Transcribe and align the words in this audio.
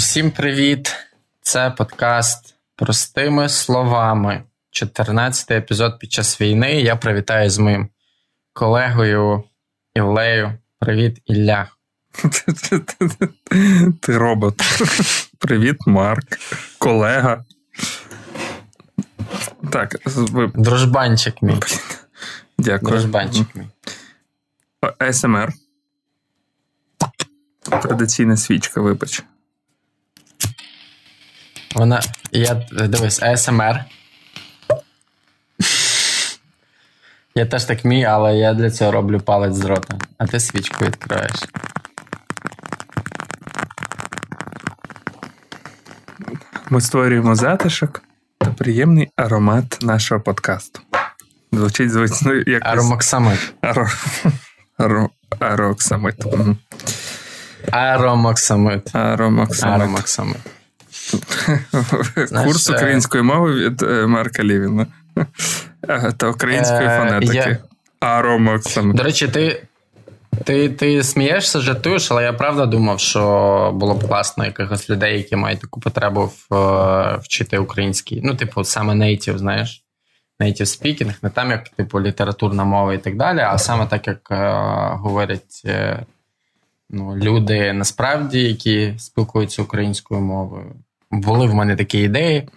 Усім 0.00 0.30
привіт! 0.30 0.96
Це 1.40 1.70
подкаст 1.70 2.54
простими 2.76 3.48
словами. 3.48 4.42
14 4.70 5.50
епізод 5.50 5.98
під 5.98 6.12
час 6.12 6.40
війни. 6.40 6.80
Я 6.80 6.96
привітаю 6.96 7.50
з 7.50 7.58
моїм 7.58 7.88
колегою 8.52 9.44
Іллею. 9.94 10.52
Привіт, 10.78 11.22
Ілля. 11.26 11.68
Ти 14.00 14.18
робот. 14.18 14.54
Привіт, 15.38 15.76
Марк, 15.86 16.38
колега. 16.78 17.44
Так, 19.72 19.96
ви... 20.06 20.52
Дружбанчик 20.54 21.42
мій. 21.42 21.60
Дякую. 22.58 22.90
Дружбанчик 22.90 23.46
мій. 23.54 23.68
СМР. 25.12 25.52
Традиційна 27.82 28.36
свічка, 28.36 28.80
вибач. 28.80 29.24
Вона. 31.74 32.00
Я 32.32 32.54
дивись, 32.72 33.22
АСМР. 33.22 33.84
Я 37.34 37.46
теж 37.46 37.64
так 37.64 37.84
мій, 37.84 38.04
але 38.04 38.36
я 38.36 38.54
для 38.54 38.70
цього 38.70 38.92
роблю 38.92 39.20
палець 39.20 39.54
з 39.54 39.64
рота. 39.64 39.98
А 40.18 40.26
ти 40.26 40.40
свічку 40.40 40.84
відкриваєш. 40.84 41.36
Ми 46.70 46.80
створюємо 46.80 47.34
затишок 47.34 48.02
та 48.38 48.50
приємний 48.50 49.10
аромат 49.16 49.78
нашого 49.82 50.20
подкасту. 50.20 50.80
Звучить 51.52 51.90
звично 51.90 52.34
як 52.34 52.66
Аромоксамит. 52.66 53.54
Аро... 53.60 53.88
Аро... 54.78 55.10
Ароксамит. 55.38 56.14
Аромоксамит. 57.70 58.94
Аромоксамит. 58.94 59.80
Аромоксамит. 59.80 60.59
Знаєш, 62.26 62.46
Курс 62.52 62.70
е, 62.70 62.72
української 62.74 63.22
мови 63.24 63.54
від 63.54 63.82
е, 63.82 64.06
Марка 64.06 64.44
Лівіна. 64.44 64.86
Та 66.16 66.28
української 66.28 66.88
Е, 66.88 66.98
фонетики. 66.98 67.36
я- 67.36 67.58
Аромоксамит. 68.00 68.96
До 68.96 69.02
речі, 69.02 69.28
ти, 69.28 69.62
ти, 70.44 70.68
ти 70.68 71.02
смієшся, 71.02 71.60
жартуєш, 71.60 72.10
але 72.10 72.22
я 72.24 72.32
правда 72.32 72.66
думав, 72.66 73.00
що 73.00 73.72
було 73.74 73.94
б 73.94 74.08
класно 74.08 74.44
якихось 74.44 74.90
людей, 74.90 75.16
які 75.18 75.36
мають 75.36 75.60
таку 75.60 75.80
потребу 75.80 76.32
в, 76.50 76.54
е, 76.54 77.16
вчити 77.22 77.58
український. 77.58 78.20
Ну, 78.24 78.34
типу, 78.34 78.64
саме 78.64 78.94
native, 78.94 79.38
знаєш. 79.38 79.84
Native 80.40 80.60
speaking, 80.60 81.14
не 81.22 81.30
там 81.30 81.50
як 81.50 81.68
типу 81.68 82.00
літературна 82.00 82.64
мова 82.64 82.94
і 82.94 82.98
так 82.98 83.16
далі, 83.16 83.38
а 83.40 83.58
саме 83.58 83.86
так, 83.86 84.06
як 84.06 84.28
е, 84.30 84.52
говорять 84.92 85.62
е, 85.66 86.02
ну, 86.90 87.16
люди 87.16 87.72
насправді, 87.72 88.42
які 88.42 88.94
спілкуються 88.98 89.62
українською 89.62 90.20
мовою. 90.20 90.72
Були 91.10 91.46
в 91.46 91.54
мене 91.54 91.76
такі 91.76 91.98
ідеї. 91.98 92.48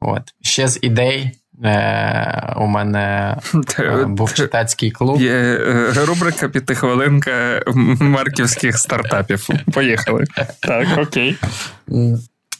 От. 0.00 0.22
Ще 0.42 0.68
з 0.68 0.78
ідей 0.82 1.30
е, 1.64 2.54
у 2.56 2.66
мене 2.66 3.36
е, 3.78 4.04
був 4.04 4.34
читацький 4.34 4.90
клуб. 4.90 5.20
Є 5.20 5.32
е, 5.32 5.92
рубрика 6.06 6.48
п'ятихвилинка 6.48 7.62
марківських 8.00 8.78
стартапів. 8.78 9.48
Поїхали. 9.72 10.24
Так, 10.60 10.98
окей. 10.98 11.38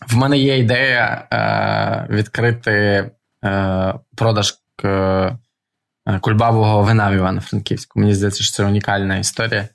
В 0.09 0.17
мене 0.17 0.39
є 0.39 0.59
ідея 0.59 1.27
е, 1.33 2.15
відкрити 2.15 3.11
е, 3.45 3.95
продаж 4.17 4.55
е, 4.85 5.39
вина 6.07 7.11
в 7.11 7.15
Івано-Франківську. 7.15 8.01
Мені 8.01 8.15
здається, 8.15 8.45
що 8.45 8.53
це 8.53 8.65
унікальна 8.65 9.19
історія. 9.19 9.69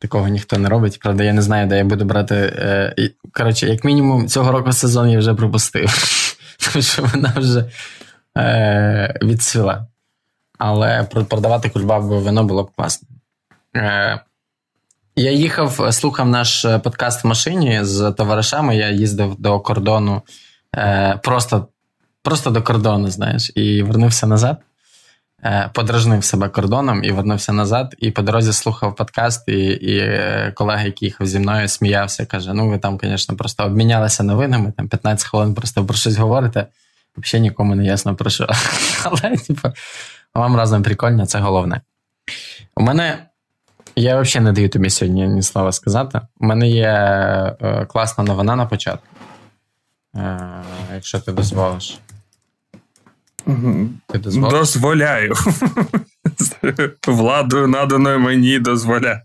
Такого 0.00 0.28
ніхто 0.28 0.58
не 0.58 0.68
робить. 0.68 0.98
Правда, 1.00 1.24
я 1.24 1.32
не 1.32 1.42
знаю, 1.42 1.66
де 1.66 1.76
я 1.78 1.84
буду 1.84 2.04
брати. 2.04 2.34
Е, 2.34 3.10
коротше, 3.32 3.66
як 3.66 3.84
мінімум, 3.84 4.28
цього 4.28 4.52
року 4.52 4.72
сезон 4.72 5.10
я 5.10 5.18
вже 5.18 5.34
пропустив. 5.34 5.94
Тому 6.72 6.82
що 6.82 7.02
вона 7.02 7.32
вже 7.36 7.64
е, 8.38 9.18
відсвіла. 9.22 9.86
Але 10.58 11.04
про- 11.04 11.24
продавати 11.24 11.68
кульбабове 11.68 12.18
вино 12.20 12.44
було 12.44 12.62
б 12.62 12.70
класно. 12.76 13.08
Е, 13.76 14.20
я 15.16 15.30
їхав, 15.30 15.94
слухав 15.94 16.28
наш 16.28 16.64
е, 16.64 16.78
подкаст 16.78 17.24
в 17.24 17.26
машині 17.26 17.78
з 17.84 18.12
товаришами. 18.12 18.76
Я 18.76 18.90
їздив 18.90 19.36
до 19.38 19.60
кордону 19.60 20.22
просто, 21.22 21.68
просто 22.22 22.50
до 22.50 22.62
кордону, 22.62 23.10
знаєш, 23.10 23.52
і 23.54 23.82
вернувся 23.82 24.26
назад. 24.26 24.56
Е, 25.44 25.70
подражнив 25.74 26.24
себе 26.24 26.48
кордоном 26.48 27.04
і 27.04 27.12
вернувся 27.12 27.52
назад. 27.52 27.94
І 27.98 28.10
по 28.10 28.22
дорозі 28.22 28.52
слухав 28.52 28.96
подкаст, 28.96 29.48
і, 29.48 29.66
і 29.66 29.98
е, 29.98 30.52
колега, 30.54 30.82
який 30.82 31.08
їхав 31.08 31.26
зі 31.26 31.38
мною, 31.38 31.68
сміявся, 31.68 32.26
каже: 32.26 32.54
Ну, 32.54 32.68
ви 32.68 32.78
там, 32.78 32.98
звісно, 33.02 33.36
просто 33.36 33.64
обмінялися 33.64 34.22
новинами, 34.22 34.72
там 34.76 34.88
15 34.88 35.28
хвилин 35.28 35.54
просто 35.54 35.84
про 35.84 35.96
щось 35.96 36.16
говорите. 36.16 36.66
Взагалі 37.16 37.42
нікому 37.42 37.74
не 37.74 37.84
ясно 37.84 38.14
про 38.14 38.30
що. 38.30 38.46
Але, 39.04 39.36
типу, 39.36 39.68
вам 40.34 40.56
разом 40.56 40.82
прикольно, 40.82 41.26
це 41.26 41.38
головне. 41.38 41.80
У 42.76 42.82
мене 42.82 43.26
я 43.96 44.20
взагалі 44.20 44.44
не 44.44 44.52
даю 44.52 44.68
тобі 44.68 44.90
сьогодні 44.90 45.28
ні 45.28 45.42
слова 45.42 45.72
сказати. 45.72 46.20
У 46.40 46.46
мене 46.46 46.68
є 46.68 46.88
е, 47.62 47.86
класна 47.88 48.24
новина 48.24 48.56
на 48.56 48.66
початку. 48.66 49.06
Е, 50.16 50.62
якщо 50.94 51.20
ти 51.20 51.32
дозволиш. 51.32 51.98
Ти? 54.12 54.18
Дозволяю. 54.18 55.34
Владою 57.06 57.68
наданою 57.68 58.18
мені 58.20 58.58
дозволяю. 58.58 59.20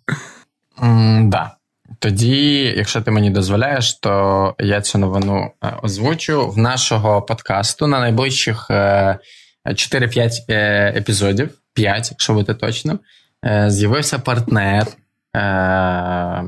М, 0.84 1.30
да. 1.30 1.52
Тоді, 2.00 2.64
якщо 2.78 3.02
ти 3.02 3.12
мені 3.12 3.30
дозволяєш, 3.30 3.94
то 3.94 4.56
я 4.60 4.82
цю 4.82 4.98
новину 4.98 5.52
е, 5.64 5.74
озвучу 5.82 6.50
в 6.50 6.58
нашого 6.58 7.22
подкасту 7.22 7.88
на 7.88 8.00
найближчих 8.00 8.68
е, 8.70 9.18
4-5 9.66 10.32
е, 10.50 10.94
епізодів, 10.98 11.50
5, 11.74 12.12
якщо 12.12 12.34
бути 12.34 12.54
точним, 12.54 13.00
е, 13.46 13.70
з'явився 13.70 14.20
партнер. 14.20 14.88
Е, 15.36 16.44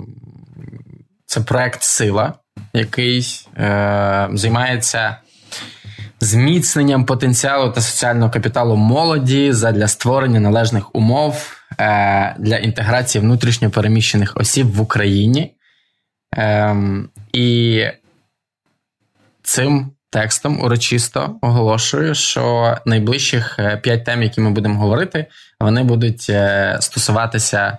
Це 1.25 1.41
проект 1.41 1.83
Сила, 1.83 2.33
який 2.73 3.47
е, 3.57 4.29
займається 4.33 5.17
зміцненням 6.19 7.05
потенціалу 7.05 7.71
та 7.71 7.81
соціального 7.81 8.31
капіталу 8.31 8.75
молоді 8.75 9.51
задля 9.51 9.87
створення 9.87 10.39
належних 10.39 10.95
умов 10.95 11.57
е, 11.79 12.35
для 12.39 12.57
інтеграції 12.57 13.21
внутрішньо 13.21 13.69
переміщених 13.69 14.37
осіб 14.37 14.67
в 14.67 14.81
Україні. 14.81 15.53
Ем, 16.31 17.09
і 17.33 17.83
цим 19.43 19.91
текстом 20.09 20.61
урочисто 20.61 21.35
оголошую, 21.41 22.15
що 22.15 22.77
найближчих 22.85 23.59
е, 23.59 23.77
п'ять 23.77 24.05
тем, 24.05 24.23
які 24.23 24.41
ми 24.41 24.49
будемо 24.49 24.79
говорити, 24.79 25.25
вони 25.59 25.83
будуть 25.83 26.25
е, 26.29 26.77
стосуватися 26.79 27.77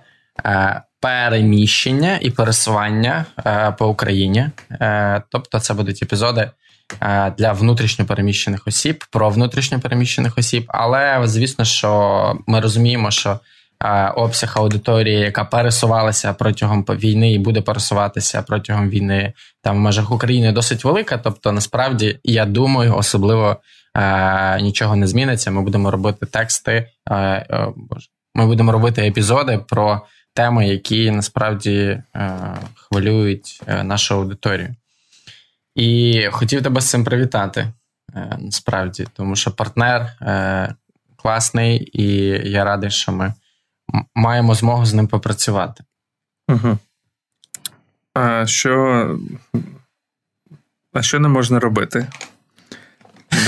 переміщення 0.99 2.19
і 2.21 2.29
пересування 2.29 3.25
е, 3.45 3.71
по 3.71 3.87
Україні. 3.87 4.49
Е, 4.71 5.21
тобто, 5.29 5.59
це 5.59 5.73
будуть 5.73 6.03
епізоди 6.03 6.51
е, 7.01 7.33
для 7.37 7.51
внутрішньопереміщених 7.51 8.67
осіб, 8.67 9.03
про 9.11 9.29
внутрішньопереміщених 9.29 10.37
осіб. 10.37 10.65
Але 10.67 11.21
звісно, 11.23 11.65
що 11.65 12.37
ми 12.47 12.59
розуміємо, 12.59 13.11
що 13.11 13.39
обсяг 14.15 14.53
аудиторії, 14.55 15.19
яка 15.19 15.43
пересувалася 15.43 16.33
протягом 16.33 16.83
війни 16.83 17.33
і 17.33 17.39
буде 17.39 17.61
пересуватися 17.61 18.41
протягом 18.41 18.89
війни 18.89 19.33
там 19.61 19.77
в 19.77 19.79
межах 19.79 20.11
України, 20.11 20.51
досить 20.51 20.83
велика. 20.83 21.17
Тобто, 21.17 21.51
насправді, 21.51 22.19
я 22.23 22.45
думаю, 22.45 22.95
особливо 22.95 23.57
нічого 24.61 24.95
не 24.95 25.07
зміниться. 25.07 25.51
Ми 25.51 25.61
будемо 25.61 25.91
робити 25.91 26.25
тексти. 26.25 26.87
Ми 28.35 28.45
будемо 28.45 28.71
робити 28.71 29.07
епізоди 29.07 29.59
про 29.67 30.01
теми, 30.33 30.67
які 30.67 31.11
насправді 31.11 32.01
е, 32.15 32.37
хвилюють 32.75 33.63
е, 33.67 33.83
нашу 33.83 34.15
аудиторію. 34.15 34.75
І 35.75 36.23
хотів 36.31 36.63
тебе 36.63 36.81
з 36.81 36.89
цим 36.89 37.03
привітати, 37.03 37.73
е, 38.15 38.37
насправді, 38.39 39.07
тому 39.13 39.35
що 39.35 39.51
партнер 39.51 40.09
класний, 41.15 41.89
і 41.93 42.15
я 42.51 42.63
радий, 42.63 42.91
що 42.91 43.11
ми 43.11 43.33
маємо 44.15 44.55
змогу 44.55 44.85
з 44.85 44.93
ним 44.93 45.07
попрацювати. 45.07 45.83
Угу. 46.47 46.77
А 48.13 48.47
що. 48.47 49.19
А 50.93 51.01
що 51.01 51.19
не 51.19 51.27
можна 51.27 51.59
робити? 51.59 52.07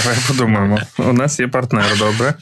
Давай 0.04 0.18
подумаємо. 0.28 0.80
У 0.98 1.14
нас 1.14 1.40
є 1.40 1.48
партнер, 1.48 1.98
добре. 1.98 2.34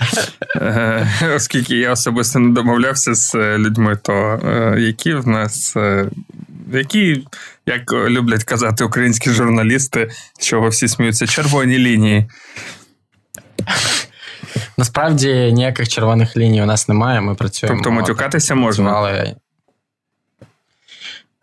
Е, 0.55 1.07
Оскільки 1.35 1.75
я 1.77 1.91
особисто 1.91 2.39
не 2.39 2.53
домовлявся 2.53 3.13
з 3.13 3.35
е, 3.35 3.57
людьми, 3.57 3.97
то 4.01 4.13
е, 4.13 4.75
які 4.79 5.13
в 5.13 5.27
нас, 5.27 5.75
які, 6.73 7.25
як 7.65 7.93
люблять 7.93 8.43
казати 8.43 8.83
українські 8.83 9.29
журналісти, 9.29 10.09
з 10.39 10.45
чого 10.45 10.69
всі 10.69 10.87
сміються, 10.87 11.27
червоні 11.27 11.77
лінії. 11.77 12.29
Насправді 14.77 15.51
ніяких 15.53 15.87
червоних 15.87 16.37
ліній 16.37 16.61
у 16.63 16.65
нас 16.65 16.87
немає. 16.87 17.21
Ми 17.21 17.35
працюємо. 17.35 17.77
Тобто 17.77 17.91
матюкатися 17.91 18.55
можна. 18.55 18.83
працювали. 18.85 19.35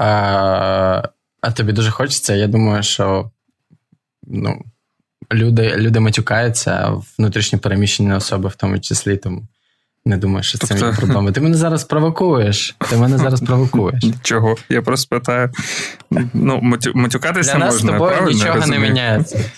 Е, 0.03 1.09
А 1.41 1.51
тобі 1.55 1.73
дуже 1.73 1.91
хочеться. 1.91 2.35
Я 2.35 2.47
думаю, 2.47 2.83
що 2.83 3.31
ну, 4.23 4.65
люди 5.33 5.77
люди 5.77 6.01
матюкаються, 6.01 6.93
внутрішні 7.19 7.59
переміщені 7.59 8.13
особи, 8.13 8.49
в 8.49 8.55
тому 8.55 8.81
числі, 8.81 9.17
тому 9.17 9.43
не 10.07 10.17
думаю, 10.17 10.43
що 10.43 10.59
це 10.59 10.75
тобто... 10.75 10.97
проблема. 10.97 11.33
Ти 11.33 11.41
мене 11.41 11.57
зараз 11.57 11.85
провокуєш. 11.85 12.77
Ти 12.91 12.97
мене 12.97 13.19
зараз 13.19 13.41
провокуєш. 13.41 14.05
Чого? 14.23 14.57
Я 14.69 14.83
просто 14.83 15.17
питаю. 15.17 15.51
Ну, 16.35 16.61
матюкатися 16.95 17.53
Для 17.53 17.59
нас 17.59 17.75
можна, 17.75 17.89
з 17.89 17.93
тобою 17.93 18.11
правильно? 18.11 18.39
нічого 18.39 18.67
не 18.67 18.79
міняється. 18.79 19.51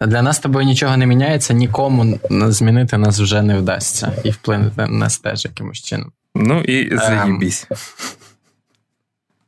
Для 0.00 0.22
нас 0.22 0.36
з 0.36 0.38
тобою 0.38 0.66
нічого 0.66 0.96
не 0.96 1.06
міняється, 1.06 1.54
нікому 1.54 2.18
змінити 2.30 2.98
нас 2.98 3.20
вже 3.20 3.42
не 3.42 3.58
вдасться 3.58 4.12
і 4.24 4.30
вплинути 4.30 4.74
на 4.76 4.86
нас 4.86 5.18
теж 5.18 5.44
якимось 5.44 5.78
чином. 5.78 6.12
Ну 6.34 6.60
і 6.60 6.96
заїбісь. 6.96 7.66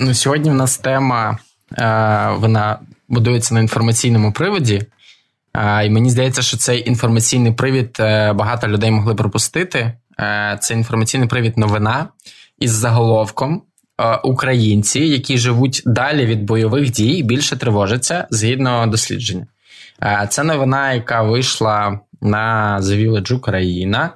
Ну, 0.00 0.14
Сьогодні 0.14 0.50
в 0.50 0.54
нас 0.54 0.78
тема, 0.78 1.38
е, 1.78 2.28
вона 2.36 2.78
будується 3.08 3.54
на 3.54 3.60
інформаційному 3.60 4.32
приводі. 4.32 4.82
Е, 5.54 5.86
і 5.86 5.90
мені 5.90 6.10
здається, 6.10 6.42
що 6.42 6.56
цей 6.56 6.88
інформаційний 6.88 7.52
привід 7.52 7.96
е, 8.00 8.32
багато 8.32 8.68
людей 8.68 8.90
могли 8.90 9.14
пропустити. 9.14 9.92
Це 10.60 10.74
інформаційний 10.74 11.28
привід 11.28 11.58
новина 11.58 12.08
із 12.58 12.70
заголовком 12.72 13.62
Українці, 14.24 15.00
які 15.00 15.38
живуть 15.38 15.82
далі 15.86 16.26
від 16.26 16.42
бойових 16.42 16.90
дій, 16.90 17.22
більше 17.22 17.56
тривожаться 17.56 18.26
згідно 18.30 18.86
дослідження. 18.86 19.46
Це 20.28 20.44
новина, 20.44 20.92
яка 20.92 21.22
вийшла 21.22 22.00
на 22.20 22.78
The 22.82 23.08
Village 23.08 23.34
Україна. 23.34 24.10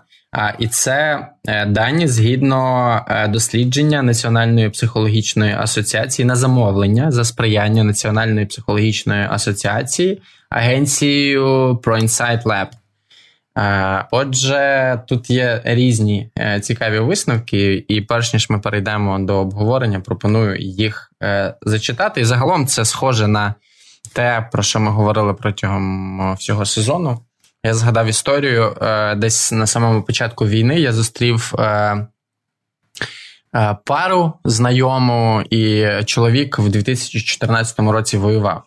І 0.59 0.69
це 0.69 1.29
е, 1.49 1.67
дані 1.67 2.09
згідно 2.09 3.01
е, 3.09 3.29
дослідження 3.29 4.03
Національної 4.03 4.71
психологічної 4.71 5.55
асоціації 5.55 6.27
на 6.27 6.37
замовлення 6.37 7.11
за 7.11 7.25
сприяння 7.25 7.85
Національної 7.85 8.47
психологічної 8.47 9.27
асоціації 9.31 10.23
агенцією 10.51 11.75
ProInsight 11.75 12.43
Lab. 12.43 12.67
Е, 13.59 14.07
отже, 14.11 15.03
тут 15.09 15.31
є 15.31 15.63
різні 15.65 16.31
цікаві 16.61 16.99
висновки, 16.99 17.85
і 17.89 18.01
перш 18.01 18.35
ніж 18.35 18.51
ми 18.51 18.59
перейдемо 18.59 19.19
до 19.19 19.37
обговорення, 19.37 20.01
пропоную 20.01 20.57
їх 20.57 21.13
зачитати. 21.63 22.21
І 22.21 22.25
загалом 22.25 22.67
це 22.67 22.85
схоже 22.85 23.27
на 23.27 23.55
те, 24.13 24.49
про 24.53 24.63
що 24.63 24.81
ми 24.81 24.91
говорили 24.91 25.35
протягом 25.35 26.35
всього 26.35 26.65
сезону. 26.65 27.21
Я 27.65 27.75
згадав 27.75 28.07
історію 28.07 28.77
е, 28.83 29.15
десь 29.15 29.53
на 29.53 29.67
самому 29.67 30.03
початку 30.03 30.47
війни 30.47 30.81
я 30.81 30.93
зустрів 30.93 31.55
е, 31.59 31.63
е, 33.55 33.77
пару 33.85 34.33
знайому, 34.45 35.43
і 35.51 35.87
чоловік 36.05 36.59
в 36.59 36.69
2014 36.69 37.79
році 37.79 38.17
воював 38.17 38.63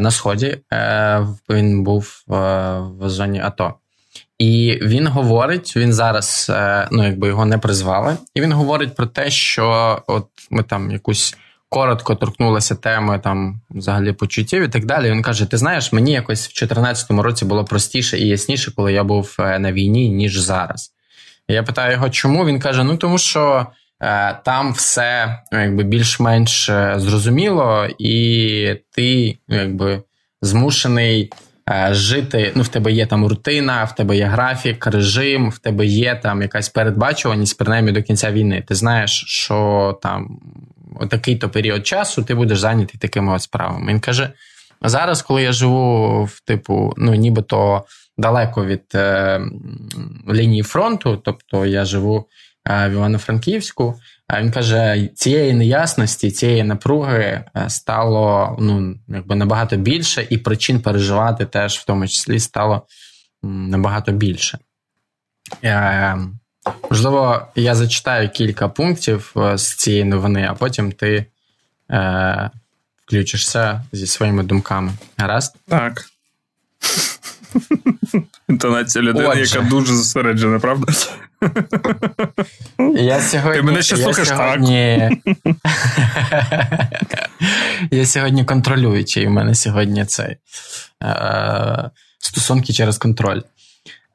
на 0.00 0.10
Сході. 0.10 0.58
Він 1.50 1.82
був 1.82 2.22
в 2.26 3.08
зоні 3.08 3.40
АТО. 3.40 3.74
І 4.38 4.78
він 4.82 5.06
говорить: 5.06 5.76
він 5.76 5.92
зараз, 5.92 6.52
ну 6.90 7.04
якби 7.04 7.28
його 7.28 7.46
не 7.46 7.58
призвали, 7.58 8.16
і 8.34 8.40
він 8.40 8.52
говорить 8.52 8.94
про 8.94 9.06
те, 9.06 9.30
що 9.30 9.98
от 10.06 10.26
ми 10.50 10.62
там 10.62 10.90
якусь 10.90 11.36
коротко 11.72 12.14
торкнулася 12.14 12.74
теми 12.74 13.18
там 13.24 13.60
взагалі 13.70 14.12
почуттів 14.12 14.62
і 14.62 14.68
так 14.68 14.84
далі. 14.84 15.10
Він 15.10 15.22
каже: 15.22 15.46
Ти 15.46 15.56
знаєш, 15.56 15.92
мені 15.92 16.12
якось 16.12 16.40
в 16.40 16.54
2014 16.54 17.10
році 17.10 17.44
було 17.44 17.64
простіше 17.64 18.18
і 18.18 18.28
ясніше, 18.28 18.72
коли 18.76 18.92
я 18.92 19.04
був 19.04 19.36
е, 19.38 19.58
на 19.58 19.72
війні, 19.72 20.08
ніж 20.08 20.38
зараз. 20.38 20.92
Я 21.48 21.62
питаю 21.62 21.92
його, 21.92 22.10
чому? 22.10 22.46
Він 22.46 22.60
каже: 22.60 22.84
Ну 22.84 22.96
тому 22.96 23.18
що 23.18 23.66
е, 24.00 24.38
там 24.44 24.72
все 24.72 25.38
ну, 25.52 25.62
якби 25.62 25.82
більш-менш 25.82 26.68
е, 26.68 26.94
зрозуміло, 26.96 27.88
і 27.98 28.76
ти 28.90 29.38
ну, 29.48 29.56
якби 29.56 30.02
змушений. 30.42 31.30
Жити, 31.90 32.52
ну 32.54 32.62
в 32.62 32.68
тебе 32.68 32.92
є 32.92 33.06
там 33.06 33.26
рутина, 33.26 33.84
в 33.84 33.94
тебе 33.94 34.16
є 34.16 34.24
графік, 34.24 34.86
режим, 34.86 35.50
в 35.50 35.58
тебе 35.58 35.86
є 35.86 36.20
там 36.22 36.42
якась 36.42 36.68
передбачуваність, 36.68 37.58
принаймні 37.58 37.92
до 37.92 38.02
кінця 38.02 38.32
війни. 38.32 38.64
Ти 38.68 38.74
знаєш, 38.74 39.24
що 39.26 39.98
там 40.02 40.38
такий-то 41.10 41.48
період 41.48 41.86
часу 41.86 42.22
ти 42.22 42.34
будеш 42.34 42.58
зайнятий 42.58 43.00
такими 43.00 43.32
от 43.32 43.42
справами. 43.42 43.92
Він 43.92 44.00
каже: 44.00 44.32
зараз, 44.82 45.22
коли 45.22 45.42
я 45.42 45.52
живу 45.52 46.24
в 46.24 46.40
типу, 46.40 46.94
ну 46.96 47.14
нібито 47.14 47.84
далеко 48.18 48.66
від 48.66 48.82
е, 48.94 49.40
лінії 50.32 50.62
фронту, 50.62 51.16
тобто 51.16 51.66
я 51.66 51.84
живу 51.84 52.28
е, 52.70 52.88
в 52.88 52.92
Івано-Франківську. 52.92 53.94
Він 54.40 54.50
каже, 54.50 55.08
цієї 55.14 55.52
неясності, 55.52 56.30
цієї 56.30 56.64
напруги 56.64 57.44
е, 57.56 57.70
стало 57.70 58.56
ну, 58.60 58.94
якби 59.08 59.34
набагато 59.34 59.76
більше, 59.76 60.26
і 60.30 60.38
причин 60.38 60.80
переживати 60.80 61.46
теж 61.46 61.78
в 61.78 61.84
тому 61.84 62.08
числі 62.08 62.38
стало 62.38 62.86
набагато 63.42 64.12
більше. 64.12 64.58
Е, 65.64 66.18
Можливо, 66.90 67.46
я 67.54 67.74
зачитаю 67.74 68.28
кілька 68.28 68.68
пунктів 68.68 69.32
е, 69.36 69.58
з 69.58 69.74
цієї 69.74 70.04
новини, 70.04 70.46
а 70.50 70.54
потім 70.54 70.92
ти 70.92 71.26
е, 71.90 72.50
включишся 73.06 73.82
зі 73.92 74.06
своїми 74.06 74.42
думками. 74.42 74.92
Гаразд? 75.16 75.56
Так. 75.68 76.04
Інтонація 78.48 79.04
людини, 79.04 79.26
Отже. 79.28 79.58
яка 79.58 79.68
дуже 79.68 79.94
зосереджена, 79.94 80.58
правда? 80.58 80.92
Я 82.94 83.20
сьогодні, 83.20 83.56
Ти 83.56 83.62
мене 83.62 83.82
ще 83.82 83.96
слухаєш 83.96 84.28
сьогодні... 84.28 85.10
так. 85.24 85.56
Я 87.90 88.06
сьогодні 88.06 88.44
контролюючий. 88.44 89.26
У 89.26 89.30
мене 89.30 89.54
сьогодні 89.54 90.04
цей 90.04 90.36
е, 91.02 91.90
стосунки 92.18 92.72
через 92.72 92.98
контроль. 92.98 93.40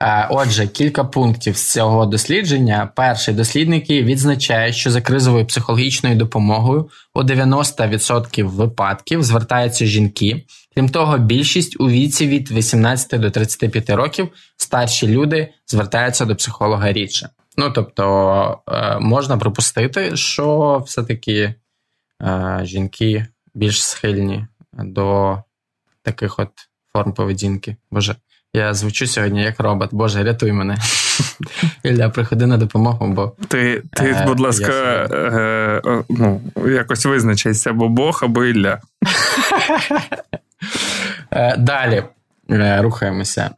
Е, 0.04 0.28
отже, 0.32 0.68
кілька 0.68 1.04
пунктів 1.04 1.58
з 1.58 1.72
цього 1.72 2.06
дослідження. 2.06 2.90
Перший 2.96 3.34
дослідники 3.34 4.04
відзначають, 4.04 4.76
що 4.76 4.92
за 4.92 5.02
кризовою 5.02 5.46
психологічною 5.46 6.16
допомогою 6.16 6.90
у 7.14 7.24
90% 7.24 8.44
випадків 8.44 9.24
звертаються 9.24 9.86
жінки. 9.86 10.46
Крім 10.76 10.90
того, 10.90 11.18
більшість 11.18 11.82
у 11.82 11.90
віці 11.90 12.28
від 12.28 12.52
18 12.52 13.22
до 13.22 13.32
35 13.32 13.90
років 13.90 14.30
старші 14.58 15.08
люди 15.08 15.54
звертаються 15.68 16.26
до 16.26 16.36
психолога 16.36 16.94
рідше. 16.94 17.30
Ну 17.58 17.72
тобто 17.72 18.60
е, 18.68 19.00
можна 19.00 19.38
припустити, 19.38 20.16
що 20.16 20.78
все-таки 20.86 21.54
е, 22.22 22.60
жінки 22.64 23.26
більш 23.56 23.84
схильні 23.84 24.46
до 24.74 25.38
таких 26.02 26.40
от 26.40 26.50
форм 26.94 27.14
поведінки. 27.14 27.76
Боже. 27.92 28.16
Я 28.58 28.74
звучу 28.74 29.08
сьогодні 29.08 29.44
як 29.44 29.60
робот. 29.60 29.90
Боже, 29.92 30.24
рятуй 30.24 30.52
мене. 30.52 30.78
Ілля, 31.84 32.10
приходи 32.10 32.46
на 32.46 32.58
допомогу, 32.58 33.08
бо. 33.08 33.32
Ти, 33.48 33.84
ти 33.94 34.06
е, 34.06 34.24
будь 34.28 34.40
ласка, 34.40 34.72
е, 34.72 36.04
ну, 36.10 36.42
якось 36.68 37.06
визначайся, 37.06 37.70
або 37.70 37.90
Бог, 37.90 38.20
або 38.24 38.46
Ілля. 38.46 38.80
Е, 41.32 41.58
далі 41.58 42.04
е, 42.50 42.82
рухаємося. 42.82 43.50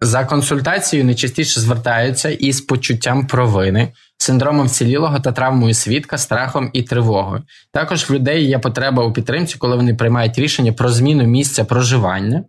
За 0.00 0.24
консультацією 0.24 1.06
найчастіше 1.06 1.60
звертаються 1.60 2.30
із 2.30 2.60
почуттям 2.60 3.26
провини, 3.26 3.92
синдромом 4.18 4.66
вцілілого 4.66 5.20
та 5.20 5.32
травмою 5.32 5.74
свідка, 5.74 6.18
страхом 6.18 6.70
і 6.72 6.82
тривогою. 6.82 7.42
Також 7.72 8.10
в 8.10 8.12
людей 8.12 8.46
є 8.46 8.58
потреба 8.58 9.04
у 9.04 9.12
підтримці, 9.12 9.58
коли 9.58 9.76
вони 9.76 9.94
приймають 9.94 10.38
рішення 10.38 10.72
про 10.72 10.88
зміну 10.88 11.24
місця 11.24 11.64
проживання. 11.64 12.44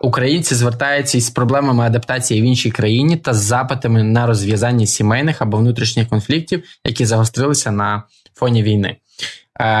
Українці 0.00 0.54
звертаються 0.54 1.18
із 1.18 1.30
проблемами 1.30 1.84
адаптації 1.84 2.42
в 2.42 2.44
іншій 2.44 2.70
країні 2.70 3.16
та 3.16 3.34
з 3.34 3.42
запитами 3.42 4.02
на 4.02 4.26
розв'язання 4.26 4.86
сімейних 4.86 5.42
або 5.42 5.56
внутрішніх 5.56 6.08
конфліктів, 6.08 6.64
які 6.84 7.06
загострилися 7.06 7.70
на 7.70 8.02
фоні 8.34 8.62
війни. 8.62 8.96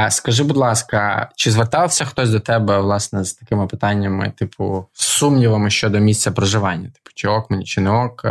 Скажи, 0.08 0.44
будь 0.44 0.56
ласка, 0.56 1.28
чи 1.36 1.50
звертався 1.50 2.04
хтось 2.04 2.30
до 2.30 2.40
тебе 2.40 2.80
власне 2.80 3.24
з 3.24 3.34
такими 3.34 3.66
питаннями, 3.66 4.32
типу, 4.36 4.86
з 4.92 5.06
сумнівами 5.06 5.70
щодо 5.70 5.98
місця 5.98 6.30
проживання? 6.30 6.84
Типу, 6.84 7.10
чи 7.14 7.28
ок 7.28 7.50
мені, 7.50 7.64
чи 7.64 7.80
не 7.80 7.90
ок, 7.90 8.26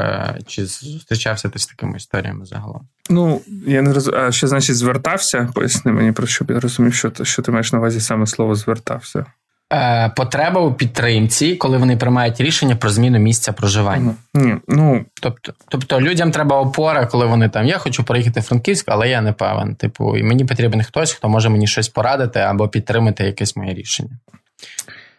чи 0.47 0.65
зустрічався 0.65 1.49
ти 1.49 1.59
з 1.59 1.67
такими 1.67 1.97
історіями 1.97 2.45
загалом? 2.45 2.88
Ну 3.09 3.41
я 3.67 3.81
не 3.81 3.93
розумію, 3.93 4.23
а 4.23 4.31
що 4.31 4.47
значить 4.47 4.75
звертався? 4.75 5.49
Поясни 5.55 5.91
мені 5.91 6.11
про 6.11 6.27
що 6.27 6.45
я 6.49 6.59
розумів, 6.59 6.93
що 6.93 7.11
що 7.23 7.41
ти 7.41 7.51
маєш 7.51 7.73
на 7.73 7.79
увазі 7.79 8.01
саме 8.01 8.27
слово 8.27 8.55
звертався. 8.55 9.25
Е, 9.73 10.09
потреба 10.15 10.61
у 10.61 10.73
підтримці, 10.73 11.55
коли 11.55 11.77
вони 11.77 11.97
приймають 11.97 12.41
рішення 12.41 12.75
про 12.75 12.89
зміну 12.89 13.19
місця 13.19 13.53
проживання. 13.53 14.15
Ні, 14.33 14.55
ну 14.67 15.05
тобто, 15.21 15.53
тобто 15.69 16.01
людям 16.01 16.31
треба 16.31 16.59
опора, 16.59 17.05
коли 17.05 17.25
вони 17.25 17.49
там 17.49 17.65
я 17.65 17.77
хочу 17.77 18.03
приїхати 18.03 18.39
в 18.39 18.43
Франківськ, 18.43 18.85
але 18.88 19.09
я 19.09 19.21
не 19.21 19.33
певен. 19.33 19.75
Типу, 19.75 20.17
і 20.17 20.23
мені 20.23 20.45
потрібен 20.45 20.83
хтось, 20.83 21.11
хто 21.13 21.29
може 21.29 21.49
мені 21.49 21.67
щось 21.67 21.89
порадити 21.89 22.39
або 22.39 22.67
підтримати 22.67 23.23
якесь 23.23 23.55
моє 23.55 23.73
рішення. 23.73 24.11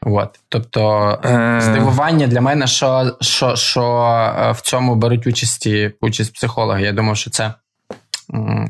От. 0.02 0.40
Тобто, 0.49 1.11
Е. 1.25 1.61
здивування 1.61 2.26
для 2.26 2.40
мене, 2.40 2.66
що 2.66 3.16
що, 3.21 3.57
що 3.57 3.83
е, 4.38 4.52
в 4.52 4.61
цьому 4.61 4.95
беруть 4.95 5.26
участі, 5.26 5.92
участь 6.00 6.35
психологи. 6.35 6.83
Я 6.83 6.92
думав, 6.92 7.16
що 7.16 7.30
це 7.30 7.54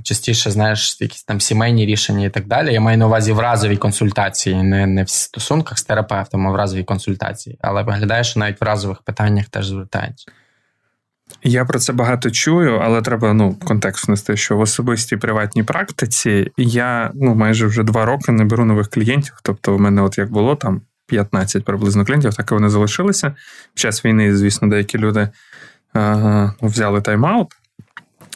частіше, 0.02 0.50
знаєш, 0.50 0.96
якісь 1.00 1.24
там 1.24 1.40
сімейні 1.40 1.86
рішення 1.86 2.26
і 2.26 2.30
так 2.30 2.46
далі. 2.46 2.72
Я 2.72 2.80
маю 2.80 2.98
на 2.98 3.06
увазі 3.06 3.32
в 3.32 3.38
разовій 3.38 3.76
консультації, 3.76 4.62
не, 4.62 4.86
не 4.86 5.02
в 5.02 5.08
стосунках 5.08 5.78
з 5.78 5.84
терапевтом, 5.84 6.46
а 6.46 6.50
в 6.50 6.54
разовій 6.54 6.84
консультації. 6.84 7.58
Але 7.60 7.82
виглядає, 7.82 8.24
що 8.24 8.40
навіть 8.40 8.60
в 8.60 8.64
разових 8.64 9.02
питаннях 9.02 9.46
теж 9.46 9.66
звертаються. 9.66 10.32
Я 11.42 11.64
про 11.64 11.78
це 11.78 11.92
багато 11.92 12.30
чую, 12.30 12.80
але 12.82 13.02
треба 13.02 13.32
ну, 13.32 13.54
контекст 13.54 14.08
внести, 14.08 14.36
що 14.36 14.56
в 14.56 14.60
особистій 14.60 15.16
приватній 15.16 15.62
практиці 15.62 16.50
я 16.56 17.10
ну, 17.14 17.34
майже 17.34 17.66
вже 17.66 17.82
два 17.82 18.04
роки 18.04 18.32
не 18.32 18.44
беру 18.44 18.64
нових 18.64 18.88
клієнтів. 18.88 19.34
Тобто, 19.42 19.76
в 19.76 19.80
мене, 19.80 20.02
от 20.02 20.18
як 20.18 20.30
було 20.30 20.56
там 20.56 20.82
15 21.06 21.64
приблизно 21.64 22.04
клієнтів, 22.04 22.34
так 22.34 22.50
і 22.50 22.54
вони 22.54 22.68
залишилися. 22.68 23.34
В 23.74 23.78
час 23.78 24.04
війни, 24.04 24.36
звісно, 24.36 24.68
деякі 24.68 24.98
люди 24.98 25.28
е, 25.96 26.52
взяли 26.62 27.00
тайм-аут. 27.00 27.46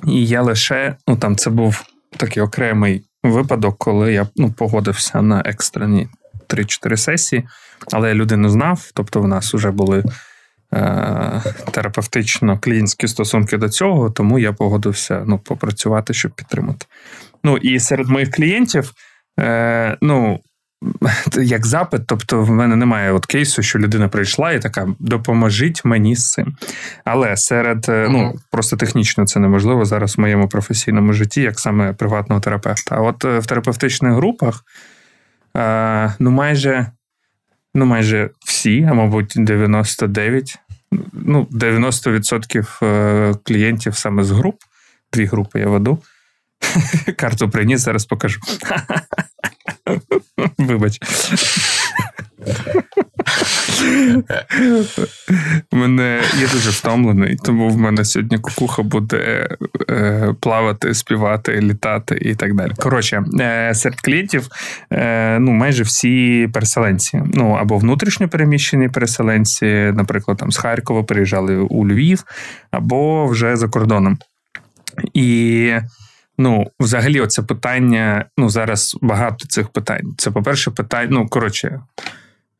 І 0.06 0.26
я 0.26 0.42
лише, 0.42 0.96
ну 1.08 1.16
там 1.16 1.36
це 1.36 1.50
був 1.50 1.84
такий 2.16 2.42
окремий 2.42 3.04
випадок, 3.22 3.78
коли 3.78 4.12
я 4.12 4.26
ну, 4.36 4.52
погодився 4.52 5.22
на 5.22 5.42
екстрені 5.44 6.08
3-4 6.48 6.96
сесії, 6.96 7.44
але 7.92 8.08
я 8.08 8.14
людину 8.14 8.48
знав, 8.48 8.90
тобто 8.94 9.20
в 9.20 9.28
нас 9.28 9.54
вже 9.54 9.70
були 9.70 10.04
е, 10.74 11.42
терапевтично 11.70 12.58
клієнтські 12.58 13.08
стосунки 13.08 13.56
до 13.56 13.68
цього, 13.68 14.10
тому 14.10 14.38
я 14.38 14.52
погодився 14.52 15.24
ну, 15.26 15.38
попрацювати, 15.38 16.14
щоб 16.14 16.32
підтримати. 16.32 16.86
Ну 17.44 17.56
і 17.56 17.80
серед 17.80 18.08
моїх 18.08 18.30
клієнтів, 18.30 18.92
е, 19.40 19.96
ну. 20.00 20.40
Як 21.42 21.66
запит, 21.66 22.02
тобто 22.06 22.42
в 22.42 22.50
мене 22.50 22.76
немає 22.76 23.12
от 23.12 23.26
кейсу, 23.26 23.62
що 23.62 23.78
людина 23.78 24.08
прийшла 24.08 24.52
і 24.52 24.60
така 24.60 24.88
допоможіть 24.98 25.84
мені 25.84 26.16
з 26.16 26.32
цим. 26.32 26.56
Але 27.04 27.36
серед 27.36 27.86
е, 27.88 28.08
ну 28.10 28.34
просто 28.50 28.76
технічно 28.76 29.26
це 29.26 29.40
неможливо 29.40 29.84
зараз 29.84 30.16
в 30.16 30.20
моєму 30.20 30.48
професійному 30.48 31.12
житті, 31.12 31.40
як 31.42 31.60
саме 31.60 31.92
приватного 31.92 32.40
терапевта. 32.40 32.96
А 32.96 33.00
от 33.00 33.24
е, 33.24 33.38
в 33.38 33.46
терапевтичних 33.46 34.12
групах 34.12 34.64
е, 35.56 36.14
ну 36.18 36.30
майже 36.30 36.86
ну 37.74 37.86
майже 37.86 38.30
всі, 38.46 38.88
а 38.90 38.94
мабуть, 38.94 39.32
99, 39.36 40.58
ну 41.12 41.48
90% 41.50 42.84
е, 42.84 43.34
клієнтів 43.44 43.96
саме 43.96 44.24
з 44.24 44.30
груп. 44.30 44.56
Дві 45.12 45.24
групи 45.24 45.60
я 45.60 45.66
веду. 45.66 45.98
Карту 47.16 47.50
приніс, 47.50 47.80
зараз 47.80 48.04
покажу. 48.04 48.40
Вибач. 50.66 51.00
Мене 55.72 56.20
я 56.40 56.46
дуже 56.52 56.70
втомлений, 56.70 57.36
тому 57.44 57.68
в 57.68 57.76
мене 57.76 58.04
сьогодні 58.04 58.38
кукуха 58.38 58.82
буде 58.82 59.48
е, 59.90 60.34
плавати, 60.40 60.94
співати, 60.94 61.60
літати 61.60 62.18
і 62.20 62.34
так 62.34 62.54
далі. 62.54 62.72
Коротше, 62.78 63.24
е, 63.40 63.74
серед 63.74 64.00
клієнтів 64.00 64.48
е, 64.92 65.38
ну, 65.38 65.50
майже 65.52 65.82
всі 65.82 66.48
переселенці. 66.52 67.22
Ну 67.34 67.50
або 67.50 67.78
внутрішньо 67.78 68.28
переміщені 68.28 68.88
переселенці, 68.88 69.66
наприклад, 69.94 70.38
там 70.38 70.52
з 70.52 70.56
Харкова 70.56 71.02
приїжджали 71.02 71.56
у 71.56 71.86
Львів, 71.88 72.24
або 72.70 73.26
вже 73.26 73.56
за 73.56 73.68
кордоном. 73.68 74.18
І 75.14 75.72
Ну, 76.38 76.70
взагалі, 76.80 77.20
оце 77.20 77.42
питання. 77.42 78.24
Ну, 78.38 78.48
зараз 78.48 78.96
багато 79.02 79.48
цих 79.48 79.68
питань. 79.68 80.14
Це, 80.16 80.30
по-перше, 80.30 80.70
питання. 80.70 81.08
Ну, 81.10 81.28
коротше, 81.28 81.80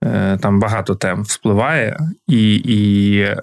е, 0.05 0.39
там 0.43 0.61
багато 0.61 0.95
тем 0.95 1.23
вспливає, 1.23 1.99
і 2.27 2.55
і 2.55 3.19
е, 3.21 3.37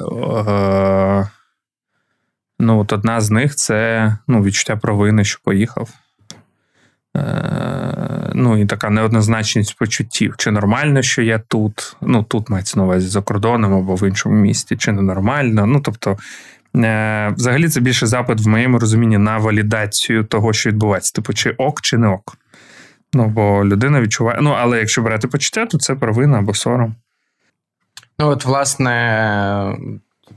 ну, 2.59 2.79
от 2.79 2.93
одна 2.93 3.21
з 3.21 3.31
них 3.31 3.55
це 3.55 4.17
ну, 4.27 4.43
відчуття 4.43 4.75
провини, 4.75 5.23
що 5.23 5.39
поїхав. 5.43 5.89
Е, 7.17 8.31
ну, 8.33 8.61
і 8.61 8.65
така 8.65 8.89
неоднозначність 8.89 9.77
почуттів. 9.77 10.35
Чи 10.37 10.51
нормально, 10.51 11.01
що 11.01 11.21
я 11.21 11.39
тут? 11.39 11.95
Ну, 12.01 12.23
тут 12.23 12.49
мається 12.49 12.79
на 12.79 12.83
увазі 12.83 13.07
за 13.07 13.21
кордоном 13.21 13.73
або 13.73 13.95
в 13.95 14.07
іншому 14.07 14.35
місті, 14.35 14.77
чи 14.77 14.91
не 14.91 15.01
нормально. 15.01 15.65
Ну, 15.65 15.79
тобто. 15.79 16.17
Е, 16.75 17.33
Взагалі, 17.37 17.69
це 17.69 17.79
більше 17.79 18.07
запит 18.07 18.41
в 18.41 18.47
моєму 18.47 18.79
розумінні 18.79 19.17
на 19.17 19.37
валідацію 19.37 20.23
того, 20.23 20.53
що 20.53 20.69
відбувається. 20.69 21.13
Типу, 21.13 21.33
чи 21.33 21.49
ок, 21.49 21.81
чи 21.81 21.97
не 21.97 22.07
ок. 22.07 22.37
Ну, 23.13 23.27
бо 23.27 23.65
людина 23.65 24.01
відчуває. 24.01 24.39
Ну, 24.41 24.55
але 24.59 24.79
якщо 24.79 25.01
брати 25.01 25.27
почуття, 25.27 25.65
то 25.65 25.77
це 25.77 25.95
провина 25.95 26.37
або 26.37 26.53
сором. 26.53 26.95
Ну, 28.19 28.27
от, 28.27 28.45
власне, 28.45 29.77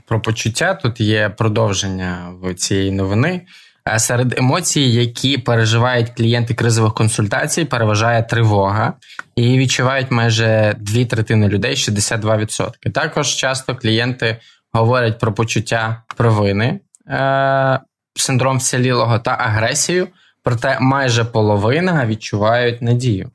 про 0.07 0.19
почуття 0.19 0.73
тут 0.73 1.01
є 1.01 1.29
продовження 1.29 2.33
цієї 2.57 2.91
новини. 2.91 3.41
Е, 3.89 3.99
Серед 3.99 4.37
емоцій, 4.37 4.81
які 4.81 5.37
переживають 5.37 6.09
клієнти 6.09 6.53
кризових 6.53 6.93
консультацій, 6.93 7.65
переважає 7.65 8.23
тривога, 8.23 8.93
і 9.35 9.57
відчувають 9.57 10.11
майже 10.11 10.75
дві 10.79 11.05
третини 11.05 11.47
людей 11.47 11.75
62%. 11.75 12.91
Також 12.93 13.27
часто 13.27 13.75
клієнти 13.75 14.37
говорять 14.75 15.19
про 15.19 15.33
почуття 15.33 16.03
провини, 16.17 16.79
е, 17.09 17.79
синдром 18.15 18.57
вцілілого 18.57 19.19
та 19.19 19.31
агресію, 19.31 20.07
проте 20.43 20.77
майже 20.79 21.25
половина 21.25 22.05
відчувають 22.05 22.81
надію. 22.81 23.31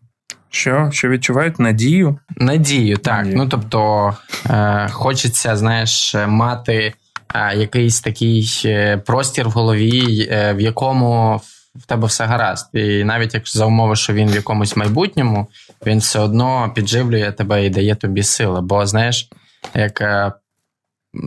Що? 0.50 0.88
Що 0.92 1.09
відчувають 1.09 1.59
надію? 1.59 2.18
Надію, 2.37 2.97
так. 2.97 3.18
Надію. 3.18 3.37
Ну 3.37 3.47
тобто 3.49 4.12
е, 4.50 4.88
хочеться, 4.90 5.56
знаєш, 5.56 6.14
мати 6.26 6.94
е, 7.35 7.56
якийсь 7.56 8.00
такий 8.00 8.62
е, 8.64 8.97
простір 8.97 9.49
в 9.49 9.52
голові, 9.52 10.28
е, 10.30 10.54
в 10.54 10.61
якому 10.61 11.40
в 11.75 11.87
тебе 11.87 12.06
все 12.06 12.25
гаразд. 12.25 12.68
І 12.73 13.04
навіть 13.04 13.35
якщо 13.35 13.59
за 13.59 13.66
умови, 13.66 13.97
що 13.97 14.12
він 14.12 14.28
в 14.28 14.35
якомусь 14.35 14.76
майбутньому, 14.76 15.47
він 15.87 15.99
все 15.99 16.18
одно 16.18 16.73
підживлює 16.75 17.32
тебе 17.32 17.66
і 17.66 17.70
дає 17.70 17.94
тобі 17.94 18.23
сили. 18.23 18.61
Бо 18.61 18.87
знаєш, 18.87 19.28
як 19.75 20.00
е, 20.00 20.32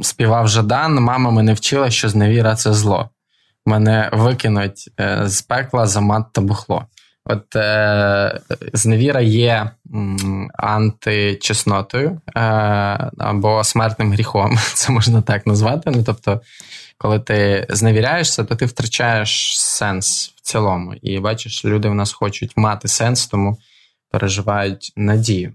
співав 0.01 0.47
Жадан, 0.47 0.95
мама 0.95 1.31
мене 1.31 1.53
вчила, 1.53 1.89
що 1.89 2.09
зневіра 2.09 2.55
це 2.55 2.73
зло. 2.73 3.09
Мене 3.65 4.09
викинуть 4.13 4.89
е, 4.99 5.21
з 5.25 5.41
пекла 5.41 5.85
за 5.85 6.01
мат 6.01 6.25
та 6.31 6.41
бухло. 6.41 6.85
От 7.25 7.55
е, 7.55 8.39
зневіра 8.73 9.21
є 9.21 9.71
античеснотою 10.53 12.21
е, 12.35 12.39
або 13.17 13.63
смертним 13.63 14.13
гріхом, 14.13 14.57
це 14.73 14.91
можна 14.91 15.21
так 15.21 15.47
назвати. 15.47 15.91
Ну, 15.91 16.03
тобто, 16.03 16.41
коли 16.97 17.19
ти 17.19 17.67
зневіряєшся, 17.69 18.43
то 18.43 18.55
ти 18.55 18.65
втрачаєш 18.65 19.61
сенс 19.61 20.33
в 20.35 20.41
цілому. 20.41 20.93
І 20.93 21.19
бачиш, 21.19 21.65
люди 21.65 21.89
в 21.89 21.95
нас 21.95 22.13
хочуть 22.13 22.57
мати 22.57 22.87
сенс, 22.87 23.27
тому 23.27 23.57
переживають 24.11 24.93
надію. 24.95 25.53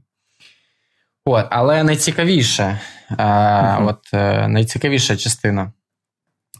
От, 1.31 1.47
але 1.51 1.85
найцікавіше, 1.85 2.81
е, 3.19 3.79
от, 3.81 3.99
е, 4.15 4.49
найцікавіша 4.49 5.17
частина, 5.17 5.73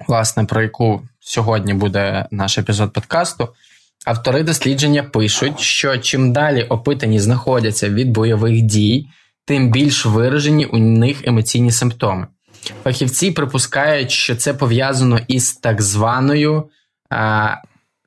власне, 0.09 0.45
про 0.45 0.63
яку 0.63 1.03
сьогодні 1.21 1.75
буде 1.75 2.27
наш 2.31 2.59
епізод 2.59 2.93
подкасту. 2.93 3.49
Автори 4.07 4.43
дослідження 4.43 5.03
пишуть, 5.03 5.61
що 5.61 5.99
чим 5.99 6.33
далі 6.33 6.63
опитані 6.63 7.21
знаходяться 7.21 7.89
від 7.89 8.11
бойових 8.11 8.63
дій, 8.63 9.09
тим 9.45 9.71
більш 9.71 10.07
виражені 10.07 10.65
у 10.65 10.79
них 10.79 11.27
емоційні 11.27 11.73
симптоми. 11.73 12.27
Фахівці 12.85 13.31
припускають, 13.31 14.11
що 14.11 14.37
це 14.37 14.55
пов'язано 14.55 15.21
із 15.29 15.53
так 15.53 15.83
званою 15.83 16.69
а, 17.11 17.55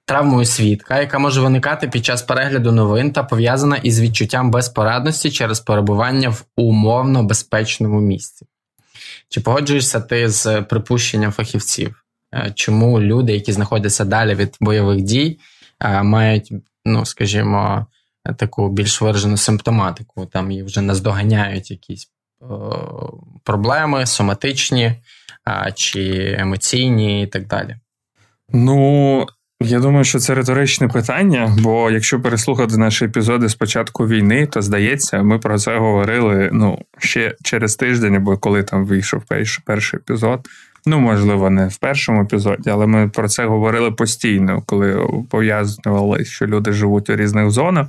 травмою 0.05 0.45
свідка, 0.45 0.99
яка 0.99 1.19
може 1.19 1.41
виникати 1.41 1.87
під 1.87 2.05
час 2.05 2.21
перегляду 2.21 2.71
новин 2.71 3.11
та 3.11 3.23
пов'язана 3.23 3.77
із 3.77 4.01
відчуттям 4.01 4.51
безпорадності 4.51 5.31
через 5.31 5.59
перебування 5.59 6.29
в 6.29 6.45
умовно 6.55 7.23
безпечному 7.23 8.01
місці. 8.01 8.45
Чи 9.29 9.41
погоджуєшся 9.41 10.01
ти 10.01 10.29
з 10.29 10.61
припущенням 10.61 11.31
фахівців? 11.31 12.03
Е, 12.33 12.51
Чому 12.55 13.01
люди, 13.01 13.33
які 13.33 13.51
знаходяться 13.51 14.05
далі 14.05 14.35
від 14.35 14.57
бойових 14.59 15.01
дій, 15.01 15.39
е, 15.79 16.03
мають, 16.03 16.53
ну 16.85 17.05
скажімо, 17.05 17.85
таку 18.37 18.69
більш 18.69 19.01
виражену 19.01 19.37
симптоматику? 19.37 20.25
Там 20.25 20.51
їх 20.51 20.65
вже 20.65 20.81
наздоганяють 20.81 21.71
якісь 21.71 22.09
е, 22.41 22.45
проблеми 23.43 24.05
соматичні 24.05 24.95
чи 25.75 26.35
емоційні, 26.39 27.23
і 27.23 27.27
так 27.27 27.47
далі. 27.47 27.75
Ну, 28.49 29.27
я 29.63 29.79
думаю, 29.79 30.03
що 30.03 30.19
це 30.19 30.35
риторичне 30.35 30.87
питання, 30.87 31.55
бо 31.59 31.91
якщо 31.91 32.21
переслухати 32.21 32.77
наші 32.77 33.05
епізоди 33.05 33.49
з 33.49 33.55
початку 33.55 34.07
війни, 34.07 34.47
то 34.47 34.61
здається, 34.61 35.23
ми 35.23 35.39
про 35.39 35.57
це 35.57 35.77
говорили 35.77 36.49
ну, 36.53 36.79
ще 36.97 37.35
через 37.43 37.75
тиждень, 37.75 38.15
або 38.15 38.37
коли 38.37 38.63
там 38.63 38.85
вийшов 38.85 39.23
перший, 39.27 39.63
перший 39.65 39.99
епізод. 39.99 40.47
Ну, 40.85 40.99
можливо, 40.99 41.49
не 41.49 41.67
в 41.67 41.77
першому 41.77 42.21
епізоді, 42.21 42.69
але 42.69 42.87
ми 42.87 43.09
про 43.09 43.29
це 43.29 43.45
говорили 43.45 43.91
постійно, 43.91 44.63
коли 44.65 45.07
пов'язували, 45.29 46.25
що 46.25 46.47
люди 46.47 46.73
живуть 46.73 47.09
у 47.09 47.15
різних 47.15 47.51
зонах. 47.51 47.87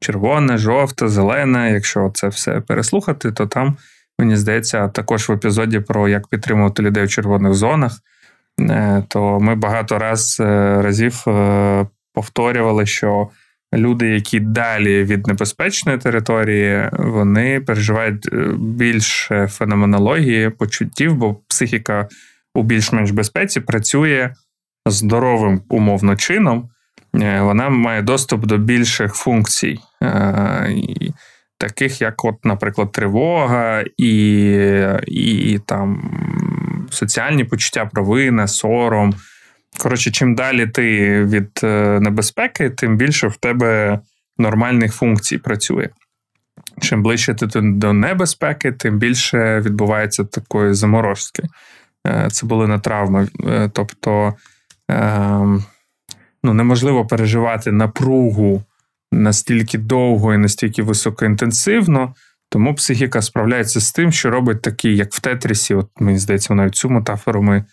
червона, 0.00 0.58
жовта, 0.58 1.08
зелена. 1.08 1.68
Якщо 1.68 2.10
це 2.14 2.28
все 2.28 2.60
переслухати, 2.60 3.32
то 3.32 3.46
там, 3.46 3.76
мені 4.18 4.36
здається, 4.36 4.88
також 4.88 5.28
в 5.28 5.32
епізоді 5.32 5.80
про 5.80 6.08
як 6.08 6.28
підтримувати 6.28 6.82
людей 6.82 7.04
у 7.04 7.08
червоних 7.08 7.54
зонах, 7.54 7.92
то 9.08 9.40
ми 9.40 9.54
багато 9.54 9.98
раз, 9.98 10.36
е, 10.40 10.82
разів 10.82 11.24
повторювали, 12.14 12.86
що 12.86 13.28
люди, 13.74 14.08
які 14.08 14.40
далі 14.40 15.04
від 15.04 15.26
небезпечної 15.26 15.98
території, 15.98 16.90
вони 16.92 17.60
переживають 17.60 18.28
більше 18.58 19.46
феноменології, 19.46 20.50
почуттів, 20.50 21.14
бо 21.14 21.34
психіка 21.34 22.08
у 22.54 22.62
більш-менш 22.62 23.10
безпеці 23.10 23.60
працює 23.60 24.30
здоровим 24.86 25.60
умовно 25.68 26.16
чином. 26.16 26.68
Е, 27.22 27.40
вона 27.40 27.68
має 27.68 28.02
доступ 28.02 28.46
до 28.46 28.58
більших 28.58 29.14
функцій, 29.14 29.78
е, 30.02 30.76
таких 31.58 32.00
як, 32.00 32.24
от, 32.24 32.44
наприклад, 32.44 32.92
тривога 32.92 33.84
і, 33.96 34.12
і, 35.06 35.52
і 35.52 35.58
там 35.58 36.10
соціальні 36.90 37.44
почуття 37.44 37.86
провини, 37.86 38.48
сором. 38.48 39.14
Коротше, 39.82 40.10
чим 40.10 40.34
далі 40.34 40.66
ти 40.66 41.24
від 41.24 41.60
е, 41.64 42.00
небезпеки, 42.00 42.70
тим 42.70 42.96
більше 42.96 43.28
в 43.28 43.36
тебе 43.36 44.00
нормальних 44.38 44.94
функцій 44.94 45.38
працює. 45.38 45.88
Чим 46.80 47.02
ближче 47.02 47.34
ти 47.34 47.46
до 47.60 47.92
небезпеки, 47.92 48.72
тим 48.72 48.98
більше 48.98 49.60
відбувається 49.60 50.24
такої 50.24 50.74
заморозки. 50.74 51.42
Це 52.32 52.46
були 52.46 52.66
на 52.66 52.78
травми. 52.78 53.28
Тобто. 53.72 54.34
Ем, 54.88 55.64
ну, 56.42 56.54
неможливо 56.54 57.06
переживати 57.06 57.72
напругу 57.72 58.62
настільки 59.12 59.78
довго 59.78 60.34
і 60.34 60.38
настільки 60.38 60.82
високоінтенсивно, 60.82 62.14
тому 62.48 62.74
психіка 62.74 63.22
справляється 63.22 63.80
з 63.80 63.92
тим, 63.92 64.12
що 64.12 64.30
робить 64.30 64.62
такий, 64.62 64.96
як 64.96 65.12
в 65.12 65.20
Тетрісі. 65.20 65.74
От 65.74 65.88
мені 66.00 66.18
здається, 66.18 66.54
навіть 66.54 66.74
цю 66.74 66.90
метафору 66.90 67.42
ми 67.42 67.64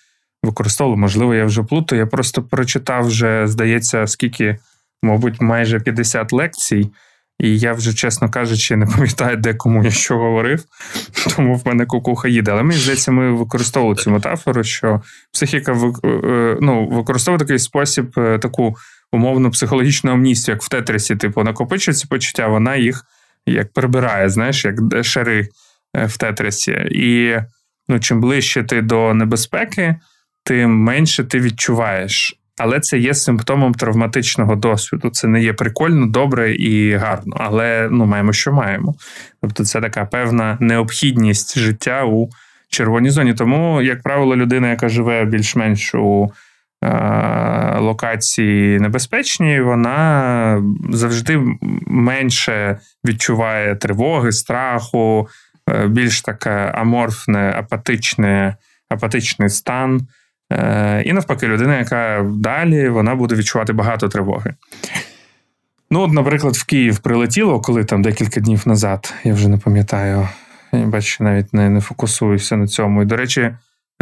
використовували. 0.43 1.01
Можливо, 1.01 1.35
я 1.35 1.45
вже 1.45 1.63
плутаю. 1.63 1.99
Я 1.99 2.05
просто 2.05 2.43
прочитав 2.43 3.05
вже, 3.05 3.47
здається, 3.47 4.07
скільки, 4.07 4.57
мабуть, 5.03 5.41
майже 5.41 5.79
50 5.79 6.33
лекцій. 6.33 6.91
І 7.39 7.59
я 7.59 7.73
вже, 7.73 7.93
чесно 7.93 8.29
кажучи, 8.29 8.75
не 8.75 8.85
пам'ятаю, 8.85 9.37
де 9.37 9.53
кому 9.53 9.83
я 9.83 9.91
що 9.91 10.17
говорив, 10.17 10.63
тому 11.35 11.55
в 11.55 11.67
мене 11.67 11.85
кукуха 11.85 12.27
їде. 12.27 12.51
Але 12.51 12.63
мені 12.63 12.79
здається, 12.79 13.11
ми 13.11 13.31
використовували 13.31 13.95
цю 13.95 14.11
метафору, 14.11 14.63
що 14.63 15.01
психіка 15.33 15.71
е, 16.05 16.57
ну, 16.61 16.87
використовує 16.87 17.39
такий 17.39 17.59
спосіб, 17.59 18.13
е, 18.17 18.39
таку 18.39 18.75
умовну 19.11 19.51
психологічну 19.51 20.11
амністію, 20.11 20.55
як 20.55 20.63
в 20.63 20.69
Тетрісі, 20.69 21.15
типу, 21.15 21.43
накопичується 21.43 22.07
почуття, 22.09 22.47
вона 22.47 22.75
їх 22.75 23.05
як 23.45 23.73
прибирає, 23.73 24.29
знаєш, 24.29 24.65
як 24.65 25.03
шари 25.03 25.47
е, 25.97 26.05
в 26.05 26.17
Тетрісі. 26.17 26.71
І 26.91 27.37
ну, 27.87 27.99
чим 27.99 28.21
ближче 28.21 28.63
ти 28.63 28.81
до 28.81 29.13
небезпеки, 29.13 29.95
тим 30.43 30.71
менше 30.71 31.23
ти 31.23 31.39
відчуваєш. 31.39 32.39
Але 32.57 32.79
це 32.79 32.97
є 32.97 33.13
симптомом 33.13 33.73
травматичного 33.73 34.55
досвіду. 34.55 35.09
Це 35.09 35.27
не 35.27 35.43
є 35.43 35.53
прикольно, 35.53 36.07
добре 36.07 36.55
і 36.55 36.95
гарно, 36.95 37.37
але 37.39 37.89
ну 37.91 38.05
маємо, 38.05 38.33
що 38.33 38.53
маємо. 38.53 38.95
Тобто, 39.41 39.65
це 39.65 39.81
така 39.81 40.05
певна 40.05 40.57
необхідність 40.59 41.59
життя 41.59 42.05
у 42.05 42.29
червоній 42.69 43.09
зоні. 43.09 43.33
Тому, 43.33 43.81
як 43.81 44.03
правило, 44.03 44.35
людина, 44.35 44.69
яка 44.69 44.89
живе 44.89 45.25
більш-менш 45.25 45.95
у 45.95 46.31
локації 47.79 48.79
небезпечній, 48.79 49.61
вона 49.61 50.63
завжди 50.89 51.41
менше 51.87 52.79
відчуває 53.05 53.75
тривоги, 53.75 54.31
страху, 54.31 55.27
е- 55.69 55.87
більш 55.87 56.21
таке 56.21 56.71
аморфне, 56.75 57.53
апатичне, 57.57 58.55
апатичний 58.89 59.49
стан. 59.49 60.07
Е, 60.51 61.03
і 61.05 61.13
навпаки, 61.13 61.47
людина, 61.47 61.77
яка 61.77 62.25
далі 62.35 62.89
вона 62.89 63.15
буде 63.15 63.35
відчувати 63.35 63.73
багато 63.73 64.09
тривоги. 64.09 64.55
Ну, 65.89 66.01
от, 66.01 66.13
наприклад, 66.13 66.55
в 66.55 66.65
Київ 66.65 66.99
прилетіло, 66.99 67.61
коли 67.61 67.83
там 67.83 68.01
декілька 68.01 68.39
днів 68.39 68.61
назад, 68.65 69.13
я 69.23 69.33
вже 69.33 69.49
не 69.49 69.57
пам'ятаю, 69.57 70.27
я 70.73 70.85
бачу, 70.85 71.23
навіть 71.23 71.53
не, 71.53 71.69
не 71.69 71.81
фокусуюся 71.81 72.57
на 72.57 72.67
цьому. 72.67 73.01
І, 73.01 73.05
до 73.05 73.17
речі, 73.17 73.51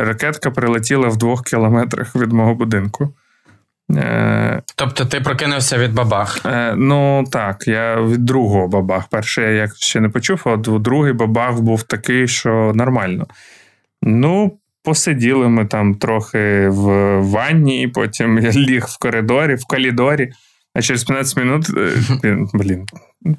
ракетка 0.04 0.52
прилетіла 0.52 1.08
в 1.08 1.18
двох 1.18 1.44
кілометрах 1.44 2.16
від 2.16 2.32
мого 2.32 2.56
будинку. 2.56 3.14
Е, 3.96 4.62
тобто 4.76 5.06
ти 5.06 5.22
прокинувся 5.22 5.78
від 5.78 5.94
бабах? 5.94 6.46
Е, 6.46 6.74
ну 6.78 7.24
так, 7.32 7.68
я 7.68 8.02
від 8.02 8.26
другого 8.26 8.68
бабах. 8.68 9.08
Перший 9.08 9.56
я 9.56 9.68
ще 9.68 10.00
не 10.00 10.10
почув, 10.10 10.42
а 10.46 10.58
другий 10.58 11.14
бабах 11.14 11.60
був 11.60 11.84
такий, 11.84 12.28
що 12.28 12.72
нормально. 12.76 13.28
Ну, 14.02 14.58
Посиділи 14.84 15.50
ми 15.50 15.66
там 15.66 15.96
трохи 15.96 16.68
в 16.70 17.18
ванні, 17.20 17.88
потім 17.88 18.40
я 18.40 18.52
ліг 18.56 18.86
в 18.86 18.98
коридорі, 19.00 19.56
в 19.56 19.66
калідорі. 19.66 20.32
А 20.74 20.82
через 20.82 21.04
15 21.04 21.38
минут, 21.38 21.70
е, 22.24 22.38
блін, 22.54 22.86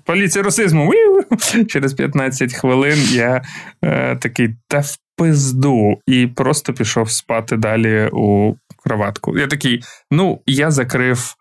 поліція 0.05 0.45
расизму, 0.45 0.93
через 1.69 1.95
15 1.95 2.55
хвилин 2.55 2.99
я 3.11 3.43
е, 3.85 4.17
такий 4.17 4.55
та 4.69 4.79
в 4.79 4.97
пизду, 5.17 6.01
і 6.07 6.27
просто 6.27 6.73
пішов 6.73 7.11
спати 7.11 7.57
далі 7.57 8.11
у 8.13 8.55
кроватку. 8.85 9.39
Я 9.39 9.47
такий, 9.47 9.83
ну, 10.11 10.41
я 10.47 10.71
закрив 10.71 11.35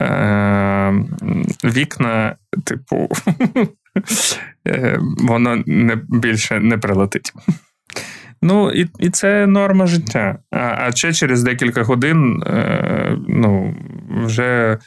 е, 0.00 0.94
вікна, 1.64 2.36
типу, 2.64 3.08
е, 4.68 4.98
воно 5.18 5.62
не, 5.66 5.96
більше 6.08 6.60
не 6.60 6.78
прилетить. 6.78 7.32
Ну, 8.42 8.72
і 8.72 8.88
і 8.98 9.10
це 9.10 9.46
норма 9.46 9.86
життя. 9.86 10.38
А 10.50 10.58
а 10.58 10.92
ще 10.92 11.12
через 11.12 11.42
декілька 11.42 11.82
годин 11.82 12.42
е, 12.46 13.18
ну, 13.28 13.74
вже 14.10 14.78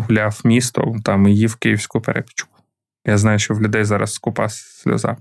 гуляв 0.00 0.40
місто 0.44 0.94
там 1.04 1.28
і 1.28 1.36
їв 1.36 1.56
київську 1.56 2.00
перепічку. 2.00 2.58
Я 3.04 3.18
знаю, 3.18 3.38
що 3.38 3.54
в 3.54 3.62
людей 3.62 3.84
зараз 3.84 4.14
скупа 4.14 4.48
сльоза. 4.48 5.16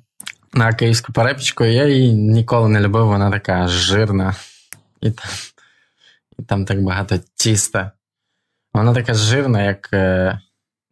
На 0.54 0.74
київську 0.74 1.14
перепічку 1.14 1.66
я 1.66 1.86
її 1.86 2.14
ніколи 2.14 2.70
не 2.70 2.80
любив, 2.80 3.08
вона 3.08 3.32
така 3.32 3.68
жирна, 3.68 4.36
і 5.02 5.12
там 5.12 5.30
і 6.40 6.44
там 6.44 6.66
так 6.66 6.84
багато 6.84 7.20
тіста. 7.36 7.92
Вона 8.74 8.94
така 8.94 9.14
жирна, 9.14 9.64
як 9.64 9.90
е, 9.94 10.40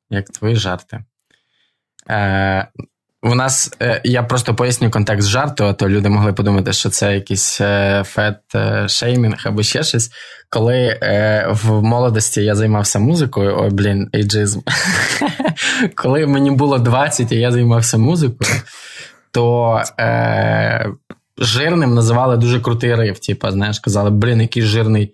як 0.10 0.30
твої 0.30 0.56
жарти. 0.56 1.04
Е, 2.10 2.67
у 3.23 3.36
нас 3.36 3.75
е, 3.82 4.01
я 4.03 4.23
просто 4.23 4.56
поясню 4.56 4.91
контекст 4.91 5.27
жарту, 5.27 5.65
а 5.65 5.73
то 5.73 5.89
люди 5.89 6.10
могли 6.10 6.34
подумати, 6.34 6.73
що 6.73 6.89
це 6.89 7.15
якийсь 7.15 7.62
е, 7.62 8.03
фет 8.06 8.39
е, 8.56 8.88
шеймінг 8.88 9.41
або 9.45 9.63
ще 9.63 9.84
щось. 9.84 10.12
Коли 10.49 10.99
в 11.49 11.82
молодості 11.82 12.43
я 12.43 12.56
займався 12.56 12.99
музикою, 12.99 13.58
ой, 13.60 13.69
блін, 13.69 14.10
ейджизм. 14.15 14.60
Коли 15.95 16.27
мені 16.27 16.51
було 16.51 16.80
20 16.80 17.32
і 17.32 17.36
я 17.36 17.51
займався 17.51 17.97
музикою, 17.97 18.51
то 19.32 19.82
е, 19.99 20.89
жирним 21.38 21.93
називали 21.93 22.38
дуже 22.38 22.60
крутий 22.60 22.95
риф. 22.95 23.19
Типа, 23.19 23.51
знаєш, 23.51 23.80
казали, 23.80 24.10
блін, 24.10 24.41
який 24.41 24.63
жирний. 24.63 25.13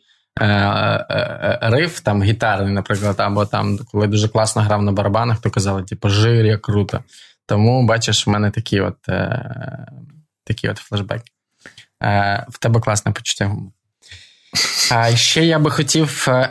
Риф, 1.62 2.00
там 2.00 2.24
гітарний, 2.24 2.74
наприклад, 2.74 3.16
або 3.18 3.46
там, 3.46 3.80
коли 3.92 4.08
дуже 4.08 4.28
класно 4.28 4.62
грав 4.62 4.82
на 4.84 4.92
барабанах, 4.92 5.42
то 5.42 5.50
казали, 5.50 5.84
типу, 5.84 6.10
жир, 6.10 6.46
як 6.46 6.62
круто. 6.62 7.00
Тому, 7.46 7.86
бачиш, 7.86 8.28
в 8.28 8.30
мене 8.30 8.52
такі 8.52 8.80
от 8.80 9.10
е, 9.10 9.88
такі 10.44 10.70
от 10.70 10.78
флешбеки. 10.78 11.32
Е, 12.04 12.46
В 12.50 12.58
тебе 12.58 12.80
класне 12.80 13.12
почуття 13.12 13.46
гумору. 13.46 13.74
А 14.92 15.16
ще 15.16 15.46
я 15.46 15.60
би 15.60 15.72
хотів. 15.72 16.26
Е, 16.28 16.50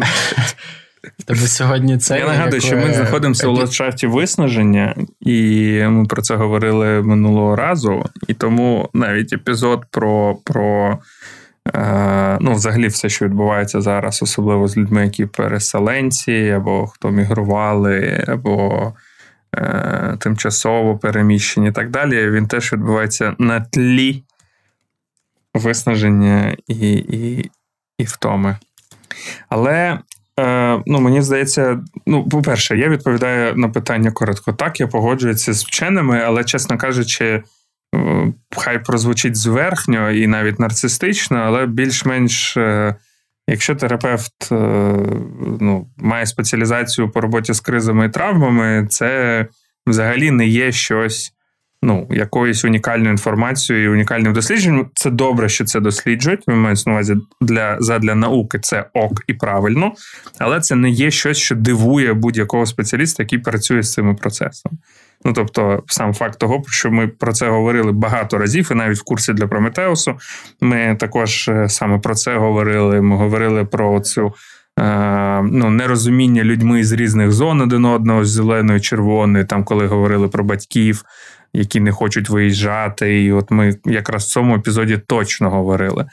тебе 1.26 1.40
сьогодні 1.40 1.98
це. 1.98 2.18
Я 2.18 2.26
нагадую, 2.26 2.54
як... 2.54 2.62
що 2.62 2.76
ми 2.76 2.94
знаходимося 2.94 3.48
у 3.48 3.52
ландшафті 3.52 4.06
виснаження, 4.06 4.96
і 5.20 5.36
ми 5.88 6.06
про 6.06 6.22
це 6.22 6.36
говорили 6.36 7.02
минулого 7.02 7.56
разу. 7.56 8.04
І 8.28 8.34
тому 8.34 8.90
навіть 8.94 9.32
епізод 9.32 9.84
про. 9.90 10.38
про 10.44 10.98
е, 11.74 12.38
Ну, 12.40 12.52
взагалі, 12.52 12.86
все, 12.86 13.08
що 13.08 13.24
відбувається 13.24 13.80
зараз, 13.80 14.22
особливо 14.22 14.68
з 14.68 14.76
людьми, 14.76 15.04
які 15.04 15.26
переселенці, 15.26 16.52
або 16.56 16.86
хто 16.86 17.10
мігрували, 17.10 18.24
або 18.28 18.86
Е, 18.86 18.92
тимчасово 20.18 20.98
переміщені 20.98 21.68
і 21.68 21.72
так 21.72 21.90
далі, 21.90 22.30
він 22.30 22.46
теж 22.46 22.72
відбувається 22.72 23.36
на 23.38 23.60
тлі 23.60 24.22
виснаження 25.54 26.56
і 26.68 26.92
і, 26.92 27.50
і 27.98 28.04
втоми. 28.04 28.56
Але 29.48 29.98
е, 30.40 30.82
ну, 30.86 31.00
мені 31.00 31.22
здається, 31.22 31.80
ну, 32.06 32.28
по-перше, 32.28 32.76
я 32.76 32.88
відповідаю 32.88 33.56
на 33.56 33.68
питання 33.68 34.10
коротко. 34.10 34.52
Так, 34.52 34.80
я 34.80 34.86
погоджуюся 34.86 35.52
з 35.52 35.64
вченими, 35.64 36.22
але, 36.26 36.44
чесно 36.44 36.78
кажучи, 36.78 37.42
е, 37.94 38.32
хай 38.56 38.84
прозвучить 38.84 39.36
зверхньо 39.36 40.10
і 40.10 40.26
навіть 40.26 40.60
нарцистично, 40.60 41.38
але 41.38 41.66
більш-менш. 41.66 42.58
Якщо 43.48 43.74
терапевт 43.74 44.52
е, 44.52 44.56
ну, 45.60 45.86
має 45.96 46.26
спеціалізацію 46.26 47.10
по 47.10 47.20
роботі 47.20 47.52
з 47.52 47.60
кризами 47.60 48.06
і 48.06 48.08
травмами, 48.08 48.86
це 48.90 49.46
взагалі 49.86 50.30
не 50.30 50.46
є 50.46 50.72
щось 50.72 51.32
ну, 51.82 52.08
якоюсь 52.10 52.64
унікальною 52.64 53.10
інформацією 53.10 53.84
і 53.84 53.92
унікальним 53.92 54.32
дослідженням. 54.32 54.90
Це 54.94 55.10
добре, 55.10 55.48
що 55.48 55.64
це 55.64 55.80
досліджують. 55.80 56.44
Ми 56.46 56.54
маємо 56.54 56.80
на 56.86 56.92
увазі 56.92 57.16
для 57.40 57.76
задля 57.80 58.14
науки 58.14 58.58
це 58.58 58.84
ок 58.94 59.22
і 59.26 59.34
правильно, 59.34 59.92
але 60.38 60.60
це 60.60 60.74
не 60.74 60.90
є 60.90 61.10
щось, 61.10 61.38
що 61.38 61.54
дивує 61.54 62.14
будь-якого 62.14 62.66
спеціаліста, 62.66 63.22
який 63.22 63.38
працює 63.38 63.82
з 63.82 63.92
цими 63.92 64.14
процесами. 64.14 64.78
Ну, 65.24 65.32
тобто, 65.32 65.82
сам 65.86 66.14
факт 66.14 66.38
того, 66.38 66.62
що 66.66 66.90
ми 66.90 67.08
про 67.08 67.32
це 67.32 67.48
говорили 67.48 67.92
багато 67.92 68.38
разів, 68.38 68.68
і 68.72 68.74
навіть 68.74 68.98
в 68.98 69.04
курсі 69.04 69.32
для 69.32 69.46
Прометеусу 69.46 70.14
ми 70.60 70.96
також 71.00 71.48
е, 71.48 71.68
саме 71.68 71.98
про 71.98 72.14
це 72.14 72.36
говорили. 72.36 73.00
Ми 73.00 73.16
говорили 73.16 73.64
про 73.64 74.00
цю 74.00 74.32
е, 74.78 75.42
ну, 75.42 75.70
нерозуміння 75.70 76.44
людьми 76.44 76.84
з 76.84 76.92
різних 76.92 77.32
зон 77.32 77.60
один 77.60 77.84
одного, 77.84 78.24
з 78.24 78.30
зеленої, 78.30 78.80
червоної, 78.80 79.44
там, 79.44 79.64
коли 79.64 79.86
говорили 79.86 80.28
про 80.28 80.44
батьків, 80.44 81.02
які 81.52 81.80
не 81.80 81.92
хочуть 81.92 82.30
виїжджати. 82.30 83.24
І 83.24 83.32
от 83.32 83.50
ми 83.50 83.76
якраз 83.84 84.24
в 84.24 84.28
цьому 84.28 84.56
епізоді 84.56 84.98
точно 85.06 85.50
говорили 85.50 86.06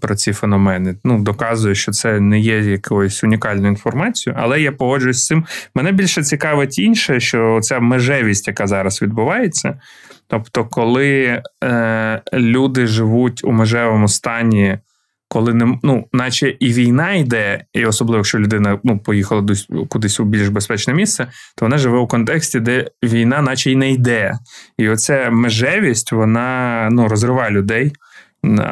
про 0.00 0.14
ці 0.14 0.32
феномени. 0.32 0.94
Ну, 1.04 1.18
доказує, 1.22 1.74
що 1.74 1.92
це 1.92 2.20
не 2.20 2.40
є 2.40 2.58
якоюсь 2.58 3.24
унікальною 3.24 3.68
інформацією, 3.68 4.40
але 4.42 4.60
я 4.60 4.72
погоджуюсь 4.72 5.18
з 5.18 5.26
цим. 5.26 5.44
Мене 5.74 5.92
більше 5.92 6.22
цікавить 6.22 6.78
інше, 6.78 7.20
що 7.20 7.60
ця 7.62 7.80
межевість, 7.80 8.48
яка 8.48 8.66
зараз 8.66 9.02
відбувається. 9.02 9.80
Тобто, 10.26 10.64
коли 10.64 11.42
е, 11.64 12.22
люди 12.32 12.86
живуть 12.86 13.44
у 13.44 13.52
межевому 13.52 14.08
стані 14.08 14.78
коли 15.28 15.54
не 15.54 15.78
ну, 15.82 16.08
наче 16.12 16.56
і 16.60 16.72
війна 16.72 17.12
йде, 17.12 17.64
і 17.72 17.86
особливо, 17.86 18.18
якщо 18.18 18.38
людина 18.38 18.78
ну, 18.84 18.98
поїхала 18.98 19.42
десь 19.42 19.68
кудись 19.88 20.20
у 20.20 20.24
більш 20.24 20.48
безпечне 20.48 20.94
місце, 20.94 21.26
то 21.56 21.64
вона 21.64 21.78
живе 21.78 21.98
у 21.98 22.06
контексті, 22.06 22.60
де 22.60 22.90
війна, 23.04 23.42
наче 23.42 23.72
й 23.72 23.76
не 23.76 23.90
йде. 23.92 24.32
І 24.78 24.88
оця 24.88 25.30
межевість 25.30 26.12
вона 26.12 26.88
ну, 26.92 27.08
розриває 27.08 27.50
людей, 27.50 27.92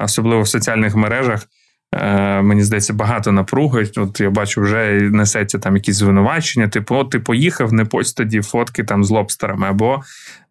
особливо 0.05 0.43
в 0.43 0.49
соціальних 0.49 0.97
мережах. 0.97 1.47
Е, 1.95 2.43
мені 2.43 2.63
здається, 2.63 2.93
багато 2.93 3.33
напруги. 3.33 3.91
От 3.97 4.21
я 4.21 4.31
бачу, 4.31 4.61
вже 4.61 4.93
несеться 5.13 5.59
там 5.59 5.77
якісь 5.77 5.97
звинувачення. 5.97 6.69
Типу, 6.69 6.95
от 6.95 7.11
ти 7.11 7.21
поїхав, 7.21 7.73
не 7.73 7.85
пость 7.85 8.17
тоді 8.17 8.41
фотки 8.41 8.85
там 8.85 9.05
з 9.05 9.11
лобстерами, 9.11 9.67
або 9.69 10.03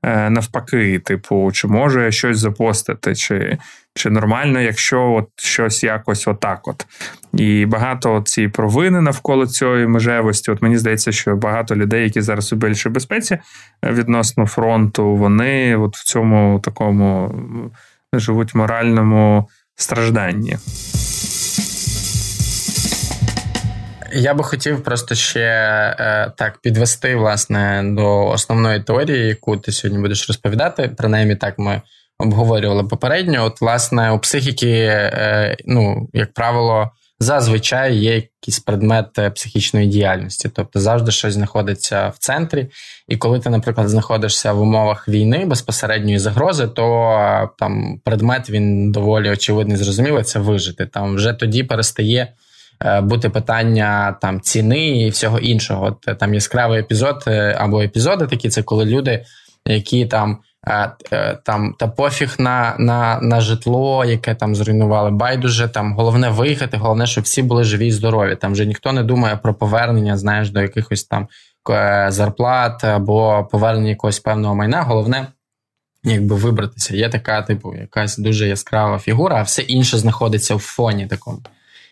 е, 0.04 0.30
навпаки, 0.30 1.00
типу, 1.00 1.52
чи 1.54 1.68
можу 1.68 2.02
я 2.02 2.12
щось 2.12 2.38
запостити, 2.38 3.16
чи 3.16 3.58
чи 3.98 4.10
нормально, 4.10 4.62
якщо 4.62 5.12
от 5.12 5.30
щось 5.36 5.84
якось 5.84 6.28
отак. 6.28 6.68
от. 6.68 6.86
І 7.34 7.66
багато 7.66 8.22
ці 8.26 8.48
провини 8.48 9.02
навколо 9.02 9.48
цієї 9.48 9.88
межевості. 9.88 10.52
От 10.52 10.62
мені 10.62 10.78
здається, 10.78 11.12
що 11.12 11.36
багато 11.36 11.76
людей, 11.76 12.04
які 12.04 12.22
зараз 12.22 12.54
у 12.54 12.56
більшій 12.56 12.90
безпеці 12.90 13.38
е, 13.86 13.92
відносно 13.92 14.46
фронту, 14.46 15.16
вони 15.16 15.76
от 15.76 15.96
в 15.96 16.04
цьому 16.04 16.60
такому 16.60 17.32
живуть 18.20 18.54
в 18.54 18.58
моральному 18.58 19.50
стражданні. 19.76 20.58
Я 24.14 24.34
би 24.34 24.44
хотів 24.44 24.84
просто 24.84 25.16
ще 25.16 25.42
е, 26.00 26.32
так 26.38 26.62
підвести 26.62 27.16
власне 27.16 27.84
до 27.86 28.28
основної 28.28 28.84
теорії, 28.84 29.28
яку 29.28 29.58
ти 29.58 29.72
сьогодні 29.72 30.02
будеш 30.02 30.28
розповідати. 30.28 30.92
Принаймні, 30.98 31.36
так 31.36 31.60
ми 31.60 31.82
обговорювали 32.20 32.84
попередньо. 32.84 33.44
От, 33.44 33.62
власне, 33.62 34.12
у 34.12 34.20
психіки, 34.20 34.72
е, 34.72 35.56
ну, 35.66 36.10
як 36.14 36.34
правило, 36.34 36.92
зазвичай 37.20 37.96
є 37.96 38.16
якийсь 38.16 38.60
предмет 38.60 39.20
е, 39.20 39.30
психічної 39.30 39.88
діяльності, 39.88 40.50
тобто 40.56 40.80
завжди 40.80 41.12
щось 41.12 41.34
знаходиться 41.34 42.08
в 42.08 42.18
центрі. 42.18 42.68
І 43.08 43.18
коли 43.18 43.40
ти, 43.40 43.50
наприклад, 43.50 43.90
знаходишся 43.90 44.54
в 44.54 44.62
умовах 44.62 45.08
війни 45.08 45.46
безпосередньої 45.46 46.20
загрози, 46.20 46.68
то 46.68 47.12
е, 47.12 47.50
там 47.58 48.00
предмет 48.04 48.50
він 48.50 48.92
доволі 48.92 49.30
очевидний, 49.30 49.78
зрозумілий, 49.78 50.24
це 50.24 50.40
вижити. 50.40 50.86
Там 50.86 51.16
вже 51.16 51.34
тоді 51.34 51.64
перестає. 51.64 52.34
Бути 53.02 53.30
питання 53.30 54.18
там 54.22 54.42
ціни 54.42 55.02
і 55.02 55.10
всього 55.10 55.40
іншого. 55.40 55.86
От 55.86 56.18
там 56.20 56.34
яскравий 56.34 56.80
епізод 56.80 57.24
або 57.56 57.82
епізоди 57.82 58.28
такі, 58.28 58.50
це 58.50 58.64
коли 58.64 58.86
люди, 58.86 59.26
які 59.66 60.06
там 60.06 60.40
Е, 60.55 60.55
там 61.44 61.76
та 61.80 61.88
пофіг 61.88 62.36
на 62.40 62.76
на, 62.80 63.20
на 63.22 63.42
житло, 63.42 64.06
яке 64.06 64.36
там 64.36 64.56
зруйнували. 64.56 65.12
Байдуже 65.12 65.68
там 65.68 65.96
головне 65.96 66.30
виїхати, 66.30 66.78
головне, 66.78 67.08
щоб 67.08 67.24
всі 67.24 67.42
були 67.42 67.64
живі 67.64 67.88
і 67.88 67.92
здорові. 67.92 68.36
Там 68.36 68.52
вже 68.52 68.66
ніхто 68.66 68.92
не 68.92 69.04
думає 69.04 69.38
про 69.38 69.54
повернення, 69.54 70.18
знаєш, 70.18 70.50
до 70.50 70.62
якихось 70.62 71.04
там 71.04 71.28
е, 71.70 72.08
зарплат 72.10 72.84
або 72.84 73.48
повернення 73.52 73.90
якогось 73.90 74.20
певного 74.20 74.56
майна. 74.56 74.82
Головне. 74.82 75.28
Якби 76.04 76.36
вибратися, 76.36 76.96
є 76.96 77.10
така, 77.10 77.42
типу, 77.42 77.76
якась 77.76 78.18
дуже 78.18 78.48
яскрава 78.48 79.00
фігура, 79.00 79.36
а 79.40 79.42
все 79.42 79.62
інше 79.62 79.98
знаходиться 79.98 80.56
в 80.56 80.60
фоні 80.60 81.08
такому. 81.08 81.40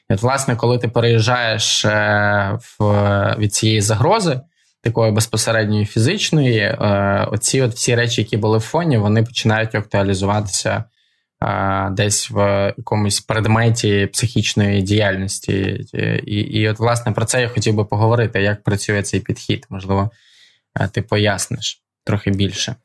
От, 0.10 0.22
власне, 0.22 0.56
коли 0.56 0.78
ти 0.78 0.88
переїжджаєш 0.88 1.86
е, 1.86 2.60
в, 2.80 3.36
від 3.38 3.54
цієї 3.54 3.82
загрози, 3.82 4.42
такої 4.84 5.12
безпосередньої 5.12 5.86
фізичної, 5.86 6.60
е, 6.60 7.28
оці 7.32 7.62
от 7.62 7.74
всі 7.74 7.96
речі, 7.96 8.22
які 8.22 8.38
були 8.38 8.58
в 8.58 8.62
фоні, 8.62 8.98
вони 8.98 9.24
починають 9.24 9.76
актуалізуватися 9.76 10.84
е, 11.44 11.90
десь 11.92 12.32
в 12.32 12.74
якомусь 12.78 13.20
предметі 13.20 14.10
психічної 14.14 14.82
діяльності. 14.82 15.86
І, 16.26 16.36
і 16.36 16.70
от, 16.70 16.80
власне, 16.80 17.12
про 17.12 17.26
це 17.26 17.42
я 17.42 17.50
хотів 17.50 17.76
би 17.76 17.86
поговорити, 17.86 18.42
як 18.42 18.64
працює 18.64 19.04
цей 19.04 19.20
підхід. 19.20 19.66
Можливо, 19.70 20.12
е, 20.80 20.88
ти 20.88 21.02
поясниш 21.02 21.82
трохи 22.04 22.32
більше. 22.32 22.76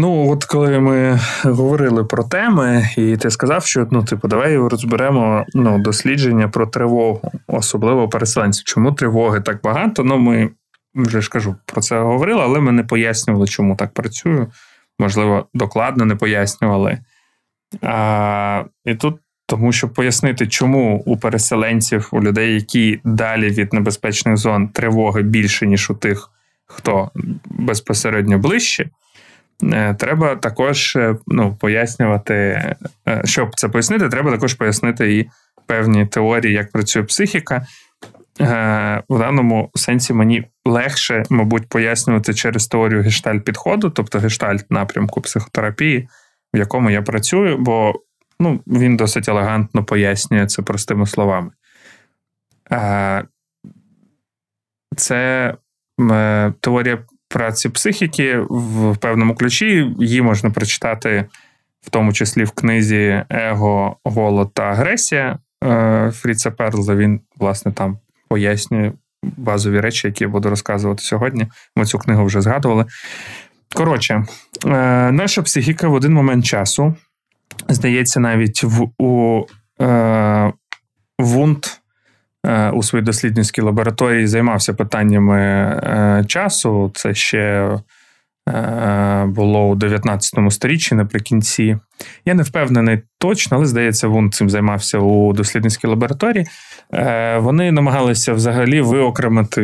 Ну, 0.00 0.30
от 0.30 0.44
коли 0.44 0.80
ми 0.80 1.20
говорили 1.42 2.04
про 2.04 2.24
теми, 2.24 2.88
і 2.96 3.16
ти 3.16 3.30
сказав, 3.30 3.66
що 3.66 3.88
ну, 3.90 4.04
типу, 4.04 4.28
давай 4.28 4.56
розберемо 4.56 5.44
ну, 5.54 5.78
дослідження 5.78 6.48
про 6.48 6.66
тривогу, 6.66 7.32
особливо 7.46 8.08
переселенців. 8.08 8.64
Чому 8.64 8.92
тривоги 8.92 9.40
так 9.40 9.62
багато? 9.62 10.04
Ну, 10.04 10.18
ми 10.18 10.50
вже 10.94 11.20
ж 11.20 11.30
кажу, 11.30 11.56
про 11.64 11.80
це 11.80 12.00
говорили, 12.00 12.42
але 12.42 12.60
ми 12.60 12.72
не 12.72 12.84
пояснювали, 12.84 13.46
чому 13.46 13.76
так 13.76 13.94
працюю. 13.94 14.52
Можливо, 14.98 15.48
докладно 15.54 16.04
не 16.04 16.14
пояснювали. 16.14 16.98
А, 17.82 18.64
І 18.84 18.94
тут 18.94 19.20
тому, 19.48 19.72
щоб 19.72 19.94
пояснити, 19.94 20.46
чому 20.46 21.02
у 21.06 21.16
переселенців, 21.16 22.08
у 22.12 22.22
людей, 22.22 22.54
які 22.54 23.00
далі 23.04 23.48
від 23.48 23.72
небезпечних 23.72 24.36
зон 24.36 24.68
тривоги 24.68 25.22
більше, 25.22 25.66
ніж 25.66 25.90
у 25.90 25.94
тих, 25.94 26.30
хто 26.66 27.10
безпосередньо 27.44 28.38
ближче, 28.38 28.90
е, 29.62 29.94
треба 29.94 30.36
також 30.36 30.96
е, 30.96 31.16
ну, 31.26 31.56
пояснювати, 31.60 32.34
е, 33.08 33.22
щоб 33.24 33.50
це 33.54 33.68
пояснити, 33.68 34.08
треба 34.08 34.30
також 34.30 34.54
пояснити 34.54 35.18
і 35.18 35.30
певні 35.66 36.06
теорії, 36.06 36.54
як 36.54 36.72
працює 36.72 37.02
психіка. 37.02 37.66
В 39.08 39.18
даному 39.18 39.70
сенсі 39.74 40.12
мені 40.12 40.44
легше, 40.68 41.22
мабуть, 41.30 41.68
пояснювати 41.68 42.34
через 42.34 42.66
теорію 42.66 43.02
гештальт 43.02 43.44
підходу, 43.44 43.90
тобто 43.90 44.18
гештальт 44.18 44.70
напрямку 44.70 45.20
психотерапії, 45.20 46.08
в 46.54 46.58
якому 46.58 46.90
я 46.90 47.02
працюю, 47.02 47.58
бо 47.58 47.94
ну, 48.40 48.60
він 48.66 48.96
досить 48.96 49.28
елегантно 49.28 49.84
пояснює 49.84 50.46
це 50.46 50.62
простими 50.62 51.06
словами. 51.06 51.50
Е, 52.72 53.24
це 54.96 55.54
е, 56.10 56.52
теорія 56.60 56.98
праці 57.28 57.68
психіки 57.68 58.38
в 58.50 58.96
певному 58.96 59.34
ключі. 59.34 59.94
Її 59.98 60.22
можна 60.22 60.50
прочитати 60.50 61.24
в 61.80 61.90
тому 61.90 62.12
числі 62.12 62.44
в 62.44 62.50
книзі 62.50 63.24
Его, 63.30 63.96
голод 64.04 64.54
та 64.54 64.62
агресія 64.62 65.38
Фріца 66.12 66.50
Перлза. 66.50 66.94
Він, 66.94 67.20
власне, 67.36 67.72
там 67.72 67.98
пояснює 68.28 68.92
базові 69.22 69.80
речі, 69.80 70.06
які 70.06 70.24
я 70.24 70.30
буду 70.30 70.50
розказувати 70.50 71.02
сьогодні. 71.02 71.46
Ми 71.76 71.84
цю 71.84 71.98
книгу 71.98 72.24
вже 72.24 72.40
згадували. 72.40 72.84
Коротше, 73.74 74.24
е, 74.66 75.12
наша 75.12 75.42
психіка 75.42 75.88
в 75.88 75.94
один 75.94 76.12
момент 76.12 76.44
часу, 76.44 76.94
здається, 77.68 78.20
навіть 78.20 78.64
в 78.64 78.88
у 78.98 79.44
е, 79.80 80.52
Вунт 81.18 81.80
е, 82.46 82.70
у 82.70 82.82
своїй 82.82 83.04
дослідницькій 83.04 83.60
лабораторії 83.60 84.26
займався 84.26 84.74
питаннями 84.74 85.40
е, 85.40 86.24
часу. 86.28 86.92
Це 86.94 87.14
ще 87.14 87.70
було 89.26 89.68
у 89.68 89.74
19 89.74 90.52
сторіччі 90.52 90.94
наприкінці. 90.94 91.76
Я 92.24 92.34
не 92.34 92.42
впевнений 92.42 93.00
точно, 93.18 93.56
але 93.56 93.66
здається, 93.66 94.08
він 94.08 94.32
цим 94.32 94.50
займався 94.50 94.98
у 94.98 95.32
дослідницькій 95.32 95.86
лабораторії. 95.86 96.46
Е, 96.94 97.38
вони 97.38 97.72
намагалися 97.72 98.32
взагалі 98.32 98.80
виокремити, 98.80 99.62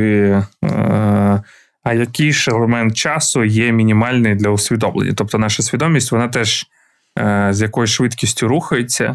е, 0.64 1.42
а 1.82 1.94
який 1.94 2.32
ж 2.32 2.50
елемент 2.50 2.96
часу 2.96 3.44
є 3.44 3.72
мінімальний 3.72 4.34
для 4.34 4.48
усвідомлення. 4.48 5.12
Тобто, 5.16 5.38
наша 5.38 5.62
свідомість 5.62 6.12
вона 6.12 6.28
теж 6.28 6.66
з 7.50 7.62
якоюсь 7.62 7.90
швидкістю 7.90 8.48
рухається, 8.48 9.14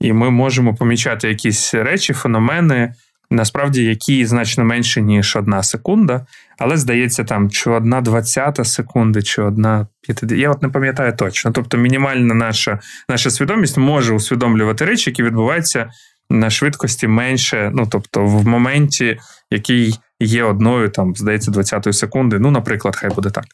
і 0.00 0.12
ми 0.12 0.30
можемо 0.30 0.74
помічати 0.74 1.28
якісь 1.28 1.74
речі, 1.74 2.12
феномени. 2.12 2.94
Насправді 3.30 3.84
які 3.84 4.26
значно 4.26 4.64
менше, 4.64 5.02
ніж 5.02 5.36
одна 5.36 5.62
секунда, 5.62 6.26
але 6.58 6.76
здається, 6.76 7.24
там 7.24 7.50
чи 7.50 7.70
одна 7.70 8.00
двадцята 8.00 8.64
секунди, 8.64 9.22
чи 9.22 9.42
одна 9.42 9.86
п'ятидесята. 10.02 10.42
Я 10.42 10.50
от 10.50 10.62
не 10.62 10.68
пам'ятаю 10.68 11.16
точно. 11.16 11.52
Тобто, 11.52 11.76
мінімальна 11.76 12.34
наша 12.34 12.78
наша 13.08 13.30
свідомість 13.30 13.78
може 13.78 14.14
усвідомлювати 14.14 14.84
речі, 14.84 15.10
які 15.10 15.22
відбуваються 15.22 15.90
на 16.30 16.50
швидкості 16.50 17.08
менше, 17.08 17.70
ну 17.74 17.86
тобто, 17.90 18.24
в 18.24 18.46
моменті, 18.46 19.18
який 19.50 19.94
є 20.20 20.44
одною, 20.44 20.88
там, 20.88 21.14
здається, 21.16 21.50
20 21.50 21.94
секунди. 21.94 22.38
Ну, 22.38 22.50
наприклад, 22.50 22.96
хай 22.96 23.10
буде 23.10 23.30
так. 23.30 23.44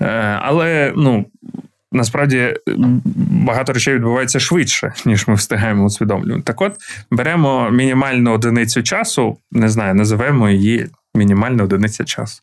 Е, 0.00 0.06
Але 0.42 0.92
ну. 0.96 1.26
Насправді 1.94 2.54
багато 3.44 3.72
речей 3.72 3.94
відбувається 3.94 4.40
швидше, 4.40 4.92
ніж 5.06 5.28
ми 5.28 5.34
встигаємо 5.34 5.84
усвідомлювати. 5.84 6.42
Так 6.42 6.60
от 6.60 6.76
беремо 7.10 7.70
мінімальну 7.70 8.32
одиницю 8.32 8.82
часу, 8.82 9.38
не 9.52 9.68
знаю, 9.68 9.94
називаємо 9.94 10.50
її 10.50 10.88
мінімальна 11.14 11.64
одиниця 11.64 12.04
часу. 12.04 12.42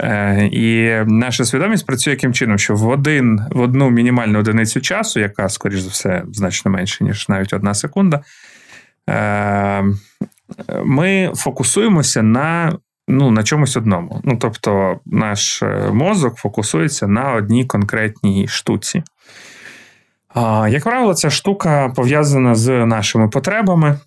Е, 0.00 0.48
І 0.52 0.92
наша 1.06 1.44
свідомість 1.44 1.86
працює 1.86 2.12
яким 2.12 2.34
чином, 2.34 2.58
що 2.58 2.74
в 2.74 2.88
один, 2.88 3.40
в 3.50 3.60
одну 3.60 3.90
мінімальну 3.90 4.38
одиницю 4.38 4.80
часу, 4.80 5.20
яка, 5.20 5.48
скоріш 5.48 5.80
за 5.80 5.88
все, 5.88 6.22
значно 6.32 6.70
менше, 6.70 7.04
ніж 7.04 7.28
навіть 7.28 7.52
одна 7.52 7.74
секунда, 7.74 8.20
е, 9.10 9.84
ми 10.84 11.32
фокусуємося 11.34 12.22
на 12.22 12.78
ну, 13.08 13.30
на 13.30 13.42
чомусь 13.42 13.76
одному. 13.76 14.20
Ну, 14.24 14.36
Тобто, 14.40 15.00
наш 15.06 15.62
е, 15.62 15.90
мозок 15.92 16.36
фокусується 16.36 17.06
на 17.06 17.32
одній 17.32 17.64
конкретній 17.64 18.48
штуці. 18.48 19.02
Як 20.68 20.84
правило, 20.84 21.14
ця 21.14 21.30
штука 21.30 21.92
пов'язана 21.96 22.54
з 22.54 22.86
нашими 22.86 23.28
потребами. 23.28 23.98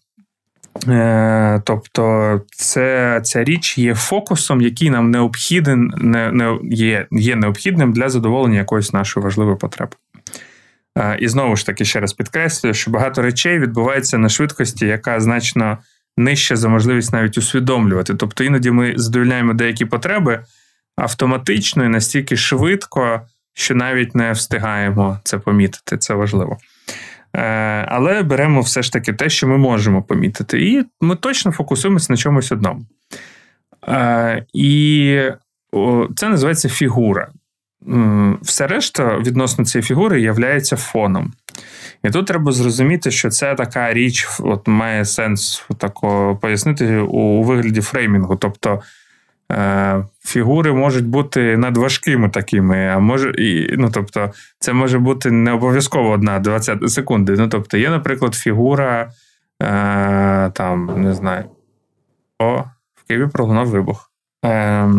Е, 0.88 1.62
тобто, 1.65 2.41
це, 2.51 3.21
ця 3.23 3.43
річ 3.43 3.77
є 3.77 3.95
фокусом, 3.95 4.62
який 4.62 4.89
нам 4.89 5.12
необхіден, 5.12 5.93
не, 5.97 6.31
не, 6.31 6.60
є 6.63 7.07
є 7.12 7.36
необхідним 7.36 7.93
для 7.93 8.10
задоволення 8.10 8.57
якоїсь 8.57 8.93
нашої 8.93 9.23
важливої 9.23 9.57
потреби. 9.57 9.91
Е, 10.97 11.17
і 11.19 11.27
знову 11.27 11.55
ж 11.55 11.65
таки, 11.65 11.86
ще 11.86 11.99
раз 11.99 12.13
підкреслюю, 12.13 12.73
що 12.73 12.91
багато 12.91 13.21
речей 13.21 13.60
відбувається 13.60 14.17
на 14.17 14.29
швидкості, 14.29 14.86
яка 14.86 15.19
значно 15.19 15.77
нижче 16.17 16.56
за 16.56 16.69
можливість 16.69 17.13
навіть 17.13 17.38
усвідомлювати. 17.38 18.15
Тобто 18.15 18.43
іноді 18.43 18.71
ми 18.71 18.93
задовольняємо 18.95 19.53
деякі 19.53 19.86
потреби 19.86 20.43
автоматично 20.95 21.86
і 21.86 21.88
настільки 21.88 22.38
швидко, 22.38 23.21
що 23.53 23.75
навіть 23.75 24.15
не 24.15 24.32
встигаємо 24.32 25.19
це 25.23 25.38
помітити. 25.38 25.97
Це 25.97 26.13
важливо. 26.13 26.58
Е, 27.36 27.41
але 27.88 28.23
беремо 28.23 28.62
все 28.62 28.82
ж 28.82 28.93
таки 28.93 29.13
те, 29.13 29.30
що 29.30 29.47
ми 29.47 29.58
можемо 29.58 30.03
помітити, 30.03 30.67
і 30.67 30.86
ми 31.01 31.15
точно 31.15 31.51
фокусуємося 31.51 32.13
на 32.13 32.17
чомусь 32.17 32.51
одному. 32.51 32.86
Е, 33.88 34.45
і 34.53 35.21
це 36.15 36.30
називається 36.30 36.69
фігура. 36.69 37.32
Все 38.41 38.67
решта 38.67 39.17
відносно 39.17 39.65
цієї 39.65 39.83
фігури 39.83 40.21
є 40.21 40.59
фоном. 40.61 41.33
І 42.03 42.09
тут 42.09 42.27
треба 42.27 42.51
зрозуміти, 42.51 43.11
що 43.11 43.29
це 43.29 43.55
така 43.55 43.93
річ, 43.93 44.27
от 44.39 44.67
має 44.67 45.05
сенс 45.05 45.65
тако 45.77 46.37
пояснити 46.41 46.97
у 46.97 47.43
вигляді 47.43 47.81
фреймінгу. 47.81 48.35
Тобто 48.35 48.81
е, 49.51 50.03
фігури 50.23 50.73
можуть 50.73 51.07
бути 51.07 51.57
надважкими 51.57 52.29
такими, 52.29 52.87
а 52.87 52.99
може, 52.99 53.31
і, 53.31 53.75
ну, 53.77 53.89
тобто, 53.93 54.31
це 54.59 54.73
може 54.73 54.99
бути 54.99 55.31
не 55.31 55.51
обов'язково 55.51 56.09
одна 56.09 56.39
20 56.39 56.89
секунди. 56.91 57.35
Ну, 57.37 57.47
тобто, 57.47 57.77
є, 57.77 57.89
наприклад, 57.89 58.35
фігура, 58.35 59.11
е, 59.63 60.51
там, 60.53 61.01
не 61.03 61.13
знаю, 61.13 61.45
о, 62.39 62.63
в 62.95 63.07
Києві 63.07 63.27
пролунав 63.27 63.67
вибух. 63.67 64.11
Е, 64.45 64.89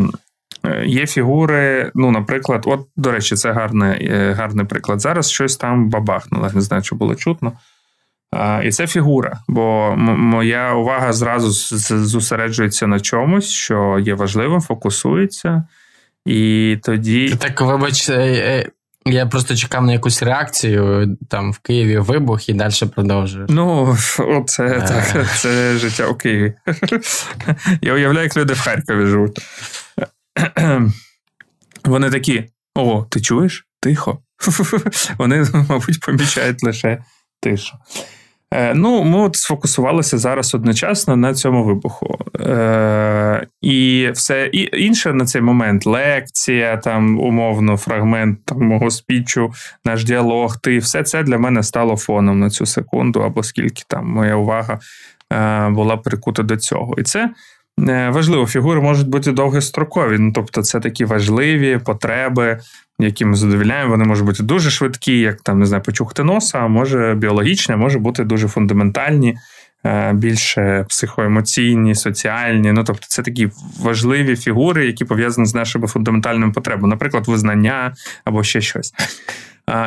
є 0.86 1.06
фігури, 1.06 1.90
ну, 1.94 2.10
наприклад, 2.10 2.62
от, 2.66 2.80
до 2.96 3.10
речі, 3.10 3.36
це 3.36 3.52
гарний, 3.52 4.08
е, 4.10 4.32
гарний 4.32 4.66
приклад. 4.66 5.00
Зараз 5.00 5.30
щось 5.30 5.56
там 5.56 5.90
бабахнуло, 5.90 6.50
не 6.54 6.60
знаю, 6.60 6.82
чи 6.82 6.94
було 6.94 7.14
чутно. 7.14 7.52
І 8.64 8.70
це 8.70 8.86
фігура, 8.86 9.38
бо 9.48 9.94
моя 9.96 10.74
увага 10.74 11.12
зразу 11.12 11.50
зосереджується 12.04 12.86
на 12.86 13.00
чомусь, 13.00 13.50
що 13.50 13.98
є 14.04 14.14
важливим, 14.14 14.60
фокусується. 14.60 15.64
І 16.26 16.76
тоді. 16.82 17.36
Так, 17.40 17.60
вибач, 17.60 18.08
е, 18.10 18.70
я 19.06 19.26
просто 19.26 19.56
чекав 19.56 19.84
на 19.84 19.92
якусь 19.92 20.22
реакцію 20.22 21.16
там 21.28 21.52
в 21.52 21.58
Києві 21.58 21.98
вибух 21.98 22.48
і 22.48 22.52
далі 22.52 22.72
продовжую. 22.94 23.46
Ну, 23.48 23.96
оце 24.18 24.80
так, 24.88 25.26
це 25.36 25.76
життя 25.76 26.06
у 26.06 26.14
Києві. 26.14 26.54
Я 27.82 27.94
уявляю, 27.94 28.24
як 28.24 28.36
люди 28.36 28.54
в 28.54 28.60
Харкові 28.60 29.06
живуть. 29.06 29.38
Вони 31.84 32.10
такі: 32.10 32.44
о, 32.74 33.06
ти 33.10 33.20
чуєш? 33.20 33.66
Тихо. 33.80 34.18
Вони, 35.18 35.46
мабуть, 35.68 36.00
помічають 36.00 36.62
лише 36.62 37.02
тишу. 37.40 37.76
Е, 38.54 38.74
ну, 38.74 39.04
ми 39.04 39.18
от 39.18 39.36
сфокусувалися 39.36 40.18
зараз 40.18 40.54
одночасно 40.54 41.16
на 41.16 41.34
цьому 41.34 41.64
вибуху. 41.64 42.18
Е, 42.40 43.46
І 43.62 44.10
все 44.14 44.50
і 44.52 44.84
інше 44.84 45.12
на 45.12 45.24
цей 45.24 45.42
момент 45.42 45.86
лекція, 45.86 46.76
там, 46.76 47.20
умовно, 47.20 47.76
фрагмент 47.76 48.44
там, 48.44 48.62
мого 48.62 48.90
спічу, 48.90 49.52
наш 49.84 50.04
діалог, 50.04 50.60
ти 50.60 50.78
все 50.78 51.02
це 51.02 51.22
для 51.22 51.38
мене 51.38 51.62
стало 51.62 51.96
фоном 51.96 52.40
на 52.40 52.50
цю 52.50 52.66
секунду, 52.66 53.20
або 53.20 53.42
скільки 53.42 53.82
там 53.88 54.06
моя 54.06 54.36
увага 54.36 54.78
е, 55.32 55.68
була 55.68 55.96
прикута 55.96 56.42
до 56.42 56.56
цього. 56.56 56.94
І 56.98 57.02
це 57.02 57.30
важливо, 57.86 58.46
фігури 58.46 58.80
можуть 58.80 59.08
бути 59.08 59.32
довгострокові. 59.32 60.18
Ну, 60.18 60.32
тобто, 60.34 60.62
це 60.62 60.80
такі 60.80 61.04
важливі 61.04 61.80
потреби, 61.84 62.58
які 62.98 63.24
ми 63.24 63.36
задовільняємо. 63.36 63.90
Вони 63.90 64.04
можуть 64.04 64.26
бути 64.26 64.42
дуже 64.42 64.70
швидкі, 64.70 65.18
як 65.18 65.40
там 65.40 65.58
не 65.58 65.66
знаю, 65.66 65.82
почухти 65.82 66.24
носа, 66.24 66.58
а 66.58 66.68
може 66.68 67.14
біологічні, 67.18 67.74
а 67.74 67.78
може 67.78 67.98
бути 67.98 68.24
дуже 68.24 68.48
фундаментальні, 68.48 69.36
е, 69.86 70.12
більше 70.12 70.86
психоемоційні, 70.88 71.94
соціальні. 71.94 72.72
Ну, 72.72 72.84
тобто, 72.84 73.06
це 73.08 73.22
такі 73.22 73.50
важливі 73.80 74.36
фігури, 74.36 74.86
які 74.86 75.04
пов'язані 75.04 75.46
з 75.46 75.54
нашими 75.54 75.86
фундаментальними 75.86 76.52
потребами, 76.52 76.88
наприклад, 76.88 77.28
визнання 77.28 77.94
або 78.24 78.42
ще 78.42 78.60
щось. 78.60 78.92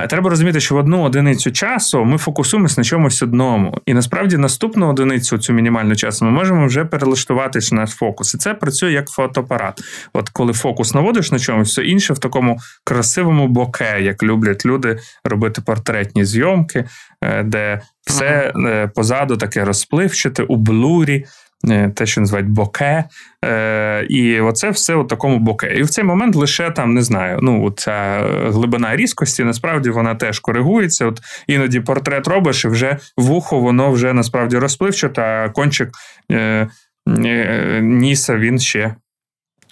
Треба 0.10 0.30
розуміти, 0.30 0.60
що 0.60 0.76
в 0.76 0.78
одну 0.78 1.04
одиницю 1.04 1.52
часу 1.52 2.06
ми 2.06 2.18
фокусуємося 2.18 2.76
на 2.78 2.84
чомусь 2.84 3.22
одному. 3.22 3.78
І 3.86 3.94
насправді 3.94 4.38
наступну 4.38 4.90
одиницю, 4.90 5.38
цю 5.38 5.54
мінімальну 5.54 5.96
часу, 5.96 6.26
ми 6.26 6.32
можемо 6.32 6.66
вже 6.66 6.86
перелаштуватися 6.86 7.76
на 7.76 7.88
фокус. 7.88 8.34
І 8.34 8.38
це 8.38 8.54
працює 8.54 8.92
як 8.92 9.10
фотоапарат. 9.10 9.82
От 10.14 10.30
коли 10.30 10.54
фокус 10.54 10.94
наводиш 10.94 11.32
на 11.32 11.40
чомусь, 11.40 11.70
все 11.70 11.84
інше 11.84 12.14
в 12.14 12.20
такому 12.20 12.60
красивому 12.84 13.48
боке, 13.48 14.02
як 14.02 14.24
люблять 14.24 14.66
люди 14.66 15.00
робити 15.24 15.62
портретні 15.62 16.26
зйомки, 16.26 16.86
е, 17.24 17.44
де 17.44 17.82
все 18.08 18.52
ага. 18.56 18.88
позаду 18.88 19.38
таке 19.38 19.66
розпливчате 19.66 20.44
у 20.44 20.56
блурі. 20.56 21.26
Е, 21.70 21.90
те, 21.96 22.06
що 22.06 22.22
називають 22.22 22.50
боке. 22.50 23.04
Е, 23.46 24.06
І 24.10 24.40
оце 24.40 24.70
все 24.70 24.96
у 24.96 25.04
такому 25.04 25.40
боке. 25.40 25.74
І 25.76 25.84
в 25.84 25.90
цей 25.90 26.04
момент 26.04 26.36
лише 26.36 26.72
там 26.72 26.94
не 26.94 27.02
знаю. 27.02 27.40
Ну, 27.42 27.72
ця 27.72 28.26
глибина 28.46 28.96
різкості 28.96 29.44
насправді 29.44 29.90
вона 29.90 30.16
теж 30.16 30.40
коригується. 30.40 31.06
От 31.06 31.20
іноді 31.48 31.80
портрет 31.80 32.28
робиш, 32.28 32.66
і 32.66 32.68
вже 32.68 32.98
вухо, 33.18 33.60
воно 33.60 33.92
вже 33.92 34.14
насправді 34.14 34.58
розпливче, 34.58 35.10
а 35.18 35.50
кончик 35.50 35.90
е, 36.32 36.68
е, 37.08 37.80
ніса 37.82 38.38
він 38.38 38.60
ще. 38.60 38.96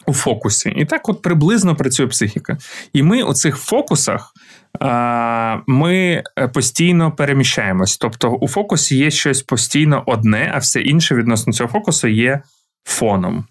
У 0.09 0.13
фокусі. 0.13 0.73
І 0.75 0.85
так 0.85 1.09
от 1.09 1.21
приблизно 1.21 1.75
працює 1.75 2.07
психіка. 2.07 2.57
І 2.93 3.03
ми 3.03 3.23
у 3.23 3.33
цих 3.33 3.57
фокусах 3.57 4.33
ми 5.67 6.23
е, 6.39 6.47
постійно 6.47 7.11
переміщаємось. 7.11 7.97
Тобто 7.97 8.29
у 8.29 8.47
фокусі 8.47 8.97
є 8.97 9.11
щось 9.11 9.41
постійно 9.41 10.03
одне, 10.05 10.51
а 10.53 10.57
все 10.57 10.81
інше 10.81 11.15
відносно 11.15 11.53
цього 11.53 11.69
фокусу 11.69 12.07
є 12.07 12.41
фоном. 12.83 13.45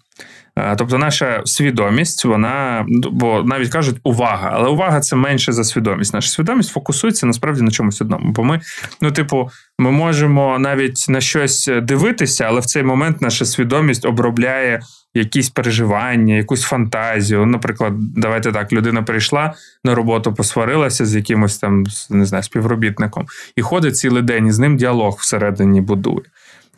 Тобто, 0.77 0.97
наша 0.97 1.41
свідомість, 1.45 2.25
вона, 2.25 2.85
бо 3.11 3.43
навіть 3.43 3.69
кажуть, 3.69 3.97
увага, 4.03 4.51
але 4.53 4.69
увага 4.69 4.99
це 4.99 5.15
менше 5.15 5.51
за 5.51 5.63
свідомість. 5.63 6.13
Наша 6.13 6.29
свідомість 6.29 6.71
фокусується 6.71 7.25
насправді 7.25 7.61
на 7.61 7.71
чомусь 7.71 8.01
одному. 8.01 8.31
Бо 8.31 8.43
ми, 8.43 8.59
ну, 9.01 9.11
типу, 9.11 9.49
ми 9.79 9.91
можемо 9.91 10.59
навіть 10.59 11.05
на 11.09 11.21
щось 11.21 11.69
дивитися, 11.81 12.43
але 12.43 12.59
в 12.59 12.65
цей 12.65 12.83
момент 12.83 13.21
наша 13.21 13.45
свідомість 13.45 14.05
обробляє 14.05 14.81
якісь 15.13 15.49
переживання, 15.49 16.35
якусь 16.35 16.61
фантазію. 16.61 17.45
Наприклад, 17.45 17.93
давайте 17.97 18.51
так, 18.51 18.73
людина 18.73 19.03
прийшла 19.03 19.53
на 19.83 19.95
роботу, 19.95 20.33
посварилася 20.33 21.05
з 21.05 21.15
якимось 21.15 21.57
там 21.57 21.83
не 22.09 22.25
знаю, 22.25 22.43
співробітником 22.43 23.25
і 23.55 23.61
ходить 23.61 23.97
цілий 23.97 24.23
день 24.23 24.47
і 24.47 24.51
з 24.51 24.59
ним 24.59 24.77
діалог 24.77 25.17
всередині 25.19 25.81
будує. 25.81 26.25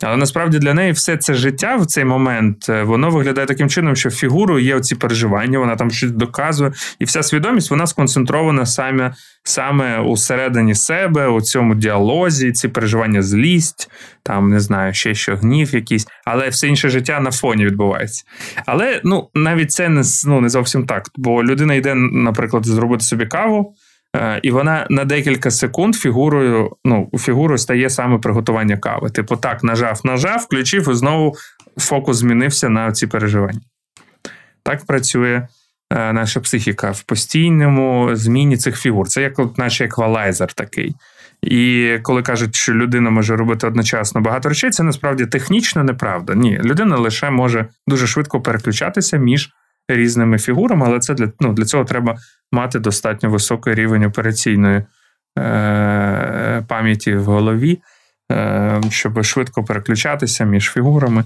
Але 0.02 0.16
насправді 0.16 0.58
для 0.58 0.74
неї 0.74 0.92
все 0.92 1.16
це 1.16 1.34
життя 1.34 1.76
в 1.76 1.86
цей 1.86 2.04
момент 2.04 2.68
е, 2.68 2.82
воно 2.82 3.10
виглядає 3.10 3.46
таким 3.46 3.68
чином, 3.68 3.96
що 3.96 4.10
фігурою 4.10 4.64
є 4.64 4.76
оці 4.76 4.94
переживання, 4.94 5.58
вона 5.58 5.76
там 5.76 5.90
щось 5.90 6.10
доказує, 6.10 6.72
і 6.98 7.04
вся 7.04 7.22
свідомість 7.22 7.70
вона 7.70 7.86
сконцентрована 7.86 8.66
саме 8.66 9.14
саме 9.44 9.98
усередині 9.98 10.74
себе, 10.74 11.28
у 11.28 11.40
цьому 11.40 11.74
діалозі, 11.74 12.52
ці 12.52 12.68
переживання, 12.68 13.22
злість, 13.22 13.90
там 14.22 14.48
не 14.48 14.60
знаю, 14.60 14.94
ще 14.94 15.14
що 15.14 15.36
гнів 15.36 15.74
якийсь, 15.74 16.06
але 16.24 16.48
все 16.48 16.68
інше 16.68 16.88
життя 16.88 17.20
на 17.20 17.30
фоні 17.30 17.64
відбувається. 17.64 18.24
Але 18.66 19.00
ну 19.04 19.28
навіть 19.34 19.72
це 19.72 19.88
не 19.88 20.02
ну, 20.26 20.40
не 20.40 20.48
зовсім 20.48 20.86
так. 20.86 21.08
Бо 21.16 21.44
людина 21.44 21.74
йде, 21.74 21.94
наприклад, 21.94 22.66
зробити 22.66 23.04
собі 23.04 23.26
каву. 23.26 23.74
Е, 24.16 24.40
і 24.42 24.50
вона 24.50 24.86
на 24.90 25.04
декілька 25.04 25.50
секунд 25.50 25.94
фігурою 25.94 26.76
ну, 26.84 27.10
фігурою 27.18 27.58
стає 27.58 27.90
саме 27.90 28.18
приготування 28.18 28.76
кави. 28.76 29.10
Типу, 29.10 29.36
так, 29.36 29.64
нажав, 29.64 30.00
нажав, 30.04 30.38
включив, 30.38 30.88
і 30.90 30.94
знову 30.94 31.34
фокус 31.76 32.16
змінився 32.16 32.68
на 32.68 32.92
ці 32.92 33.06
переживання. 33.06 33.60
Так 34.62 34.84
працює 34.86 35.48
е, 35.90 36.12
наша 36.12 36.40
психіка 36.40 36.90
в 36.90 37.02
постійному 37.02 38.10
зміні 38.12 38.56
цих 38.56 38.78
фігур. 38.78 39.08
Це 39.08 39.22
як 39.22 39.58
наче 39.58 39.84
еквалайзер 39.84 40.52
такий. 40.52 40.94
І 41.42 41.98
коли 42.02 42.22
кажуть, 42.22 42.54
що 42.54 42.74
людина 42.74 43.10
може 43.10 43.36
робити 43.36 43.66
одночасно 43.66 44.20
багато 44.20 44.48
речей, 44.48 44.70
це 44.70 44.82
насправді 44.82 45.26
технічно 45.26 45.84
неправда. 45.84 46.34
Ні, 46.34 46.60
людина 46.64 46.96
лише 46.96 47.30
може 47.30 47.68
дуже 47.86 48.06
швидко 48.06 48.40
переключатися 48.40 49.16
між 49.16 49.50
різними 49.88 50.38
фігурами, 50.38 50.86
але 50.86 50.98
це 50.98 51.14
для 51.14 51.32
ну, 51.40 51.52
для 51.52 51.64
цього 51.64 51.84
треба 51.84 52.16
мати 52.52 52.78
достатньо 52.78 53.30
високий 53.30 53.74
рівень 53.74 54.04
операційної 54.04 54.82
е, 55.38 56.64
пам'яті 56.68 57.14
в 57.14 57.24
голові, 57.24 57.80
е, 58.32 58.80
щоб 58.90 59.22
швидко 59.22 59.64
переключатися 59.64 60.44
між 60.44 60.70
фігурами. 60.70 61.24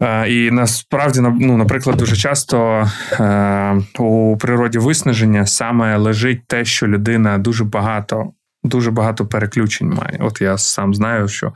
Е, 0.00 0.28
і 0.28 0.50
насправді, 0.50 1.20
ну, 1.20 1.56
наприклад, 1.56 1.96
дуже 1.96 2.16
часто 2.16 2.86
е, 3.12 3.82
у 3.98 4.36
природі 4.36 4.78
виснаження 4.78 5.46
саме 5.46 5.96
лежить 5.96 6.46
те, 6.46 6.64
що 6.64 6.86
людина 6.86 7.38
дуже 7.38 7.64
багато. 7.64 8.32
Дуже 8.64 8.90
багато 8.90 9.26
переключень 9.26 9.88
має. 9.88 10.18
От 10.20 10.40
я 10.40 10.58
сам 10.58 10.94
знаю, 10.94 11.28
що 11.28 11.52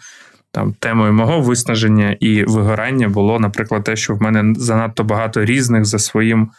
там 0.53 0.73
темою 0.73 1.13
мого 1.13 1.41
виснаження 1.41 2.17
і 2.21 2.45
вигорання 2.45 3.09
було, 3.09 3.39
наприклад, 3.39 3.85
те, 3.85 3.97
що 3.97 4.15
в 4.15 4.23
мене 4.23 4.55
занадто 4.57 5.05
багато 5.05 5.45
різних 5.45 5.85
за 5.85 5.99
своїм 5.99 6.51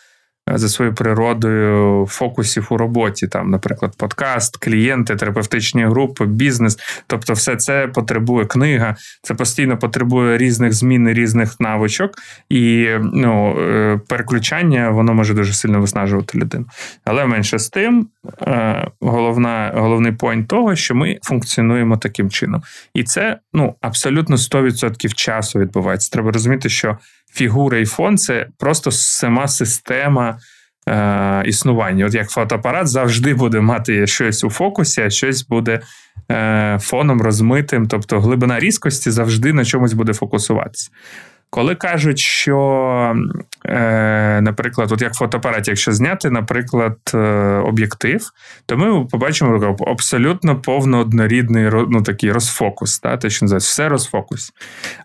за 0.57 0.69
своєю 0.69 0.95
природою 0.95 2.07
фокусів 2.09 2.67
у 2.69 2.77
роботі. 2.77 3.27
Там, 3.27 3.49
наприклад, 3.49 3.93
подкаст, 3.97 4.57
клієнти, 4.57 5.15
терапевтичні 5.15 5.85
групи, 5.85 6.25
бізнес. 6.25 6.77
Тобто, 7.07 7.33
все 7.33 7.55
це 7.55 7.87
потребує 7.87 8.45
книга, 8.45 8.95
це 9.21 9.33
постійно 9.33 9.77
потребує 9.77 10.37
різних 10.37 10.73
змін, 10.73 11.09
різних 11.09 11.59
навичок, 11.59 12.11
і 12.49 12.87
ну, 13.13 13.59
е, 13.59 13.99
переключання 14.07 14.89
воно 14.89 15.13
може 15.13 15.33
дуже 15.33 15.53
сильно 15.53 15.81
виснажувати 15.81 16.37
людину. 16.37 16.65
Але 17.05 17.25
менше 17.25 17.59
з 17.59 17.69
тим, 17.69 18.07
е, 18.41 18.87
головна, 19.01 19.71
головний 19.75 20.11
поінт 20.11 20.47
того, 20.47 20.75
що 20.75 20.95
ми 20.95 21.19
функціонуємо 21.23 21.97
таким 21.97 22.29
чином. 22.29 22.61
І 22.93 23.03
це 23.03 23.39
ну, 23.53 23.75
абсолютно 23.81 24.35
100% 24.35 25.13
часу 25.13 25.59
відбувається. 25.59 26.11
Треба 26.11 26.31
розуміти, 26.31 26.69
що 26.69 26.97
фігура 27.33 27.77
і 27.77 27.85
фон 27.85 28.17
це 28.17 28.47
просто 28.57 28.91
сама 28.91 29.47
система 29.47 30.39
е, 30.89 31.43
існування. 31.45 32.05
От 32.05 32.13
як 32.13 32.29
фотоапарат 32.29 32.87
завжди 32.87 33.33
буде 33.33 33.61
мати 33.61 34.07
щось 34.07 34.43
у 34.43 34.49
фокусі, 34.49 35.01
а 35.01 35.09
щось 35.09 35.47
буде 35.47 35.81
е, 36.31 36.77
фоном 36.81 37.21
розмитим, 37.21 37.87
тобто 37.87 38.19
глибина 38.19 38.59
різкості 38.59 39.11
завжди 39.11 39.53
на 39.53 39.65
чомусь 39.65 39.93
буде 39.93 40.13
фокусуватися. 40.13 40.91
Коли 41.53 41.75
кажуть, 41.75 42.19
що, 42.19 43.15
е, 43.65 44.41
наприклад, 44.41 44.91
от 44.91 45.01
як 45.01 45.13
в 45.13 45.17
фотоапараті, 45.17 45.71
якщо 45.71 45.91
зняти, 45.91 46.29
наприклад, 46.29 46.97
е, 47.13 47.17
об'єктив, 47.65 48.31
то 48.65 48.77
ми 48.77 49.05
побачимо 49.05 49.77
абсолютно 49.87 50.61
повно 50.61 50.99
однорідний 50.99 51.69
ну, 51.89 52.01
такий 52.01 52.31
розфокус, 52.31 52.99
та, 52.99 53.17
те, 53.17 53.29
що 53.29 53.45
називається, 53.45 53.71
все 53.71 53.89
розфокус. 53.89 54.53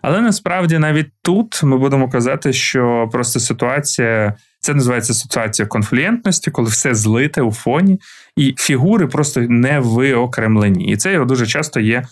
Але 0.01 0.21
насправді 0.21 0.77
навіть 0.77 1.09
тут 1.21 1.63
ми 1.63 1.77
будемо 1.77 2.09
казати, 2.09 2.53
що 2.53 3.09
просто 3.11 3.39
ситуація. 3.39 4.33
Це 4.59 4.73
називається 4.73 5.13
ситуація 5.13 5.67
конфлієнтності, 5.67 6.51
коли 6.51 6.69
все 6.69 6.95
злите 6.95 7.41
у 7.41 7.51
фоні, 7.51 7.99
і 8.35 8.55
фігури 8.57 9.07
просто 9.07 9.41
не 9.41 9.79
виокремлені. 9.79 10.91
І 10.91 10.97
це 10.97 11.13
його 11.13 11.25
дуже 11.25 11.47
часто 11.47 11.79
є 11.79 12.03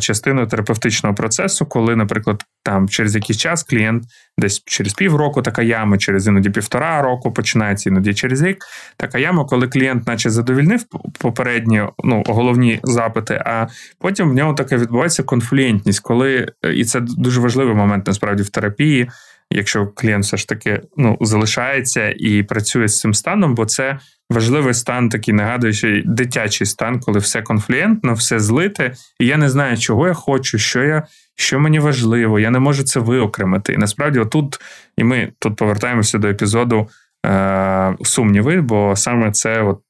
частиною 0.00 0.46
терапевтичного 0.46 1.14
процесу, 1.14 1.66
коли, 1.66 1.96
наприклад, 1.96 2.44
там 2.64 2.88
через 2.88 3.14
якийсь 3.14 3.38
час 3.38 3.62
клієнт 3.62 4.04
десь 4.38 4.62
через 4.66 4.94
півроку 4.94 5.42
така 5.42 5.62
яма, 5.62 5.98
через 5.98 6.26
іноді 6.26 6.50
півтора 6.50 7.02
року 7.02 7.32
починається, 7.32 7.90
іноді 7.90 8.14
через 8.14 8.42
рік. 8.42 8.64
Така 8.96 9.18
яма, 9.18 9.44
коли 9.44 9.68
клієнт, 9.68 10.06
наче 10.06 10.30
задовільнив 10.30 10.84
попередні 11.18 11.82
ну, 12.04 12.22
головні 12.26 12.80
запити, 12.82 13.42
а 13.46 13.66
потім 13.98 14.30
в 14.30 14.34
нього 14.34 14.54
таке 14.54 14.76
відбувається 14.76 15.22
конфлюєнтність, 15.22 16.00
коли 16.00 16.52
і 16.74 16.84
це 16.84 17.00
дуже 17.00 17.40
важливий 17.40 17.74
момент 17.74 18.06
насправді 18.06 18.42
в 18.42 18.48
терапії. 18.48 19.08
Якщо 19.56 19.86
клієнт 19.86 20.24
все 20.24 20.36
ж 20.36 20.48
таки 20.48 20.80
ну, 20.96 21.18
залишається 21.20 22.14
і 22.16 22.42
працює 22.42 22.88
з 22.88 23.00
цим 23.00 23.14
станом, 23.14 23.54
бо 23.54 23.66
це 23.66 23.98
важливий 24.30 24.74
стан, 24.74 25.08
такий 25.08 25.34
нагадуючий 25.34 26.02
дитячий 26.06 26.66
стан, 26.66 27.00
коли 27.00 27.18
все 27.18 27.42
конфлієнтно, 27.42 28.14
все 28.14 28.40
злите, 28.40 28.92
і 29.20 29.26
я 29.26 29.36
не 29.36 29.50
знаю, 29.50 29.78
чого 29.78 30.08
я 30.08 30.14
хочу, 30.14 30.58
що 30.58 30.82
я. 30.82 31.02
Що 31.38 31.60
мені 31.60 31.78
важливо, 31.78 32.38
я 32.38 32.50
не 32.50 32.58
можу 32.58 32.82
це 32.82 33.00
виокремити. 33.00 33.72
І 33.72 33.76
насправді, 33.76 34.18
отут, 34.18 34.60
і 34.96 35.04
ми 35.04 35.32
тут 35.38 35.56
повертаємося 35.56 36.18
до 36.18 36.28
епізоду 36.28 36.88
е, 37.26 37.96
сумніви, 38.04 38.60
бо 38.60 38.96
саме 38.96 39.32
це 39.32 39.62
от 39.62 39.80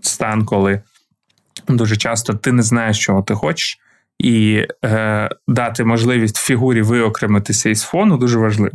стан, 0.00 0.44
коли 0.44 0.82
дуже 1.68 1.96
часто 1.96 2.34
ти 2.34 2.52
не 2.52 2.62
знаєш, 2.62 2.98
чого 2.98 3.22
ти 3.22 3.34
хочеш, 3.34 3.78
і 4.24 4.66
е, 4.84 5.28
дати 5.48 5.84
можливість 5.84 6.36
фігурі 6.36 6.82
виокремитися 6.82 7.70
із 7.70 7.82
фону 7.82 8.16
дуже 8.16 8.38
важливо. 8.38 8.74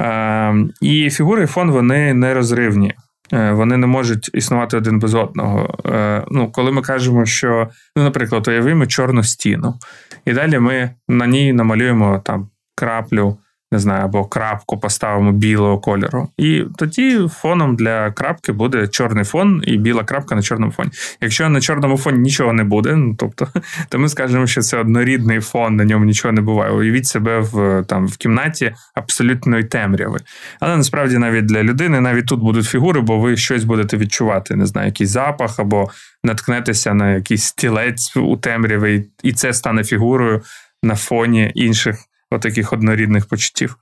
Е, 0.00 0.54
І 0.80 1.10
фігури 1.10 1.42
і 1.42 1.46
фон 1.46 1.70
вони 1.70 2.14
нерозривні. 2.14 2.94
Е, 3.32 3.52
вони 3.52 3.76
не 3.76 3.86
можуть 3.86 4.30
існувати 4.34 4.76
один 4.76 4.98
без 4.98 5.14
одного. 5.14 5.78
Е, 5.86 6.24
ну, 6.30 6.52
Коли 6.52 6.72
ми 6.72 6.82
кажемо, 6.82 7.26
що, 7.26 7.68
ну, 7.96 8.04
наприклад, 8.04 8.48
уявимо 8.48 8.86
чорну 8.86 9.22
стіну, 9.22 9.74
і 10.26 10.32
далі 10.32 10.58
ми 10.58 10.90
на 11.08 11.26
ній 11.26 11.52
намалюємо 11.52 12.22
там 12.24 12.48
краплю 12.74 13.38
не 13.74 13.80
знаю, 13.80 14.04
або 14.04 14.24
крапку 14.24 14.78
поставимо 14.78 15.32
білого 15.32 15.78
кольору. 15.78 16.28
І 16.38 16.64
тоді 16.76 17.28
фоном 17.32 17.76
для 17.76 18.10
крапки 18.10 18.52
буде 18.52 18.88
чорний 18.88 19.24
фон 19.24 19.62
і 19.66 19.76
біла 19.76 20.04
крапка 20.04 20.34
на 20.34 20.42
чорному 20.42 20.72
фоні. 20.72 20.90
Якщо 21.20 21.48
на 21.48 21.60
чорному 21.60 21.96
фоні 21.96 22.18
нічого 22.18 22.52
не 22.52 22.64
буде, 22.64 22.96
ну 22.96 23.14
тобто, 23.18 23.48
то 23.88 23.98
ми 23.98 24.08
скажемо, 24.08 24.46
що 24.46 24.60
це 24.60 24.78
однорідний 24.78 25.40
фон, 25.40 25.76
на 25.76 25.84
ньому 25.84 26.04
нічого 26.04 26.32
не 26.32 26.40
буває. 26.40 26.72
Уявіть 26.72 27.06
себе 27.06 27.38
в 27.38 27.84
там 27.88 28.06
в 28.06 28.16
кімнаті 28.16 28.74
абсолютної 28.94 29.64
темряви. 29.64 30.18
Але 30.60 30.76
насправді 30.76 31.18
навіть 31.18 31.46
для 31.46 31.62
людини 31.62 32.00
навіть 32.00 32.26
тут 32.26 32.40
будуть 32.40 32.66
фігури, 32.66 33.00
бо 33.00 33.18
ви 33.18 33.36
щось 33.36 33.64
будете 33.64 33.96
відчувати, 33.96 34.56
не 34.56 34.66
знаю, 34.66 34.86
якийсь 34.86 35.10
запах 35.10 35.58
або 35.58 35.90
наткнетеся 36.24 36.94
на 36.94 37.14
якийсь 37.14 37.44
стілець 37.44 38.16
у 38.16 38.36
темряві, 38.36 39.04
і 39.22 39.32
це 39.32 39.52
стане 39.52 39.84
фігурою 39.84 40.42
на 40.82 40.94
фоні 40.94 41.52
інших 41.54 41.96
отаких 42.30 42.72
однорідних 42.72 43.26
почуттів. 43.26 43.78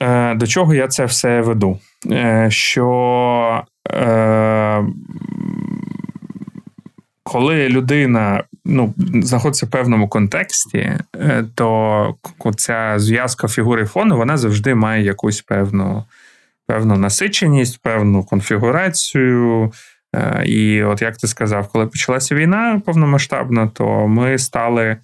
Е, 0.00 0.34
до 0.34 0.46
чого 0.46 0.74
я 0.74 0.88
це 0.88 1.04
все 1.04 1.40
веду? 1.40 1.78
Е, 2.10 2.46
що 2.50 3.64
е, 3.92 4.84
коли 7.22 7.68
людина 7.68 8.44
ну, 8.64 8.94
знаходиться 9.14 9.66
в 9.66 9.70
певному 9.70 10.08
контексті, 10.08 10.92
то 11.54 12.14
ця 12.56 12.94
зв'язка 12.96 13.48
фігури 13.48 13.86
фону 13.86 14.16
вона 14.16 14.36
завжди 14.36 14.74
має 14.74 15.04
якусь 15.04 15.40
певну 15.42 16.04
певну 16.66 16.96
насиченість, 16.96 17.82
певну 17.82 18.24
конфігурацію. 18.24 19.72
І 20.44 20.82
от 20.82 21.02
як 21.02 21.16
ти 21.16 21.26
сказав, 21.26 21.68
коли 21.68 21.86
почалася 21.86 22.34
війна 22.34 22.82
повномасштабна, 22.86 23.66
то 23.66 24.08
ми 24.08 24.38
стали 24.38 24.96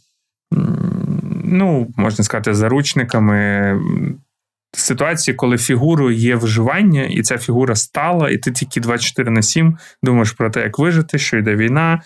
ну, 1.46 1.88
можна 1.96 2.24
сказати, 2.24 2.54
заручниками 2.54 3.80
ситуації, 4.72 5.34
коли 5.34 5.58
фігурою 5.58 6.16
є 6.16 6.36
виживання, 6.36 7.02
і 7.04 7.22
ця 7.22 7.38
фігура 7.38 7.74
стала, 7.74 8.30
і 8.30 8.38
ти 8.38 8.50
тільки 8.50 8.80
24 8.80 9.30
на 9.30 9.42
7 9.42 9.78
думаєш 10.02 10.32
про 10.32 10.50
те, 10.50 10.60
як 10.60 10.78
вижити, 10.78 11.18
що 11.18 11.38
йде 11.38 11.56
війна. 11.56 12.02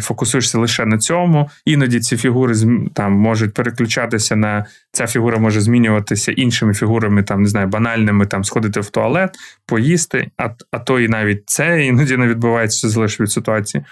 Фокусуєшся 0.00 0.58
лише 0.58 0.86
на 0.86 0.98
цьому. 0.98 1.50
Іноді 1.64 2.00
ці 2.00 2.16
фігури 2.16 2.54
там 2.94 3.12
можуть 3.12 3.54
переключатися 3.54 4.36
на 4.36 4.66
ця 4.92 5.06
фігура 5.06 5.38
може 5.38 5.60
змінюватися 5.60 6.32
іншими 6.32 6.74
фігурами, 6.74 7.22
там 7.22 7.42
не 7.42 7.48
знаю, 7.48 7.66
банальними, 7.66 8.26
там 8.26 8.44
сходити 8.44 8.80
в 8.80 8.90
туалет, 8.90 9.36
поїсти, 9.66 10.30
а 10.36 10.50
а 10.70 10.78
то 10.78 11.00
і 11.00 11.08
навіть 11.08 11.42
це 11.46 11.84
іноді 11.84 12.16
не 12.16 12.26
відбувається 12.26 12.88
залежить 12.88 13.20
від 13.20 13.30
ситуації. 13.30 13.84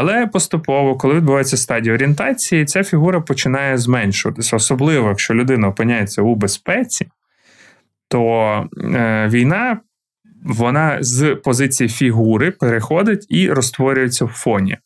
Але 0.00 0.26
поступово, 0.26 0.96
коли 0.96 1.14
відбувається 1.14 1.56
стадія 1.56 1.94
орієнтації, 1.94 2.64
ця 2.64 2.84
фігура 2.84 3.20
починає 3.20 3.78
зменшуватися. 3.78 4.56
Особливо, 4.56 5.08
якщо 5.08 5.34
людина 5.34 5.68
опиняється 5.68 6.22
у 6.22 6.34
безпеці, 6.34 7.06
то 8.08 8.20
е, 8.84 9.28
війна 9.32 9.78
вона 10.44 10.98
з 11.00 11.34
позиції 11.34 11.88
фігури 11.88 12.50
переходить 12.50 13.26
і 13.28 13.50
розтворюється 13.50 14.24
в 14.24 14.28
фоні. 14.28 14.76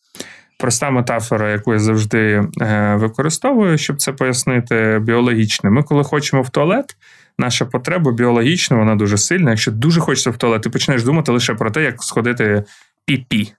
Проста 0.58 0.90
метафора, 0.90 1.50
яку 1.50 1.72
я 1.72 1.78
завжди 1.78 2.48
е, 2.60 2.94
використовую, 2.96 3.78
щоб 3.78 3.96
це 3.96 4.12
пояснити, 4.12 5.00
біологічне. 5.02 5.70
Ми, 5.70 5.82
коли 5.82 6.04
хочемо 6.04 6.42
в 6.42 6.50
туалет, 6.50 6.96
наша 7.38 7.64
потреба 7.64 8.12
біологічна, 8.12 8.76
вона 8.76 8.96
дуже 8.96 9.18
сильна. 9.18 9.50
Якщо 9.50 9.70
дуже 9.70 10.00
хочеться 10.00 10.30
в 10.30 10.36
туалет, 10.36 10.62
ти 10.62 10.70
почнеш 10.70 11.04
думати 11.04 11.32
лише 11.32 11.54
про 11.54 11.70
те, 11.70 11.82
як 11.82 12.02
сходити 12.02 12.64
пі-пі. 13.08 13.52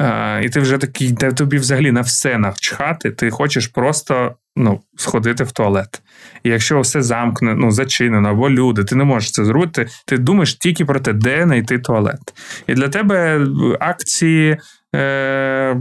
Е, 0.00 0.44
і 0.44 0.48
ти 0.48 0.60
вже 0.60 0.78
такий, 0.78 1.12
де 1.12 1.32
тобі 1.32 1.58
взагалі 1.58 1.92
на 1.92 2.00
все 2.00 2.38
навчхати, 2.38 3.10
ти 3.10 3.30
хочеш 3.30 3.66
просто 3.66 4.34
ну, 4.56 4.80
сходити 4.96 5.44
в 5.44 5.52
туалет. 5.52 6.02
І 6.42 6.48
якщо 6.48 6.80
все 6.80 7.02
замкне, 7.02 7.54
ну, 7.54 7.70
зачинено, 7.70 8.28
або 8.28 8.50
люди, 8.50 8.84
ти 8.84 8.94
не 8.94 9.04
можеш 9.04 9.30
це 9.30 9.44
зробити, 9.44 9.86
ти 10.06 10.18
думаєш 10.18 10.54
тільки 10.54 10.84
про 10.84 11.00
те, 11.00 11.12
де 11.12 11.42
знайти 11.44 11.78
туалет. 11.78 12.20
І 12.66 12.74
для 12.74 12.88
тебе 12.88 13.46
акції. 13.80 14.56
Е, 14.94 15.74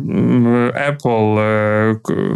Apple, 0.90 1.40
е, 1.40 1.96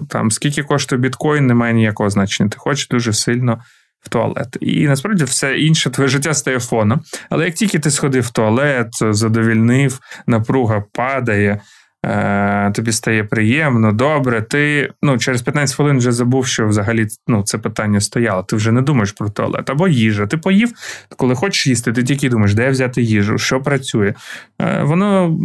там 0.09 0.31
скільки 0.31 0.63
коштує 0.63 1.01
біткоін, 1.01 1.47
немає 1.47 1.73
ніякого 1.73 2.09
значення. 2.09 2.49
Ти 2.49 2.57
хочеш 2.57 2.87
дуже 2.87 3.13
сильно 3.13 3.59
в 4.01 4.09
туалет. 4.09 4.57
І 4.61 4.87
насправді 4.87 5.23
все 5.23 5.57
інше 5.57 5.89
твоє 5.89 6.09
життя 6.09 6.33
стає 6.33 6.59
фоном. 6.59 7.01
Але 7.29 7.45
як 7.45 7.53
тільки 7.53 7.79
ти 7.79 7.91
сходив 7.91 8.23
в 8.23 8.31
туалет, 8.31 8.87
задовільнив, 9.01 9.99
напруга 10.27 10.83
падає, 10.93 11.61
е, 12.05 12.71
тобі 12.71 12.91
стає 12.91 13.23
приємно, 13.23 13.91
добре, 13.91 14.41
ти 14.41 14.91
ну, 15.01 15.17
через 15.17 15.41
15 15.41 15.75
хвилин 15.75 15.97
вже 15.97 16.11
забув, 16.11 16.47
що 16.47 16.67
взагалі 16.67 17.07
ну, 17.27 17.43
це 17.43 17.57
питання 17.57 18.01
стояло. 18.01 18.43
Ти 18.43 18.55
вже 18.55 18.71
не 18.71 18.81
думаєш 18.81 19.11
про 19.11 19.29
туалет. 19.29 19.69
Або 19.69 19.87
їжа. 19.87 20.27
Ти 20.27 20.37
поїв, 20.37 20.71
коли 21.17 21.35
хочеш 21.35 21.67
їсти, 21.67 21.91
ти 21.91 22.03
тільки 22.03 22.29
думаєш, 22.29 22.53
де 22.53 22.69
взяти 22.69 23.01
їжу, 23.01 23.37
що 23.37 23.61
працює. 23.61 24.13
Е, 24.61 24.83
воно 24.83 25.37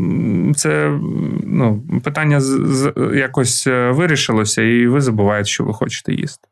це 0.57 0.99
ну, 1.47 1.83
питання 2.05 2.41
якось 3.15 3.67
е, 3.67 3.91
вирішилося, 3.91 4.63
і 4.63 4.87
ви 4.87 5.01
забуваєте, 5.01 5.49
що 5.49 5.65
ви 5.65 5.73
хочете 5.73 6.13
їсти. 6.13 6.49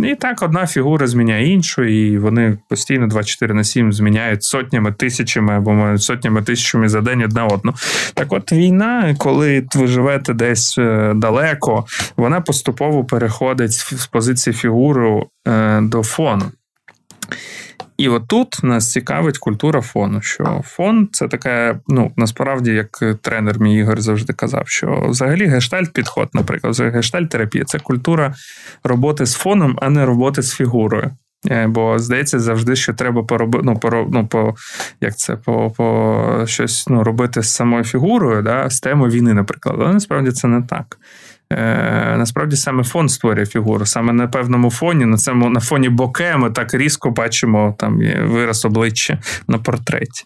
І 0.00 0.14
так 0.14 0.42
одна 0.42 0.66
фігура 0.66 1.06
зміняє 1.06 1.52
іншу, 1.52 1.84
і 1.84 2.18
вони 2.18 2.58
постійно 2.68 3.06
24 3.06 3.54
на 3.54 3.64
7 3.64 3.92
зміняють 3.92 4.42
сотнями, 4.42 4.92
тисячами 4.92 5.56
або 5.56 5.98
сотнями 5.98 6.42
тисячами 6.42 6.88
за 6.88 7.00
день 7.00 7.22
одна 7.22 7.46
одну. 7.46 7.74
Так 8.14 8.32
от 8.32 8.52
війна, 8.52 9.16
коли 9.18 9.66
ви 9.74 9.86
живете 9.86 10.34
десь 10.34 10.78
е, 10.78 11.12
далеко, 11.16 11.86
вона 12.16 12.40
поступово 12.40 13.04
переходить 13.04 13.72
з 13.72 14.06
позиції 14.06 14.54
фігури 14.54 15.22
е, 15.48 15.80
до 15.80 16.02
фону. 16.02 16.44
І 17.98 18.08
отут 18.08 18.60
нас 18.62 18.92
цікавить 18.92 19.38
культура 19.38 19.80
фону. 19.80 20.22
Що 20.22 20.62
фон 20.64 21.08
це 21.12 21.28
таке, 21.28 21.78
ну 21.88 22.12
насправді, 22.16 22.72
як 22.72 23.02
тренер 23.22 23.60
мій 23.60 23.78
Ігор 23.78 24.00
завжди 24.00 24.32
казав, 24.32 24.68
що 24.68 25.06
взагалі 25.08 25.46
гештальт 25.46 25.92
підход, 25.92 26.28
наприклад, 26.32 26.80
гештальт 26.80 27.30
терапія 27.30 27.64
це 27.64 27.78
культура 27.78 28.34
роботи 28.84 29.26
з 29.26 29.34
фоном, 29.34 29.78
а 29.82 29.90
не 29.90 30.06
роботи 30.06 30.42
з 30.42 30.54
фігурою. 30.54 31.10
Е, 31.50 31.66
бо 31.66 31.98
здається, 31.98 32.38
завжди, 32.38 32.76
що 32.76 32.94
треба 32.94 33.22
поробити, 33.22 33.64
ну, 33.66 33.78
по, 33.78 34.06
ну, 34.12 34.26
по 34.26 34.54
як 35.00 35.16
це, 35.16 35.36
по, 35.36 35.70
по 35.70 36.46
щось 36.46 36.88
ну, 36.88 37.04
робити 37.04 37.42
з 37.42 37.54
самою 37.54 37.84
фігурою, 37.84 38.42
да, 38.42 38.70
з 38.70 38.80
темою 38.80 39.12
війни, 39.12 39.34
наприклад. 39.34 39.76
Але 39.78 39.92
насправді 39.92 40.32
це 40.32 40.48
не 40.48 40.62
так. 40.62 40.98
Е, 41.52 42.14
Насправді 42.18 42.56
саме 42.56 42.84
фон 42.84 43.08
створює 43.08 43.46
фігуру. 43.46 43.86
Саме 43.86 44.12
на 44.12 44.28
певному 44.28 44.70
фоні, 44.70 45.04
на 45.04 45.16
цьому 45.16 45.50
на 45.50 45.60
фоні 45.60 45.88
боке 45.88 46.36
ми 46.36 46.50
так 46.50 46.74
різко 46.74 47.10
бачимо 47.10 47.74
там 47.78 48.00
вираз 48.22 48.64
обличчя 48.64 49.18
на 49.48 49.58
портреті. 49.58 50.24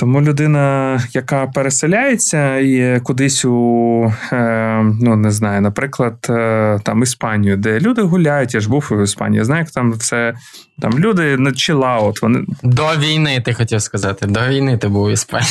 Тому 0.00 0.22
людина, 0.22 1.00
яка 1.12 1.46
переселяється 1.46 2.56
і 2.56 3.00
кудись 3.00 3.44
у 3.44 4.12
е, 4.32 4.82
ну 5.02 5.16
не 5.16 5.30
знаю, 5.30 5.60
наприклад, 5.60 6.26
е, 6.30 6.78
там 6.84 7.02
Іспанію, 7.02 7.56
де 7.56 7.80
люди 7.80 8.02
гуляють, 8.02 8.54
я 8.54 8.60
ж 8.60 8.68
був 8.68 8.88
у 8.90 9.02
Іспанії. 9.02 9.38
Я 9.38 9.44
знаю, 9.44 9.60
як 9.60 9.70
там 9.70 9.92
все 9.92 10.34
там 10.80 10.98
люди 10.98 11.36
на 11.36 11.52
чилаут. 11.52 12.22
Вони 12.22 12.44
до 12.62 12.86
війни 12.98 13.42
ти 13.44 13.54
хотів 13.54 13.82
сказати. 13.82 14.26
До 14.26 14.48
війни 14.48 14.78
ти 14.78 14.88
був 14.88 15.02
у 15.02 15.10
Іспанії. 15.10 15.50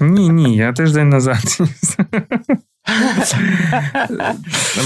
Ні, 0.00 0.28
ні, 0.28 0.56
я 0.56 0.72
тиждень 0.72 1.08
назад. 1.08 1.58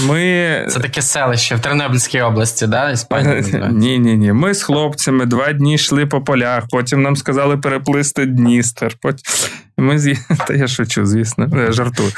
Ми... 0.07 0.65
Це 0.69 0.79
таке 0.79 1.01
селище 1.01 1.55
в 1.55 1.59
Тернопільській 1.59 2.21
області, 2.21 2.67
да? 2.67 2.91
Іспанія? 2.91 3.69
Ні, 3.71 3.99
ні, 3.99 4.17
ні. 4.17 4.33
Ми 4.33 4.53
з 4.53 4.63
хлопцями 4.63 5.25
два 5.25 5.53
дні 5.53 5.73
йшли 5.73 6.05
по 6.05 6.21
полях, 6.21 6.63
потім 6.71 7.01
нам 7.01 7.15
сказали 7.15 7.57
переплисти 7.57 8.25
Дністер. 8.25 8.95
Потім... 9.01 9.23
Ми 9.77 9.99
з... 9.99 10.15
Та 10.47 10.53
я 10.53 10.67
шучу, 10.67 11.05
звісно, 11.05 11.49
я 11.55 11.71
жартую. 11.71 12.11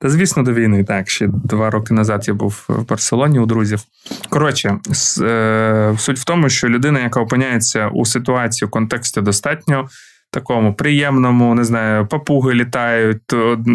Та 0.00 0.08
звісно, 0.08 0.42
до 0.42 0.52
війни. 0.52 0.84
Так, 0.84 1.10
ще 1.10 1.28
два 1.44 1.70
роки 1.70 1.94
назад 1.94 2.28
я 2.28 2.34
був 2.34 2.64
в 2.68 2.88
Барселоні 2.88 3.38
у 3.38 3.46
друзів. 3.46 3.80
Коротше, 4.28 4.78
е, 5.22 5.94
суть 5.98 6.18
в 6.18 6.24
тому, 6.24 6.48
що 6.48 6.68
людина, 6.68 7.00
яка 7.00 7.20
опиняється 7.20 7.88
у 7.88 8.04
ситуації 8.04 8.68
в 8.68 8.70
контексті 8.70 9.20
достатньо 9.20 9.88
такому 10.30 10.74
приємному, 10.74 11.54
не 11.54 11.64
знаю, 11.64 12.06
папуги 12.06 12.54
літають 12.54 13.22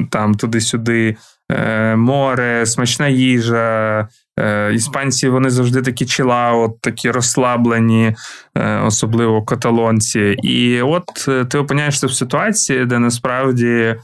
там 0.10 0.36
туди-сюди. 0.36 1.16
Е, 1.52 1.96
море, 1.96 2.66
смачна 2.66 3.08
їжа. 3.08 4.08
Е, 4.40 4.74
іспанці 4.74 5.30
вони 5.30 5.50
завжди 5.50 5.82
такі 5.82 6.06
чилаут, 6.06 6.82
такі 6.82 7.12
розслаблені, 7.12 8.16
е, 8.56 8.78
особливо 8.78 9.44
каталонці. 9.44 10.36
І 10.44 10.82
от 10.82 11.06
ти 11.50 11.58
опиняєшся 11.58 12.08
в 12.08 12.12
ситуації, 12.12 12.86
де 12.86 13.00
насправді 13.00 13.96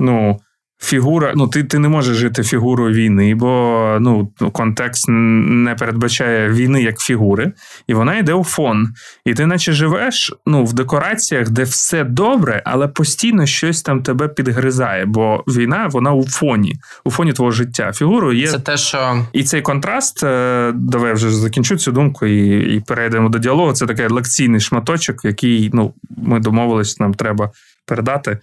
ну, 0.00 0.38
фігура, 0.78 1.32
ну 1.36 1.48
ти 1.48 1.64
ти 1.64 1.78
не 1.78 1.88
можеш 1.88 2.16
жити 2.16 2.42
фігурою 2.42 2.94
війни, 2.94 3.34
бо 3.34 3.98
ну, 4.00 4.30
контекст 4.52 5.04
не 5.08 5.74
передбачає 5.74 6.50
війни 6.50 6.82
як 6.82 7.00
фігури, 7.00 7.52
і 7.86 7.94
вона 7.94 8.18
йде 8.18 8.32
у 8.32 8.44
фон. 8.44 8.88
І 9.24 9.34
ти, 9.34 9.46
наче 9.46 9.72
живеш 9.72 10.34
ну, 10.46 10.64
в 10.64 10.72
декораціях, 10.72 11.50
де 11.50 11.62
все 11.62 12.04
добре, 12.04 12.62
але 12.64 12.88
постійно 12.88 13.46
щось 13.46 13.82
там 13.82 14.02
тебе 14.02 14.28
підгризає. 14.28 15.04
Бо 15.04 15.44
війна, 15.46 15.88
вона 15.92 16.12
у 16.12 16.28
фоні, 16.28 16.74
у 17.04 17.10
фоні 17.10 17.32
твого 17.32 17.50
життя. 17.50 17.92
Фігурою 17.92 18.38
є 18.38 18.48
це 18.48 18.58
те, 18.58 18.76
що 18.76 19.26
і 19.32 19.44
цей 19.44 19.62
контраст. 19.62 20.24
Е, 20.24 20.72
давай 20.74 21.12
вже 21.12 21.30
закінчу 21.30 21.76
цю 21.76 21.92
думку 21.92 22.26
і 22.26 22.56
і 22.76 22.80
перейдемо 22.80 23.28
до 23.28 23.38
діалогу. 23.38 23.72
Це 23.72 23.86
такий 23.86 24.08
лекційний 24.08 24.60
шматочок, 24.60 25.24
який 25.24 25.70
ну, 25.72 25.94
ми 26.16 26.40
домовились, 26.40 27.00
нам 27.00 27.14
треба 27.14 27.50
передати. 27.86 28.38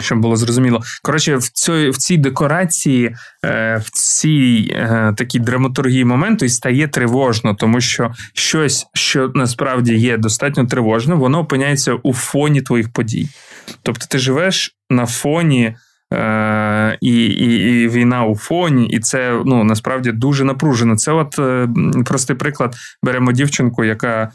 Щоб 0.00 0.18
було 0.18 0.36
зрозуміло. 0.36 0.80
Коротше, 1.02 1.36
в 1.36 1.48
цій 1.48 1.90
в 1.90 1.96
цій 1.96 2.16
декорації, 2.16 3.16
е, 3.44 3.82
в 3.84 3.90
цій 3.90 4.70
е, 4.72 5.14
такій 5.16 5.38
драматургії 5.38 6.04
моменту 6.04 6.44
і 6.44 6.48
стає 6.48 6.88
тривожно, 6.88 7.54
тому 7.54 7.80
що 7.80 8.10
щось, 8.34 8.86
що 8.94 9.30
насправді 9.34 9.94
є 9.94 10.16
достатньо 10.16 10.66
тривожним, 10.66 11.18
воно 11.18 11.38
опиняється 11.38 11.94
у 11.94 12.14
фоні 12.14 12.62
твоїх 12.62 12.92
подій. 12.92 13.28
Тобто 13.82 14.06
ти 14.10 14.18
живеш 14.18 14.76
на 14.90 15.06
фоні. 15.06 15.76
Е, 16.12 16.98
і 17.00 17.26
і, 17.26 17.82
і 17.82 17.88
війна 17.88 18.24
у 18.24 18.36
фоні, 18.36 18.88
і 18.88 18.98
це 18.98 19.42
ну 19.46 19.64
насправді 19.64 20.12
дуже 20.12 20.44
напружено. 20.44 20.96
Це, 20.96 21.12
от 21.12 21.38
простий 22.04 22.36
приклад, 22.36 22.74
беремо 23.02 23.32
дівчинку, 23.32 23.84
яка 23.84 24.30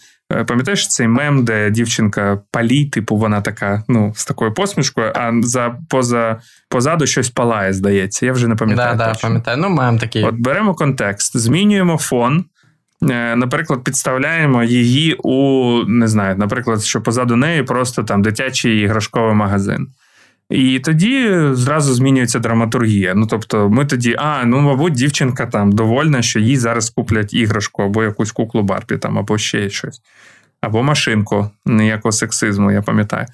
пам'ятаєш 0.47 0.87
цей 0.87 1.07
мем, 1.07 1.45
де 1.45 1.69
дівчинка 1.69 2.39
палі, 2.51 2.85
типу, 2.85 3.17
вона 3.17 3.41
така, 3.41 3.83
ну, 3.87 4.13
з 4.15 4.25
такою 4.25 4.53
посмішкою, 4.53 5.11
а 5.15 5.31
за 5.41 5.75
поза 5.89 6.39
позаду 6.69 7.07
щось 7.07 7.29
палає, 7.29 7.73
здається. 7.73 8.25
Я 8.25 8.33
вже 8.33 8.47
не 8.47 8.55
пам'ятаю. 8.55 8.97
Да, 8.97 9.05
да, 9.05 9.19
пам'ятаю. 9.21 9.57
Ну, 9.57 9.69
мем 9.69 9.97
такий. 9.97 10.23
От 10.23 10.35
беремо 10.35 10.73
контекст, 10.73 11.37
змінюємо 11.37 11.97
фон. 11.97 12.45
Е, 13.09 13.35
наприклад, 13.35 13.83
підставляємо 13.83 14.63
її 14.63 15.15
у 15.23 15.83
не 15.87 16.07
знаю, 16.07 16.35
наприклад, 16.37 16.83
що 16.83 17.01
позаду 17.01 17.35
неї 17.35 17.63
просто 17.63 18.03
там 18.03 18.21
дитячий 18.21 18.79
іграшковий 18.79 19.35
магазин. 19.35 19.87
І 20.51 20.79
тоді 20.79 21.39
зразу 21.51 21.93
змінюється 21.93 22.39
драматургія. 22.39 23.13
Ну 23.15 23.27
тобто, 23.27 23.69
ми 23.69 23.85
тоді, 23.85 24.15
а 24.17 24.45
ну 24.45 24.59
мабуть, 24.59 24.93
дівчинка 24.93 25.45
там 25.45 25.71
довольна, 25.71 26.21
що 26.21 26.39
їй 26.39 26.57
зараз 26.57 26.89
куплять 26.89 27.33
іграшку 27.33 27.83
або 27.83 28.03
якусь 28.03 28.31
куклу 28.31 28.63
Барбі, 28.63 28.97
там, 28.97 29.17
або 29.17 29.37
ще 29.37 29.69
щось. 29.69 30.01
Або 30.61 30.83
машинку, 30.83 31.49
ніякого 31.65 32.11
сексизму, 32.11 32.71
я 32.71 32.81
пам'ятаю. 32.81 33.25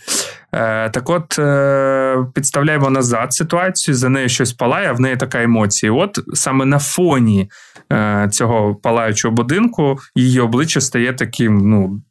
Е, 0.51 0.89
Так 0.89 1.09
от 1.09 1.39
е, 1.39 2.25
підставляємо 2.33 2.89
назад 2.89 3.33
ситуацію, 3.33 3.95
за 3.95 4.09
нею 4.09 4.29
щось 4.29 4.53
палає, 4.53 4.89
а 4.89 4.93
в 4.93 4.99
неї 4.99 5.17
така 5.17 5.43
емоція. 5.43 5.91
От 5.91 6.19
саме 6.33 6.65
на 6.65 6.79
фоні 6.79 7.49
е, 7.93 8.27
цього 8.31 8.75
палаючого 8.75 9.35
будинку 9.35 9.97
її 10.15 10.39
обличчя 10.39 10.81
стає 10.81 11.13
таким, 11.13 11.57
ну 11.57 12.01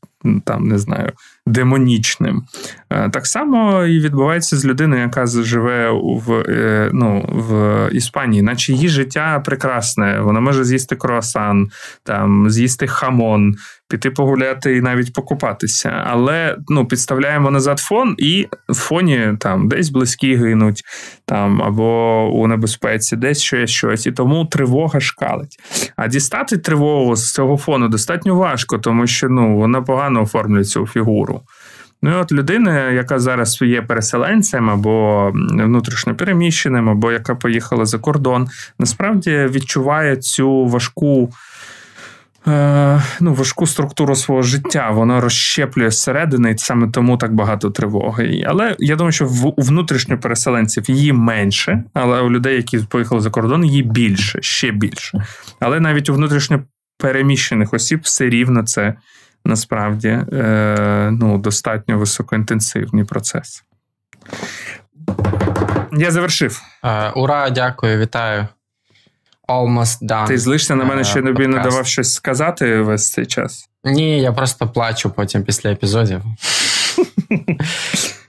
там 0.44 0.68
не 0.68 0.78
знаю, 0.78 1.12
демонічним. 1.46 2.42
Е, 2.90 3.10
так 3.10 3.26
само 3.26 3.84
і 3.84 4.00
відбувається 4.00 4.56
з 4.56 4.66
людиною, 4.66 5.02
яка 5.02 5.26
живе 5.26 5.90
в 5.92 6.32
е, 6.32 6.90
ну, 6.92 7.28
в 7.32 7.88
Іспанії, 7.92 8.42
наче 8.42 8.72
її 8.72 8.88
життя 8.88 9.42
прекрасне. 9.44 10.20
Вона 10.20 10.40
може 10.40 10.64
з'їсти 10.64 10.96
круасан, 10.96 11.68
там 12.02 12.50
з'їсти 12.50 12.86
хамон, 12.86 13.54
піти 13.88 14.10
погуляти 14.10 14.76
і 14.76 14.80
навіть 14.80 15.12
покупатися. 15.12 16.04
Але 16.06 16.56
ну, 16.68 16.86
підставляємо 16.86 17.50
назад 17.50 17.78
фон, 17.78 18.14
і 18.18 18.46
в 18.68 18.74
фоні 18.74 19.32
там 19.40 19.68
десь 19.68 19.90
близькі 19.90 20.36
гинуть, 20.36 20.82
там 21.24 21.62
або 21.62 22.22
у 22.28 22.46
небезпеці, 22.46 23.16
десь 23.16 23.42
щось 23.42 23.70
щось. 23.70 24.06
І 24.06 24.12
тому 24.12 24.44
тривога 24.44 25.00
шкалить. 25.00 25.58
А 25.96 26.08
дістати 26.08 26.58
тривогу 26.58 27.16
з 27.16 27.32
цього 27.32 27.56
фону 27.56 27.88
достатньо 27.88 28.34
важко, 28.34 28.78
тому 28.78 29.06
що 29.06 29.28
ну, 29.28 29.56
вона 29.56 29.82
погано 29.82 30.22
оформлює 30.22 30.64
цю 30.64 30.86
фігуру. 30.86 31.35
Ну 32.02 32.10
і 32.10 32.14
от 32.14 32.32
людина, 32.32 32.90
яка 32.90 33.18
зараз 33.18 33.62
є 33.62 33.82
переселенцем 33.82 34.70
або 34.70 35.30
внутрішньопереміщеним, 35.50 36.88
або 36.88 37.12
яка 37.12 37.34
поїхала 37.34 37.84
за 37.84 37.98
кордон, 37.98 38.48
насправді 38.78 39.48
відчуває 39.50 40.16
цю 40.16 40.64
важку. 40.64 41.30
Е, 42.48 43.02
ну, 43.20 43.34
важку 43.34 43.66
структуру 43.66 44.14
свого 44.14 44.42
життя, 44.42 44.90
воно 44.90 45.20
розщеплює 45.20 45.90
зсередини, 45.90 46.50
і 46.50 46.58
саме 46.58 46.88
тому 46.88 47.16
так 47.16 47.34
багато 47.34 47.70
тривоги. 47.70 48.44
Але 48.46 48.76
я 48.78 48.96
думаю, 48.96 49.12
що 49.12 49.30
у 49.56 49.62
внутрішньо 49.62 50.18
переселенців 50.18 50.90
її 50.90 51.12
менше, 51.12 51.84
але 51.94 52.20
у 52.20 52.30
людей, 52.30 52.56
які 52.56 52.78
поїхали 52.78 53.20
за 53.20 53.30
кордон, 53.30 53.64
її 53.64 53.82
більше, 53.82 54.38
ще 54.42 54.70
більше. 54.70 55.24
Але 55.60 55.80
навіть 55.80 56.08
у 56.08 56.14
внутрішньо 56.14 56.62
переміщених 56.98 57.74
осіб 57.74 58.00
все 58.02 58.28
рівно 58.28 58.62
це 58.62 58.94
насправді 59.46 60.08
е, 60.08 61.08
ну, 61.20 61.38
достатньо 61.38 61.98
високоінтенсивний 61.98 63.04
процес. 63.04 63.64
Я 65.92 66.10
завершив. 66.10 66.62
Е, 66.84 67.10
ура, 67.10 67.50
дякую, 67.50 67.98
вітаю. 67.98 68.46
Almost 69.48 70.02
done. 70.02 70.26
Ти 70.26 70.38
злишся 70.38 70.74
на 70.74 70.84
мене, 70.84 71.04
що 71.04 71.18
я 71.18 71.24
тобі 71.24 71.46
не 71.46 71.58
давав 71.58 71.86
щось 71.86 72.14
сказати 72.14 72.80
весь 72.80 73.10
цей 73.10 73.26
час? 73.26 73.68
Ні, 73.84 74.20
я 74.20 74.32
просто 74.32 74.68
плачу 74.68 75.10
потім 75.10 75.42
після 75.42 75.70
епізодів. 75.70 76.22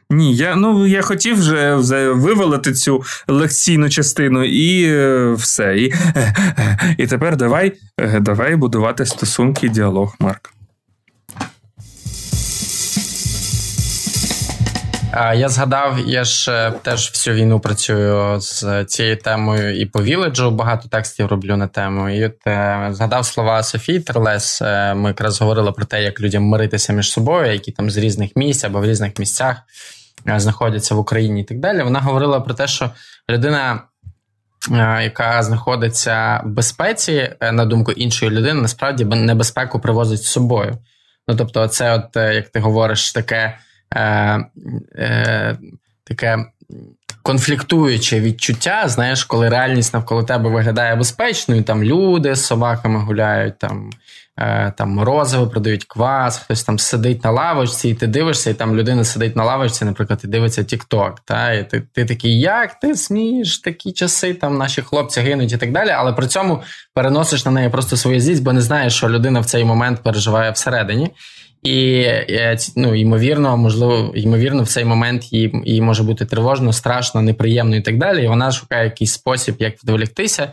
Ні, 0.09 0.35
я 0.35 0.55
ну 0.55 0.87
я 0.87 1.01
хотів 1.01 1.39
вже 1.39 1.75
вивалити 2.11 2.73
цю 2.73 3.03
лекційну 3.27 3.89
частину 3.89 4.43
і 4.43 4.83
е, 4.83 5.33
все. 5.33 5.77
І 5.77 5.93
і 6.97 7.07
тепер 7.07 7.37
давай, 7.37 7.73
е, 7.99 8.19
давай 8.19 8.55
будувати 8.55 9.05
стосунки 9.05 9.65
і 9.65 9.69
діалог, 9.69 10.15
Марк. 10.19 10.53
Я 15.17 15.49
згадав, 15.49 15.99
я 16.05 16.23
ж 16.23 16.51
е, 16.51 16.71
теж 16.71 17.09
всю 17.09 17.35
війну 17.35 17.59
працюю 17.59 18.41
з 18.41 18.85
цією 18.85 19.17
темою 19.17 19.79
і 19.81 19.85
по 19.85 20.03
Віледжу 20.03 20.51
багато 20.51 20.89
текстів 20.89 21.27
роблю 21.27 21.57
на 21.57 21.67
тему. 21.67 22.09
І 22.09 22.25
от 22.25 22.47
е, 22.47 22.89
згадав 22.91 23.25
слова 23.25 23.63
Софії 23.63 23.99
Терлес. 23.99 24.61
Е, 24.61 24.93
ми 24.93 25.09
якраз 25.09 25.41
говорили 25.41 25.71
про 25.71 25.85
те, 25.85 26.03
як 26.03 26.21
людям 26.21 26.43
миритися 26.43 26.93
між 26.93 27.11
собою, 27.11 27.53
які 27.53 27.71
там 27.71 27.89
з 27.89 27.97
різних 27.97 28.35
місць 28.35 28.63
або 28.63 28.79
в 28.79 28.85
різних 28.85 29.19
місцях 29.19 29.57
знаходяться 30.25 30.95
в 30.95 30.99
Україні 30.99 31.41
і 31.41 31.43
так 31.43 31.59
далі. 31.59 31.83
Вона 31.83 31.99
говорила 31.99 32.39
про 32.39 32.53
те, 32.53 32.67
що 32.67 32.89
людина. 33.29 33.81
Яка 35.01 35.43
знаходиться 35.43 36.41
в 36.45 36.49
безпеці, 36.49 37.35
на 37.51 37.65
думку 37.65 37.91
іншої 37.91 38.31
людини, 38.31 38.61
насправді 38.61 39.05
небезпеку 39.05 39.79
привозить 39.79 40.23
з 40.23 40.27
собою. 40.27 40.77
Ну 41.27 41.35
тобто, 41.35 41.67
це, 41.67 41.93
от 41.93 42.15
як 42.15 42.49
ти 42.49 42.59
говориш, 42.59 43.13
таке 43.13 43.57
е, 43.95 44.45
е, 44.95 45.57
таке 46.03 46.45
конфліктуюче 47.27 48.19
відчуття, 48.19 48.83
знаєш, 48.85 49.23
коли 49.23 49.49
реальність 49.49 49.93
навколо 49.93 50.23
тебе 50.23 50.49
виглядає 50.49 50.95
безпечною, 50.95 51.63
там 51.63 51.83
люди 51.83 52.35
з 52.35 52.45
собаками 52.45 52.99
гуляють, 52.99 53.59
там 53.59 53.89
е, 54.37 54.73
там 54.77 54.89
морозиво 54.89 55.47
продають 55.47 55.85
квас, 55.85 56.37
хтось 56.37 56.63
там 56.63 56.79
сидить 56.79 57.23
на 57.23 57.31
лавочці, 57.31 57.89
і 57.89 57.93
ти 57.93 58.07
дивишся, 58.07 58.49
і 58.49 58.53
там 58.53 58.75
людина 58.75 59.03
сидить 59.03 59.35
на 59.35 59.43
лавочці, 59.43 59.85
наприклад, 59.85 60.21
і 60.23 60.27
дивиться 60.27 60.61
TikTok, 60.61 61.11
та, 61.25 61.51
і 61.51 61.69
ти 61.69 61.83
ти 61.93 62.05
такий, 62.05 62.39
як 62.39 62.79
ти 62.79 62.95
смієш, 62.95 63.57
такі 63.57 63.91
часи, 63.91 64.33
там 64.33 64.57
наші 64.57 64.81
хлопці 64.81 65.21
гинуть 65.21 65.51
і 65.51 65.57
так 65.57 65.71
далі, 65.71 65.89
але 65.89 66.13
при 66.13 66.27
цьому 66.27 66.61
переносиш 66.93 67.45
на 67.45 67.51
неї 67.51 67.69
просто 67.69 67.97
свою 67.97 68.19
злість, 68.19 68.43
бо 68.43 68.53
не 68.53 68.61
знаєш, 68.61 68.93
що 68.95 69.09
людина 69.09 69.39
в 69.39 69.45
цей 69.45 69.65
момент 69.65 70.03
переживає 70.03 70.51
всередині. 70.51 71.11
І 71.63 72.05
ну, 72.75 72.95
ймовірно, 72.95 73.57
можливо, 73.57 74.11
ймовірно, 74.15 74.63
в 74.63 74.67
цей 74.67 74.85
момент 74.85 75.33
їй, 75.33 75.61
їй 75.65 75.81
може 75.81 76.03
бути 76.03 76.25
тривожно, 76.25 76.73
страшно, 76.73 77.21
неприємно 77.21 77.75
і 77.75 77.81
так 77.81 77.97
далі. 77.97 78.23
І 78.23 78.27
вона 78.27 78.51
шукає 78.51 78.83
якийсь 78.83 79.13
спосіб, 79.13 79.55
як 79.59 79.83
відволіктися. 79.83 80.51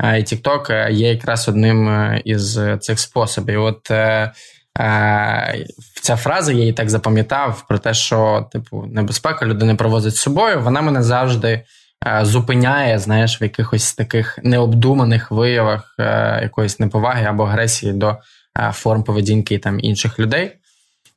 І 0.00 0.04
TikTok 0.04 0.72
е, 0.72 0.92
є 0.92 1.08
якраз 1.08 1.48
одним 1.48 1.88
е, 1.88 2.22
із 2.24 2.60
цих 2.80 2.98
способів. 2.98 3.62
От 3.62 3.90
е, 3.90 4.32
е, 4.80 5.66
ця 6.02 6.16
фраза 6.16 6.52
я 6.52 6.58
її 6.58 6.72
так 6.72 6.90
запам'ятав 6.90 7.64
про 7.68 7.78
те, 7.78 7.94
що 7.94 8.48
типу 8.52 8.86
небезпека 8.92 9.46
людини 9.46 9.74
провозить 9.74 10.16
з 10.16 10.20
собою. 10.20 10.60
Вона 10.60 10.82
мене 10.82 11.02
завжди 11.02 11.62
е, 12.06 12.20
зупиняє, 12.22 12.98
знаєш, 12.98 13.40
в 13.40 13.42
якихось 13.42 13.94
таких 13.94 14.38
необдуманих 14.42 15.30
виявах 15.30 15.94
е, 15.98 16.38
якоїсь 16.42 16.80
неповаги 16.80 17.24
або 17.24 17.44
агресії 17.44 17.92
до. 17.92 18.16
Е, 18.58 18.72
форм 18.72 19.02
поведінки 19.02 19.58
там 19.58 19.80
інших 19.80 20.18
людей. 20.18 20.52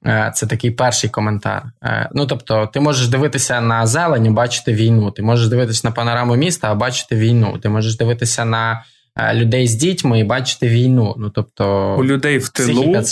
Е, 0.05 0.31
це 0.35 0.47
такий 0.47 0.71
перший 0.71 1.09
коментар. 1.09 1.63
Е, 1.83 2.09
ну 2.13 2.25
тобто, 2.25 2.69
ти 2.73 2.79
можеш 2.79 3.07
дивитися 3.07 3.61
на 3.61 3.87
зелень, 3.87 4.33
бачити 4.33 4.73
війну. 4.73 5.11
Ти 5.11 5.21
можеш 5.21 5.47
дивитися 5.47 5.87
на 5.87 5.91
панораму 5.91 6.35
міста, 6.35 6.71
а 6.71 6.75
бачити 6.75 7.15
війну. 7.15 7.57
Ти 7.63 7.69
можеш 7.69 7.97
дивитися 7.97 8.45
на 8.45 8.83
людей 9.33 9.67
з 9.67 9.75
дітьми 9.75 10.19
і 10.19 10.23
бачити 10.23 10.67
війну. 10.67 11.15
Ну 11.17 11.29
тобто 11.29 11.95
у 11.99 12.03
людей 12.03 12.37
в 12.37 12.49
тилу 12.49 13.03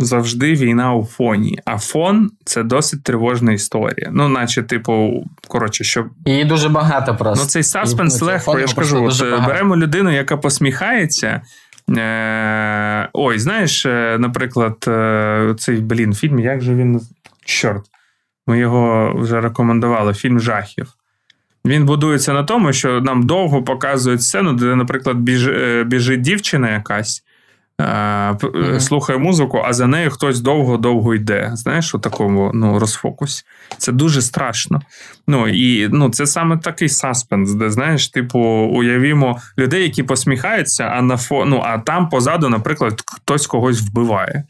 завжди 0.00 0.54
війна 0.54 0.94
у 0.94 1.04
фоні. 1.04 1.58
А 1.64 1.78
фон 1.78 2.30
це 2.44 2.62
досить 2.62 3.04
тривожна 3.04 3.52
історія. 3.52 4.10
Ну, 4.12 4.28
наче, 4.28 4.62
типу, 4.62 5.24
коротше, 5.48 5.84
що 5.84 6.06
і 6.26 6.44
дуже 6.44 6.68
багато 6.68 7.16
просто. 7.16 7.44
Ну 7.44 7.48
цей 7.48 7.62
саспенс 7.62 8.22
легко. 8.22 8.58
Я 8.58 8.66
ж 8.66 8.74
кажу, 8.74 9.10
беремо 9.46 9.76
людину, 9.76 10.10
яка 10.10 10.36
посміхається. 10.36 11.42
Е, 11.98 13.08
Ой, 13.12 13.38
знаєш, 13.38 13.86
е, 13.86 14.16
наприклад, 14.20 14.84
е, 14.88 15.54
цей 15.58 15.76
блін, 15.76 16.14
фільм, 16.14 16.38
як 16.38 16.60
же 16.60 16.74
він. 16.74 17.00
Чорт, 17.44 17.84
ми 18.46 18.58
його 18.58 19.14
вже 19.16 19.40
рекомендували, 19.40 20.14
фільм 20.14 20.40
жахів. 20.40 20.86
Він 21.64 21.84
будується 21.84 22.32
на 22.32 22.44
тому, 22.44 22.72
що 22.72 23.00
нам 23.00 23.22
довго 23.22 23.62
показують 23.62 24.22
сцену, 24.22 24.52
де, 24.52 24.74
наприклад, 24.76 25.16
біж, 25.16 25.48
біжить 25.86 26.20
дівчина 26.20 26.70
якась, 26.70 27.24
mm-hmm. 27.80 28.80
слухає 28.80 29.18
музику, 29.18 29.62
а 29.64 29.72
за 29.72 29.86
нею 29.86 30.10
хтось 30.10 30.40
довго-довго 30.40 31.14
йде. 31.14 31.50
Знаєш, 31.54 31.94
у 31.94 31.98
такому 31.98 32.50
ну, 32.54 32.78
розфокусі. 32.78 33.44
Це 33.78 33.92
дуже 33.92 34.22
страшно. 34.22 34.80
Ну 35.26 35.48
і 35.48 35.88
ну, 35.92 36.10
це 36.10 36.26
саме 36.26 36.58
такий 36.58 36.88
саспенс, 36.88 37.52
де 37.52 37.70
знаєш, 37.70 38.08
типу, 38.08 38.38
уявімо 38.72 39.38
людей, 39.58 39.82
які 39.82 40.02
посміхаються, 40.02 40.84
а 40.84 41.02
на 41.02 41.16
фо... 41.16 41.44
ну, 41.44 41.62
а 41.64 41.78
там 41.78 42.08
позаду, 42.08 42.48
наприклад, 42.48 43.02
хтось 43.06 43.46
когось 43.46 43.82
вбиває. 43.82 44.44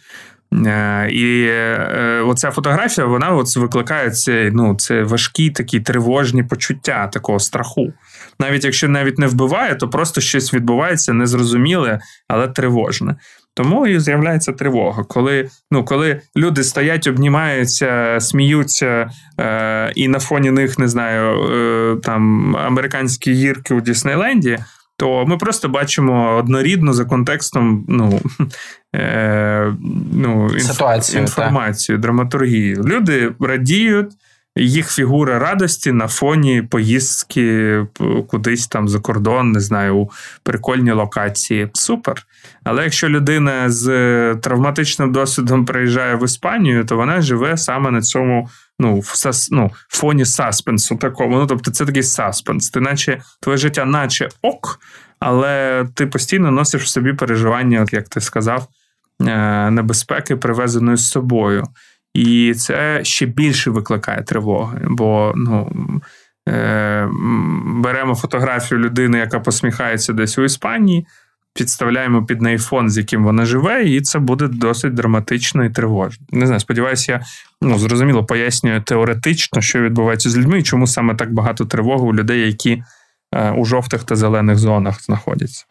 Е, 0.66 1.08
і 1.10 1.46
е, 1.46 2.22
оця 2.26 2.50
фотографія 2.50 3.06
вона 3.06 3.30
от 3.30 3.56
викликає 3.56 4.10
це, 4.10 4.50
ну, 4.54 4.74
це 4.74 5.02
важкі 5.02 5.50
такі 5.50 5.80
тривожні 5.80 6.42
почуття 6.42 7.06
такого 7.06 7.38
страху. 7.38 7.92
Навіть 8.40 8.64
якщо 8.64 8.88
навіть 8.88 9.18
не 9.18 9.26
вбиває, 9.26 9.74
то 9.74 9.88
просто 9.88 10.20
щось 10.20 10.54
відбувається 10.54 11.12
незрозуміле, 11.12 12.00
але 12.28 12.48
тривожне. 12.48 13.16
Тому 13.54 13.86
і 13.86 14.00
з'являється 14.00 14.52
тривога, 14.52 15.04
коли 15.04 15.48
ну, 15.70 15.84
коли 15.84 16.20
люди 16.36 16.64
стоять, 16.64 17.06
обнімаються, 17.06 18.16
сміються, 18.20 19.10
е, 19.40 19.92
і 19.94 20.08
на 20.08 20.18
фоні 20.18 20.50
них 20.50 20.78
не 20.78 20.88
знаю, 20.88 21.42
е, 21.42 21.96
там 22.02 22.56
американські 22.56 23.32
гірки 23.32 23.74
у 23.74 23.80
Діснейленді, 23.80 24.58
то 24.96 25.26
ми 25.26 25.36
просто 25.36 25.68
бачимо 25.68 26.36
однорідну 26.36 26.92
за 26.92 27.04
контекстом 27.04 27.84
ну, 27.88 28.20
е, 28.96 29.74
ну, 30.12 30.50
інф, 30.54 31.14
інформацію, 31.14 31.96
так. 31.96 32.02
драматургію. 32.02 32.84
Люди 32.84 33.32
радіють. 33.40 34.12
Їх 34.56 34.90
фігура 34.90 35.38
радості 35.38 35.92
на 35.92 36.08
фоні 36.08 36.62
поїздки 36.62 37.86
кудись 38.28 38.66
там 38.66 38.88
за 38.88 38.98
кордон, 38.98 39.52
не 39.52 39.60
знаю, 39.60 39.96
у 39.96 40.10
прикольні 40.42 40.92
локації. 40.92 41.70
Супер. 41.72 42.26
Але 42.64 42.84
якщо 42.84 43.08
людина 43.08 43.70
з 43.70 43.86
травматичним 44.34 45.12
досвідом 45.12 45.64
приїжджає 45.64 46.16
в 46.16 46.24
Іспанію, 46.24 46.84
то 46.84 46.96
вона 46.96 47.20
живе 47.20 47.56
саме 47.56 47.90
на 47.90 48.02
цьому 48.02 48.48
ну, 48.78 48.98
в 48.98 49.06
сас, 49.06 49.50
ну, 49.50 49.70
фоні 49.88 50.24
саспенсу 50.24 50.96
такому. 50.96 51.36
Ну, 51.36 51.46
тобто 51.46 51.70
це 51.70 51.86
такий 51.86 52.02
саспенс. 52.02 52.70
Ти 52.70 52.80
наче 52.80 53.20
твоє 53.40 53.58
життя, 53.58 53.84
наче 53.84 54.28
ок, 54.42 54.80
але 55.18 55.84
ти 55.94 56.06
постійно 56.06 56.50
носиш 56.50 56.82
в 56.82 56.88
собі 56.88 57.12
переживання, 57.12 57.86
як 57.92 58.08
ти 58.08 58.20
сказав, 58.20 58.66
е, 59.20 59.70
небезпеки, 59.70 60.36
привезеної 60.36 60.96
з 60.96 61.08
собою. 61.08 61.64
І 62.14 62.54
це 62.54 63.00
ще 63.02 63.26
більше 63.26 63.70
викликає 63.70 64.22
тривоги. 64.22 64.80
Бо 64.84 65.32
ну, 65.36 65.72
е, 66.48 67.08
беремо 67.64 68.14
фотографію 68.14 68.80
людини, 68.80 69.18
яка 69.18 69.40
посміхається 69.40 70.12
десь 70.12 70.38
у 70.38 70.44
Іспанії, 70.44 71.06
підставляємо 71.54 72.24
під 72.24 72.42
неї 72.42 72.58
фон, 72.58 72.90
з 72.90 72.98
яким 72.98 73.24
вона 73.24 73.44
живе, 73.44 73.84
і 73.84 74.00
це 74.00 74.18
буде 74.18 74.48
досить 74.48 74.94
драматично 74.94 75.64
і 75.64 75.70
тривожно. 75.70 76.26
Не 76.32 76.46
знаю, 76.46 76.60
сподіваюся, 76.60 77.12
я 77.12 77.20
ну, 77.62 77.78
зрозуміло 77.78 78.24
пояснюю 78.24 78.82
теоретично, 78.82 79.60
що 79.60 79.80
відбувається 79.80 80.30
з 80.30 80.38
людьми, 80.38 80.58
і 80.58 80.62
чому 80.62 80.86
саме 80.86 81.14
так 81.14 81.32
багато 81.32 81.64
тривоги 81.64 82.04
у 82.04 82.14
людей, 82.14 82.46
які 82.46 82.82
е, 83.34 83.50
у 83.50 83.64
жовтих 83.64 84.04
та 84.04 84.16
зелених 84.16 84.58
зонах 84.58 85.02
знаходяться. 85.02 85.64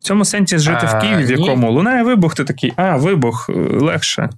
В 0.00 0.04
цьому 0.04 0.24
сенсі 0.24 0.58
жити 0.58 0.86
в 0.86 1.00
Києві, 1.00 1.24
в 1.24 1.30
якому 1.30 1.72
лунає 1.72 2.02
вибух, 2.02 2.34
ти 2.34 2.44
такий, 2.44 2.72
а, 2.76 2.96
вибух 2.96 3.50
е, 3.50 3.52
легше. 3.78 4.28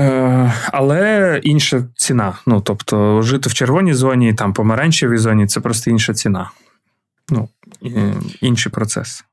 Е, 0.00 0.52
але 0.72 1.40
інша 1.42 1.82
ціна. 1.96 2.34
Ну, 2.46 2.60
тобто, 2.60 3.22
жити 3.22 3.48
в 3.48 3.54
червоній 3.54 3.94
зоні, 3.94 4.34
там 4.34 4.52
помаранчевій 4.52 5.18
зоні 5.18 5.46
це 5.46 5.60
просто 5.60 5.90
інша 5.90 6.14
ціна. 6.14 6.50
Ну, 7.28 7.48
інший 8.40 8.72
процес. 8.72 9.24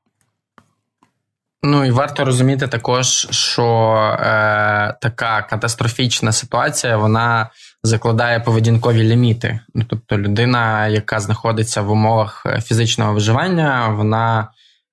Ну 1.62 1.84
і 1.84 1.90
варто 1.90 2.24
розуміти 2.24 2.68
також, 2.68 3.28
що 3.30 3.94
е, 4.20 4.94
така 5.00 5.42
катастрофічна 5.42 6.32
ситуація 6.32 6.96
вона 6.96 7.50
закладає 7.82 8.40
поведінкові 8.40 9.02
ліміти. 9.02 9.60
Ну, 9.74 9.84
Тобто, 9.88 10.18
людина, 10.18 10.86
яка 10.86 11.20
знаходиться 11.20 11.82
в 11.82 11.90
умовах 11.90 12.46
фізичного 12.64 13.12
виживання, 13.12 13.88
вона 13.88 14.48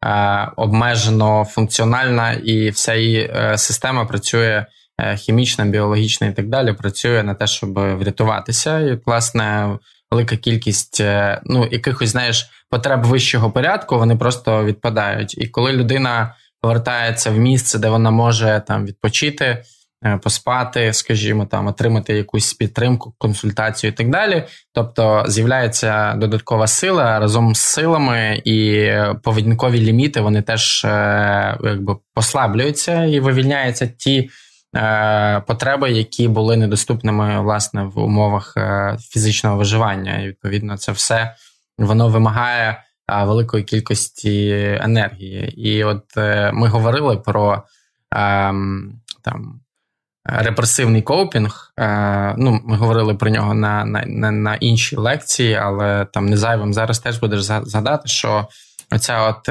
е, 0.05 0.51
обмежено 0.55 1.45
функціональна, 1.45 2.31
і 2.31 2.69
вся 2.69 2.93
її 2.93 3.31
е, 3.35 3.57
система 3.57 4.05
працює 4.05 4.47
е, 4.47 4.67
хімічна, 5.17 5.65
біологічна 5.65 6.27
і 6.27 6.33
так 6.33 6.47
далі. 6.49 6.73
Працює 6.73 7.23
на 7.23 7.33
те, 7.33 7.47
щоб 7.47 7.73
врятуватися. 7.73 8.79
І, 8.79 8.99
власне, 9.05 9.77
велика 10.11 10.37
кількість 10.37 11.01
е, 11.01 11.41
ну, 11.45 11.67
якихось, 11.71 12.09
знаєш, 12.09 12.49
потреб 12.69 13.03
вищого 13.03 13.51
порядку, 13.51 13.97
вони 13.97 14.15
просто 14.15 14.65
відпадають. 14.65 15.37
І 15.37 15.47
коли 15.47 15.71
людина 15.71 16.35
повертається 16.61 17.31
в 17.31 17.37
місце, 17.37 17.79
де 17.79 17.89
вона 17.89 18.11
може 18.11 18.63
там 18.67 18.85
відпочити, 18.85 19.63
е, 20.05 20.19
поспати, 20.23 20.93
скажімо, 20.93 21.45
там 21.45 21.67
отримати 21.67 22.13
якусь 22.13 22.53
підтримку, 22.53 23.13
консультацію 23.17 23.91
і 23.91 23.93
так 23.93 24.09
далі. 24.09 24.43
Тобто 24.73 25.23
з'являється 25.27 26.13
додаткова 26.13 26.67
сила 26.67 27.19
разом 27.19 27.55
з 27.55 27.59
силами, 27.59 28.41
і 28.45 28.89
поведінкові 29.23 29.79
ліміти 29.79 30.21
вони 30.21 30.41
теж 30.41 30.85
е, 30.85 31.57
якби 31.63 31.97
послаблюються 32.13 33.03
і 33.03 33.19
вивільняються 33.19 33.87
ті. 33.87 34.29
Е, 34.75 35.41
потреби, 35.47 35.91
які 35.91 36.27
були 36.27 36.57
недоступними 36.57 37.41
власне 37.41 37.83
в 37.83 37.99
умовах 37.99 38.53
е, 38.57 38.97
фізичного 38.99 39.57
виживання. 39.57 40.19
І 40.19 40.27
відповідно, 40.27 40.77
це 40.77 40.91
все 40.91 41.35
воно 41.77 42.09
вимагає 42.09 42.83
е, 43.11 43.23
великої 43.23 43.63
кількості 43.63 44.49
енергії. 44.81 45.69
І 45.69 45.83
от 45.83 46.03
ми 46.53 46.67
говорили 46.67 47.17
про 47.17 47.63
ем, 48.11 48.93
там. 49.21 49.59
Репресивний 50.27 51.01
коупінг, 51.01 51.73
ну 52.37 52.61
ми 52.65 52.77
говорили 52.77 53.15
про 53.15 53.29
нього 53.29 53.53
на 53.53 53.85
на, 53.85 54.31
на, 54.31 54.55
іншій 54.55 54.95
лекції, 54.95 55.53
але 55.53 56.05
там 56.05 56.25
не 56.25 56.37
зайвим 56.37 56.73
зараз 56.73 56.99
теж 56.99 57.19
будеш 57.19 57.41
згадати, 57.41 58.07
що 58.07 58.47
оця 58.91 59.21
от 59.21 59.49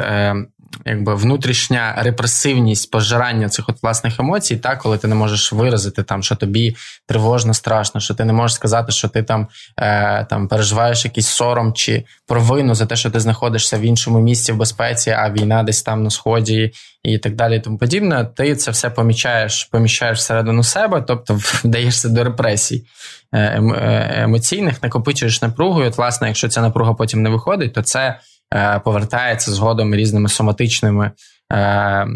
якби 0.87 1.15
внутрішня 1.15 1.95
репресивність 1.97 2.91
пожирання 2.91 3.49
цих 3.49 3.69
от 3.69 3.83
власних 3.83 4.21
емоцій, 4.21 4.57
так, 4.57 4.79
коли 4.79 4.99
ти 4.99 5.09
не 5.09 5.15
можеш 5.15 5.53
виразити 5.53 6.03
там, 6.03 6.23
що 6.23 6.37
тобі 6.37 6.77
тривожно, 7.07 7.55
страшно, 7.55 8.01
що 8.01 8.15
ти 8.15 8.25
не 8.25 8.33
можеш 8.33 8.55
сказати, 8.55 8.93
що 8.93 9.09
ти 9.09 9.23
там 9.23 9.49
е, 9.81 10.25
там 10.25 10.49
переживаєш 10.49 11.05
якийсь 11.05 11.27
сором 11.27 11.73
чи 11.73 12.05
провину 12.27 12.75
за 12.75 12.87
те, 12.87 12.97
що 12.97 13.11
ти 13.11 13.21
знаходишся 13.21 13.79
в 13.79 13.81
іншому 13.81 14.21
місці 14.21 14.53
в 14.53 14.57
безпеці, 14.57 15.11
а 15.11 15.31
війна 15.31 15.63
десь 15.63 15.83
там 15.83 16.03
на 16.03 16.11
сході 16.11 16.73
і 17.03 17.19
так 17.19 17.35
далі, 17.35 17.57
і 17.57 17.61
тому 17.61 17.79
подібне. 17.79 18.25
Ти 18.37 18.57
це 18.57 18.71
все 18.71 18.91
помічаєш, 18.91 19.65
поміщаєш 19.65 20.19
всередину 20.19 20.65
себе, 20.65 21.05
тобто 21.07 21.35
вдаєшся 21.41 22.09
до 22.09 22.25
репресій 22.25 22.85
е, 23.33 23.39
е, 23.39 24.15
емоційних, 24.17 24.83
накопичуєш 24.83 25.43
напругу. 25.43 25.83
і 25.83 25.87
от, 25.87 25.99
власне, 25.99 26.27
якщо 26.27 26.49
ця 26.49 26.61
напруга 26.61 26.95
потім 26.95 27.23
не 27.23 27.31
виходить, 27.31 27.75
то 27.75 27.83
це. 27.83 28.21
Е, 28.55 28.81
повертається 28.85 29.53
згодом 29.53 29.95
різними 29.95 30.29
соматичними 30.29 31.11
е, 31.53 32.07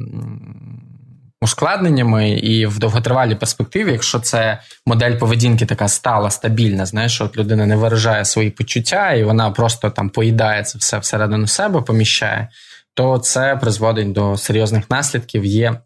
ускладненнями, 1.41 2.31
і 2.31 2.67
в 2.67 2.79
довготривалій 2.79 3.35
перспективі, 3.35 3.93
якщо 3.93 4.19
це 4.19 4.59
модель 4.87 5.19
поведінки 5.19 5.67
така 5.67 5.89
стала, 5.89 6.31
стабільна, 6.31 6.87
знаєш, 6.87 7.13
що 7.13 7.25
от 7.25 7.37
людина 7.37 7.67
не 7.67 7.77
виражає 7.77 8.25
свої 8.25 8.51
почуття, 8.51 9.13
і 9.13 9.25
вона 9.25 9.51
просто 9.51 9.91
там 9.91 10.11
поїдає 10.11 10.63
це 10.63 10.79
все 10.79 10.99
всередину 10.99 11.47
себе, 11.47 11.81
поміщає, 11.81 12.49
то 12.95 13.19
це 13.19 13.57
призводить 13.57 14.13
до 14.13 14.37
серйозних 14.37 14.91
наслідків. 14.91 15.45
Є 15.45 15.81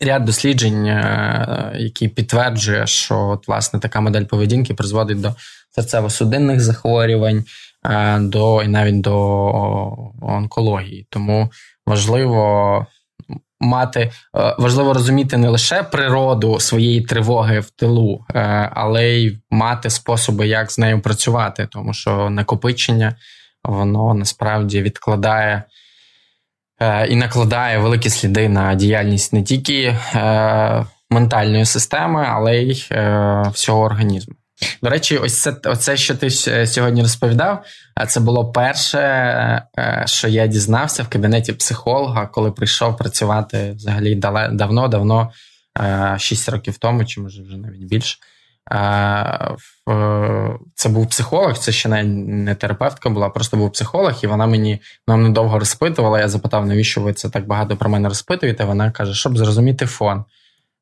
ряд 0.00 0.24
досліджень, 0.24 0.86
е, 0.86 1.76
які 1.78 2.08
підтверджує, 2.08 2.86
що 2.86 3.18
от, 3.18 3.48
власне 3.48 3.80
така 3.80 4.00
модель 4.00 4.24
поведінки 4.24 4.74
призводить 4.74 5.20
до 5.20 5.34
серцево-судинних 5.78 6.58
захворювань. 6.58 7.44
Е, 7.84 8.18
до 8.18 8.62
і 8.62 8.68
навіть 8.68 9.00
до 9.00 9.16
онкології. 10.22 11.06
Тому 11.10 11.50
важливо 11.86 12.86
мати, 13.60 14.00
е, 14.00 14.10
важливо 14.58 14.94
розуміти 14.94 15.36
не 15.36 15.48
лише 15.48 15.82
природу 15.82 16.60
своєї 16.60 17.00
тривоги 17.00 17.60
в 17.60 17.70
тилу, 17.70 18.24
е, 18.34 18.70
але 18.74 19.08
й 19.08 19.38
мати 19.50 19.90
способи, 19.90 20.46
як 20.46 20.70
з 20.72 20.78
нею 20.78 21.00
працювати, 21.00 21.68
тому 21.70 21.94
що 21.94 22.30
накопичення 22.30 23.16
воно 23.64 24.14
насправді 24.14 24.82
відкладає. 24.82 25.62
І 27.08 27.16
накладає 27.16 27.78
великі 27.78 28.10
сліди 28.10 28.48
на 28.48 28.74
діяльність 28.74 29.32
не 29.32 29.42
тільки 29.42 29.96
ментальної 31.10 31.64
системи, 31.64 32.26
але 32.28 32.56
й 32.56 32.72
всього 33.52 33.80
організму. 33.80 34.34
До 34.82 34.90
речі, 34.90 35.18
ось 35.18 35.38
це 35.38 35.56
оце, 35.64 35.96
що 35.96 36.14
ти 36.14 36.30
сьогодні 36.66 37.02
розповідав. 37.02 37.64
це 38.08 38.20
було 38.20 38.52
перше, 38.52 38.98
е, 39.78 40.02
що 40.06 40.28
я 40.28 40.46
дізнався 40.46 41.02
в 41.02 41.08
кабінеті 41.08 41.52
психолога, 41.52 42.26
коли 42.26 42.52
прийшов 42.52 42.96
працювати 42.96 43.72
взагалі 43.76 44.14
давно-давно, 44.52 45.30
6 46.18 46.48
е, 46.48 46.52
років 46.52 46.78
тому, 46.78 47.04
чи 47.04 47.20
може 47.20 47.42
вже 47.42 47.56
навіть 47.56 47.84
більше. 47.84 48.18
Це 50.74 50.88
був 50.88 51.08
психолог, 51.08 51.58
це 51.58 51.72
ще 51.72 52.02
не 52.02 52.54
терапевтка 52.54 53.10
була, 53.10 53.28
просто 53.28 53.56
був 53.56 53.72
психолог, 53.72 54.14
і 54.22 54.26
вона 54.26 54.46
мені 54.46 54.82
вона 55.06 55.22
мене 55.22 55.34
довго 55.34 55.58
розпитувала. 55.58 56.20
Я 56.20 56.28
запитав, 56.28 56.66
навіщо 56.66 57.00
ви 57.00 57.12
це 57.12 57.30
так 57.30 57.46
багато 57.46 57.76
про 57.76 57.90
мене 57.90 58.08
розпитуєте? 58.08 58.64
Вона 58.64 58.90
каже, 58.90 59.14
щоб 59.14 59.38
зрозуміти 59.38 59.86
фон 59.86 60.24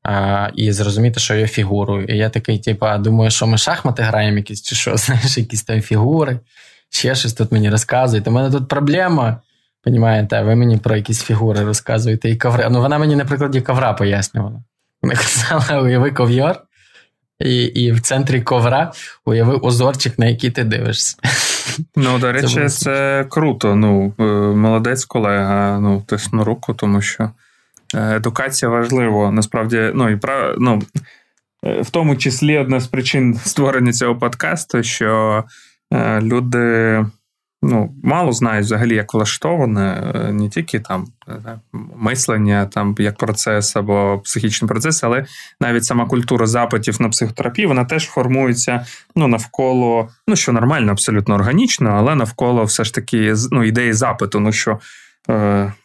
а, 0.09 0.51
і 0.55 0.73
зрозуміти, 0.73 1.21
що 1.21 1.35
я 1.35 1.47
фігурою. 1.47 2.05
І 2.05 2.17
я 2.17 2.31
такий, 2.31 2.59
типу, 2.59 2.87
думаю, 2.99 3.31
що 3.31 3.47
ми 3.47 3.59
шахмати 3.59 4.03
граємо 4.03 4.37
якісь, 4.37 4.63
чи 4.63 4.77
що, 4.77 4.97
знаєш, 4.97 5.39
якісь 5.39 5.63
там 5.63 5.81
фігури, 5.81 6.41
ще 6.91 7.15
щось 7.15 7.33
тут 7.33 7.53
мені 7.53 7.71
розказуєте. 7.71 8.31
У 8.31 8.33
мене 8.33 8.51
тут 8.51 8.69
проблема. 8.69 9.37
Понімаєте, 9.85 10.43
ви 10.43 10.55
мені 10.55 10.77
про 10.77 10.97
якісь 10.97 11.23
фігури 11.23 11.65
розказуєте 11.65 12.31
і 12.31 12.37
коври. 12.37 12.69
Ну, 12.71 12.81
вона 12.81 12.99
мені 12.99 13.17
на 13.17 13.25
прикладі 13.25 13.61
ковра 13.61 13.93
пояснювала. 13.93 14.63
Вона 15.03 15.15
казала, 15.15 15.83
уяви 15.83 16.11
ков'йор, 16.11 16.63
і 17.41 17.63
і 17.63 17.93
в 17.93 18.01
центрі 18.01 18.43
ковра 18.43 18.93
уяви 19.25 19.55
узорчик, 19.55 20.19
на 20.19 20.27
який 20.27 20.51
ти 20.51 20.65
дивишся. 20.65 21.17
Ну, 21.97 22.19
до 22.19 22.33
речі, 22.33 22.55
це, 22.55 22.69
це 22.69 23.27
круто. 23.29 23.75
Ну, 23.75 24.13
е, 24.19 24.23
Молодець 24.57 25.05
колега, 25.05 25.79
ну, 25.81 26.03
тисну 26.07 26.45
руку, 26.45 26.75
тому 26.75 27.03
що 27.03 27.31
едукація 27.95 28.69
важлива. 28.69 29.31
Насправді, 29.31 29.91
ну 29.95 30.09
і 30.11 30.19
ну, 30.59 30.83
е, 31.65 31.83
в 31.83 31.91
тому 31.91 32.17
числі 32.17 32.59
одна 32.59 32.81
з 32.81 32.87
причин 32.87 33.35
створення 33.45 33.93
цього 33.93 34.17
подкасту, 34.17 34.83
що 34.83 35.45
е, 35.93 36.21
люди 36.21 37.05
ну, 37.63 37.95
мало 38.05 38.33
знають 38.33 38.67
взагалі, 38.67 38.95
як 38.95 39.15
влаштоване, 39.15 40.13
не 40.33 40.49
тільки 40.49 40.81
там 40.81 41.07
мислення, 41.97 42.67
там 42.67 42.95
як 42.99 43.17
процес 43.17 43.77
або 43.77 44.19
психічний 44.25 44.69
процес, 44.69 45.05
але 45.05 45.27
навіть 45.61 45.85
сама 45.85 46.07
культура 46.07 46.47
запитів 46.47 47.03
на 47.03 47.09
психотерапію, 47.09 47.69
вона 47.69 47.85
теж 47.85 48.07
формується 48.07 48.87
ну, 49.17 49.29
навколо, 49.29 50.09
ну 50.29 50.37
що 50.37 50.53
нормально, 50.53 50.93
абсолютно 50.93 51.35
органічно, 51.35 51.91
але 51.91 52.15
навколо 52.15 52.65
все 52.65 52.85
ж 52.85 52.95
таки 52.95 53.35
ну, 53.51 53.65
ідеї 53.65 53.93
запиту. 53.93 54.41
Ну 54.41 54.53
що 54.53 54.71
Е, 54.73 55.08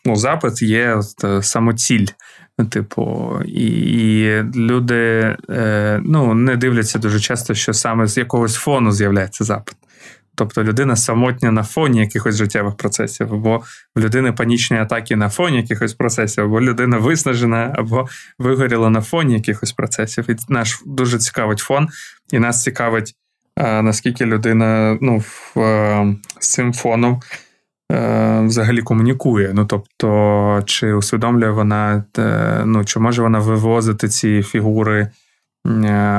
ну, 0.06 0.16
запит 0.16 0.62
є 0.62 1.00
е, 1.24 1.42
самоціль. 1.42 2.08
Типу, 2.70 3.32
і, 3.46 3.68
і 3.68 4.44
люди 4.56 5.36
е, 5.50 6.02
ну, 6.06 6.34
не 6.34 6.56
дивляться 6.56 7.00
дуже 7.00 7.20
часто, 7.20 7.54
що 7.54 7.74
саме 7.74 8.08
з 8.08 8.18
якогось 8.18 8.56
фону 8.56 8.92
з'являється 8.92 9.44
запит. 9.44 9.76
Тобто 10.36 10.64
людина 10.64 10.96
самотня 10.96 11.52
на 11.52 11.64
фоні 11.64 12.00
якихось 12.00 12.36
життєвих 12.36 12.76
процесів, 12.76 13.34
або 13.34 13.64
в 13.96 14.00
людини 14.00 14.32
панічні 14.32 14.78
атаки 14.78 15.16
на 15.16 15.30
фоні 15.30 15.58
якихось 15.58 15.94
процесів, 15.94 16.44
або 16.44 16.62
людина 16.62 16.98
виснажена, 16.98 17.74
або 17.78 18.08
вигоріла 18.40 18.90
на 18.90 19.02
фоні 19.02 19.34
якихось 19.34 19.72
процесів. 19.72 20.30
І 20.30 20.36
наш 20.50 20.82
дуже 20.86 21.20
цікавить 21.20 21.60
фон, 21.60 21.88
і 22.32 22.40
нас 22.40 22.64
цікавить, 22.64 23.16
наскільки 23.58 24.26
людина 24.26 24.98
ну, 25.02 25.18
в, 25.18 25.56
з 26.40 26.54
цим 26.54 26.74
фоном 26.74 27.22
взагалі 28.46 28.82
комунікує. 28.82 29.52
Ну 29.54 29.66
тобто, 29.66 30.62
чи 30.66 30.94
усвідомлює 30.94 31.50
вона, 31.50 32.04
ну, 32.66 32.86
чи 32.86 33.00
може 33.00 33.22
вона 33.22 33.40
вивозити 33.40 34.08
ці 34.08 34.44
фігури, 34.44 35.10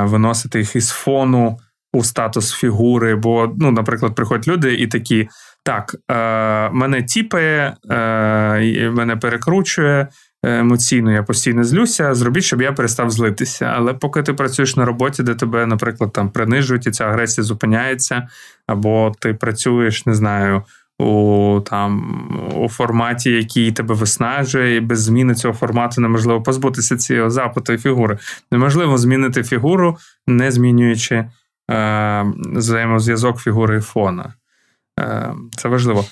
виносити 0.04 0.58
їх 0.58 0.76
із 0.76 0.90
фону 0.90 1.58
у 1.94 2.04
статус 2.04 2.52
фігури. 2.52 3.14
Бо, 3.14 3.54
ну, 3.58 3.70
наприклад, 3.70 4.14
приходять 4.14 4.48
люди 4.48 4.74
і 4.74 4.86
такі: 4.86 5.28
так, 5.64 5.96
е, 6.10 6.70
мене 6.70 7.02
тіпає, 7.02 7.76
е, 7.90 8.90
мене 8.90 9.16
перекручує. 9.16 10.08
Емоційно 10.42 11.12
я 11.12 11.22
постійно 11.22 11.64
злюся, 11.64 12.14
зробіть, 12.14 12.44
щоб 12.44 12.62
я 12.62 12.72
перестав 12.72 13.10
злитися. 13.10 13.72
Але 13.76 13.94
поки 13.94 14.22
ти 14.22 14.34
працюєш 14.34 14.76
на 14.76 14.84
роботі, 14.84 15.22
де 15.22 15.34
тебе, 15.34 15.66
наприклад, 15.66 16.12
там 16.12 16.30
принижують, 16.30 16.86
і 16.86 16.90
ця 16.90 17.04
агресія 17.04 17.44
зупиняється, 17.44 18.28
або 18.66 19.12
ти 19.20 19.34
працюєш, 19.34 20.06
не 20.06 20.14
знаю, 20.14 20.62
у 20.98 21.60
там 21.66 22.20
у 22.54 22.68
форматі, 22.68 23.30
який 23.30 23.72
тебе 23.72 23.94
виснажує, 23.94 24.76
і 24.76 24.80
без 24.80 25.02
зміни 25.02 25.34
цього 25.34 25.54
формату 25.54 26.00
неможливо 26.00 26.42
позбутися 26.42 26.96
цього 26.96 27.30
запиту 27.30 27.72
і 27.72 27.78
фігури. 27.78 28.18
Неможливо 28.52 28.98
змінити 28.98 29.42
фігуру, 29.42 29.96
не 30.26 30.50
змінюючи 30.50 31.24
Е, 31.70 32.32
взаємозв'язок 32.36 33.38
фігури 33.38 33.78
і 33.78 33.80
фона. 33.80 34.34
Е, 35.00 35.34
це 35.56 35.68
важливо. 35.68 36.04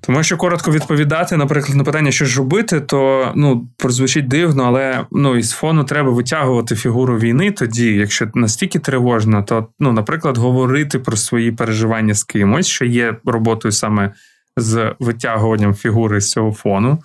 Тому 0.00 0.22
що 0.22 0.36
коротко 0.36 0.70
відповідати, 0.70 1.36
наприклад, 1.36 1.76
на 1.76 1.84
питання, 1.84 2.10
що 2.10 2.24
ж 2.24 2.38
робити, 2.38 2.80
то 2.80 3.32
ну, 3.36 3.68
прозвучить 3.76 4.28
дивно, 4.28 4.64
але 4.64 5.04
ну, 5.12 5.36
із 5.36 5.50
фону 5.50 5.84
треба 5.84 6.10
витягувати 6.10 6.76
фігуру 6.76 7.18
війни 7.18 7.50
тоді, 7.50 7.94
якщо 7.94 8.28
настільки 8.34 8.78
тривожно, 8.78 9.42
то, 9.42 9.66
ну, 9.80 9.92
наприклад, 9.92 10.38
говорити 10.38 10.98
про 10.98 11.16
свої 11.16 11.52
переживання 11.52 12.14
з 12.14 12.24
кимось, 12.24 12.66
що 12.66 12.84
є 12.84 13.16
роботою 13.24 13.72
саме 13.72 14.12
з 14.56 14.94
витягуванням 15.00 15.74
фігури 15.74 16.20
з 16.20 16.30
цього 16.30 16.52
фону. 16.52 16.98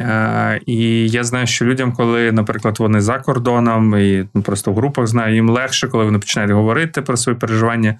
Е, 0.00 0.60
і 0.66 1.08
я 1.08 1.24
знаю, 1.24 1.46
що 1.46 1.64
людям, 1.64 1.92
коли, 1.92 2.32
наприклад, 2.32 2.76
вони 2.78 3.00
за 3.00 3.18
кордоном 3.18 3.98
і 3.98 4.28
ну, 4.34 4.42
просто 4.42 4.72
в 4.72 4.74
групах 4.74 5.06
знаю, 5.06 5.34
їм 5.34 5.50
легше, 5.50 5.88
коли 5.88 6.04
вони 6.04 6.18
починають 6.18 6.52
говорити 6.52 7.02
про 7.02 7.16
свої 7.16 7.38
переживання, 7.38 7.94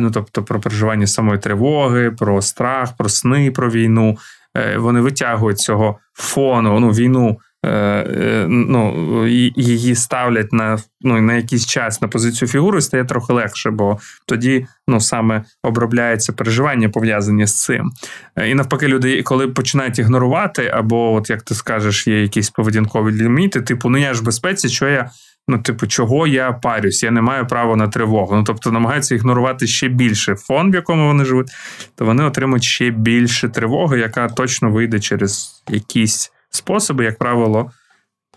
ну 0.00 0.10
тобто 0.10 0.42
про 0.42 0.60
переживання 0.60 1.06
самої 1.06 1.38
тривоги, 1.38 2.10
про 2.10 2.42
страх, 2.42 2.96
про 2.96 3.08
сни, 3.08 3.50
про 3.50 3.70
війну. 3.70 4.18
Е, 4.56 4.76
вони 4.76 5.00
витягують 5.00 5.58
цього 5.58 5.98
фону, 6.14 6.80
ну, 6.80 6.90
війну 6.90 7.38
Е, 7.64 7.70
е, 7.70 8.46
ну, 8.48 9.26
її 9.56 9.94
ставлять 9.94 10.52
на 10.52 10.78
ну, 11.00 11.20
на 11.20 11.34
якийсь 11.34 11.66
час 11.66 12.02
на 12.02 12.08
позицію 12.08 12.48
фігури, 12.48 12.80
стає 12.80 13.04
трохи 13.04 13.32
легше, 13.32 13.70
бо 13.70 13.98
тоді 14.26 14.66
ну, 14.88 15.00
саме 15.00 15.44
обробляється 15.62 16.32
переживання 16.32 16.88
пов'язані 16.88 17.46
з 17.46 17.62
цим. 17.62 17.92
Е, 18.36 18.50
і 18.50 18.54
навпаки, 18.54 18.88
люди, 18.88 19.22
коли 19.22 19.48
починають 19.48 19.98
ігнорувати, 19.98 20.66
або, 20.74 21.12
от 21.12 21.30
як 21.30 21.42
ти 21.42 21.54
скажеш, 21.54 22.06
є 22.06 22.22
якісь 22.22 22.50
поведінкові 22.50 23.12
ліміти, 23.12 23.60
типу, 23.60 23.88
ну 23.88 23.98
я 23.98 24.14
ж 24.14 24.20
в 24.20 24.24
безпеці, 24.24 24.68
що 24.68 24.88
я. 24.88 25.10
Ну, 25.48 25.58
типу, 25.58 25.86
чого 25.86 26.26
я 26.26 26.52
парюсь, 26.52 27.02
я 27.02 27.10
не 27.10 27.20
маю 27.20 27.46
права 27.46 27.76
на 27.76 27.88
тривогу. 27.88 28.36
Ну, 28.36 28.44
тобто 28.44 28.72
намагаються 28.72 29.14
ігнорувати 29.14 29.66
ще 29.66 29.88
більше 29.88 30.34
фон, 30.34 30.70
в 30.70 30.74
якому 30.74 31.06
вони 31.06 31.24
живуть, 31.24 31.50
то 31.94 32.04
вони 32.04 32.24
отримують 32.24 32.64
ще 32.64 32.90
більше 32.90 33.48
тривоги, 33.48 33.98
яка 33.98 34.28
точно 34.28 34.70
вийде 34.70 35.00
через 35.00 35.62
якісь 35.68 36.32
способи, 36.50 37.04
як 37.04 37.18
правило, 37.18 37.70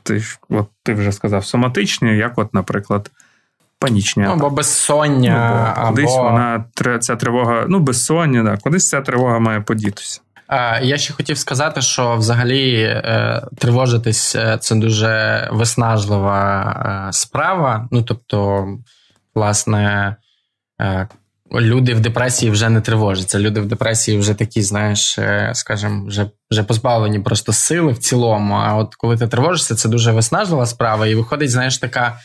ти 0.04 0.24
от 0.50 0.68
ти 0.84 0.94
вже 0.94 1.12
сказав, 1.12 1.46
соматичні, 1.46 2.18
як, 2.18 2.38
от, 2.38 2.54
наприклад, 2.54 3.12
панічні. 3.80 4.24
Ну, 4.24 4.32
або 4.32 4.50
безсоння. 4.50 5.76
Ну, 5.78 5.88
Кудись 5.88 6.14
або... 6.14 6.24
вона 6.24 6.66
ця 7.00 7.16
тривога, 7.16 7.66
ну, 7.68 7.80
безсоння, 7.80 8.44
да, 8.44 8.58
кудись 8.58 8.90
ця 8.90 9.02
тривога 9.02 9.40
має 9.40 9.62
подітися. 9.62 10.22
Я 10.82 10.98
ще 10.98 11.14
хотів 11.14 11.38
сказати, 11.38 11.82
що 11.82 12.16
взагалі 12.16 12.82
е, 12.82 13.42
тривожитись 13.58 14.36
е, 14.36 14.58
це 14.62 14.76
дуже 14.76 15.48
виснажлива 15.52 17.08
е, 17.10 17.14
справа. 17.14 17.88
Ну, 17.92 18.04
тобто, 18.04 18.68
власне, 19.36 20.16
люди 21.54 21.94
в 21.94 22.00
депресії 22.00 22.52
вже 22.52 22.70
не 22.70 22.82
тривожаться. 22.82 23.40
Люди 23.40 23.62
в 23.62 23.66
депресії 23.66 24.18
вже 24.18 24.34
такі, 24.34 24.62
знаєш, 24.62 25.20
скажімо, 25.54 26.08
вже 26.08 26.26
вже 26.52 26.64
позбавлені 26.64 27.20
просто 27.20 27.54
сили 27.54 27.92
в 27.92 27.98
цілому. 27.98 28.54
А 28.54 28.76
от 28.76 28.96
коли 28.96 29.18
ти 29.18 29.28
тривожишся, 29.28 29.76
це 29.76 29.90
дуже 29.90 30.12
виснажлива 30.12 30.66
справа, 30.66 31.08
і 31.08 31.16
виходить, 31.16 31.52
знаєш, 31.52 31.78
така. 31.78 32.20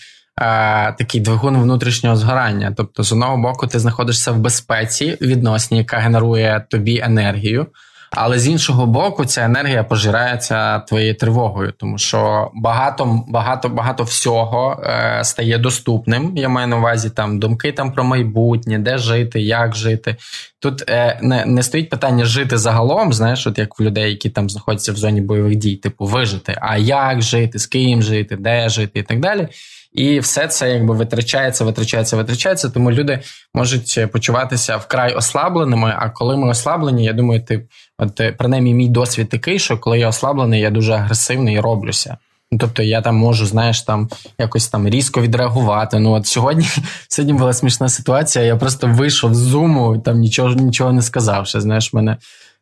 Такий 0.99 1.21
двигун 1.21 1.63
внутрішнього 1.63 2.17
згорання. 2.17 2.75
Тобто, 2.77 3.03
з 3.03 3.13
одного 3.13 3.37
боку, 3.37 3.67
ти 3.67 3.79
знаходишся 3.79 4.33
в 4.33 4.39
безпеці 4.39 5.19
відносні, 5.21 5.79
яка 5.79 5.99
генерує 5.99 6.67
тобі 6.71 7.01
енергію. 7.05 7.67
Але 8.11 8.39
з 8.39 8.49
іншого 8.49 8.87
боку, 8.87 9.25
ця 9.25 9.45
енергія 9.45 9.85
пожирається 9.85 10.79
твоєю 10.79 11.15
тривогою, 11.15 11.73
тому 11.77 11.99
що 11.99 12.51
багато 12.55 13.25
багато 13.29 13.69
багато 13.69 14.05
всього 14.05 14.83
е, 14.85 15.25
стає 15.25 15.59
доступним. 15.59 16.33
Я 16.37 16.49
маю 16.49 16.67
на 16.67 16.77
увазі 16.77 17.11
там 17.11 17.39
думки 17.39 17.73
там 17.73 17.93
про 17.93 18.05
майбутнє, 18.05 18.79
де 18.79 18.99
жити, 18.99 19.41
як 19.41 19.77
жити. 19.77 20.17
Тут 20.59 20.91
е, 20.91 21.19
не 21.23 21.47
не 21.47 21.63
стоїть 21.63 21.91
питання 21.91 22.25
жити 22.25 22.59
загалом, 22.59 23.13
знаєш, 23.13 23.47
от 23.47 23.59
як 23.59 23.79
в 23.79 23.83
людей, 23.83 24.11
які 24.11 24.31
там 24.31 24.51
знаходяться 24.51 24.93
в 24.93 24.97
зоні 24.97 25.21
бойових 25.21 25.57
дій, 25.57 25.77
типу 25.77 26.05
вижити, 26.05 26.59
а 26.61 26.77
як 26.77 27.23
жити, 27.23 27.59
з 27.59 27.67
ким 27.67 28.03
жити, 28.03 28.37
де 28.37 28.69
жити 28.69 28.99
і 28.99 29.03
так 29.03 29.21
далі. 29.21 29.49
І 29.93 30.21
все 30.21 30.49
це 30.49 30.71
якби 30.71 30.95
витрачається, 30.95 31.65
витрачається, 31.65 32.17
витрачається. 32.17 32.71
Тому 32.71 32.93
люди 32.93 33.21
можуть 33.55 33.99
почуватися 34.13 34.77
вкрай 34.77 35.15
ослабленими. 35.15 35.95
А 35.99 36.11
коли 36.11 36.37
ми 36.37 36.49
ослаблені, 36.49 37.05
я 37.05 37.13
думаю, 37.13 37.43
ти 37.43 37.69
от 37.99 38.37
принаймні 38.39 38.75
мій 38.75 38.89
досвід 38.89 39.29
такий, 39.29 39.59
що 39.59 39.79
коли 39.79 39.99
я 39.99 40.09
ослаблений, 40.09 40.61
я 40.61 40.71
дуже 40.71 40.93
агресивний 40.93 41.55
і 41.55 41.61
роблюся. 41.61 42.17
Ну, 42.53 42.59
тобто 42.59 42.83
я 42.83 43.03
там 43.03 43.17
можу, 43.17 43.47
знаєш, 43.47 43.83
там 43.83 44.09
якось 44.39 44.69
там 44.69 44.89
різко 44.89 45.21
відреагувати. 45.21 45.99
Ну 45.99 46.13
от 46.13 46.27
сьогодні 46.27 46.69
сьогодні 47.09 47.33
була 47.39 47.53
смішна 47.53 47.89
ситуація. 47.89 48.45
Я 48.45 48.57
просто 48.57 48.87
вийшов 48.87 49.35
з 49.35 49.39
зуму, 49.39 49.99
там 49.99 50.19
нічого 50.19 50.55
нічого 50.55 50.93
не 50.93 51.03
сказав. 51.03 51.47
Що, 51.47 51.61
знаєш, 51.61 51.93
мене 51.93 52.17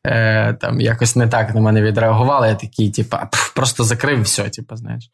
е, 0.07 0.55
там 0.55 0.81
якось 0.81 1.17
не 1.17 1.27
так 1.27 1.55
на 1.55 1.61
мене 1.61 1.83
відреагували. 1.83 2.49
Я 2.49 2.55
такий, 2.55 2.91
типа, 2.91 3.29
просто 3.55 3.85
закрив 3.85 4.23
все, 4.23 4.49
типу, 4.49 4.77
знаєш. 4.77 5.11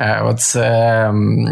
Е, 0.00 0.22
от 0.22 0.56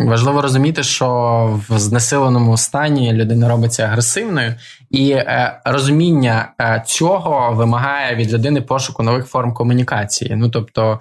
важливо 0.09 0.43
розуміти, 0.43 0.83
що 0.83 1.61
в 1.69 1.79
знесиленому 1.79 2.57
стані 2.57 3.13
людина 3.13 3.49
робиться 3.49 3.83
агресивною, 3.83 4.55
і 4.91 5.11
е, 5.11 5.61
розуміння 5.65 6.53
е, 6.61 6.83
цього 6.87 7.53
вимагає 7.53 8.17
від 8.17 8.33
людини 8.33 8.61
пошуку 8.61 9.03
нових 9.03 9.27
форм 9.27 9.55
комунікації. 9.55 10.37
Ну 10.37 10.49
тобто. 10.49 11.01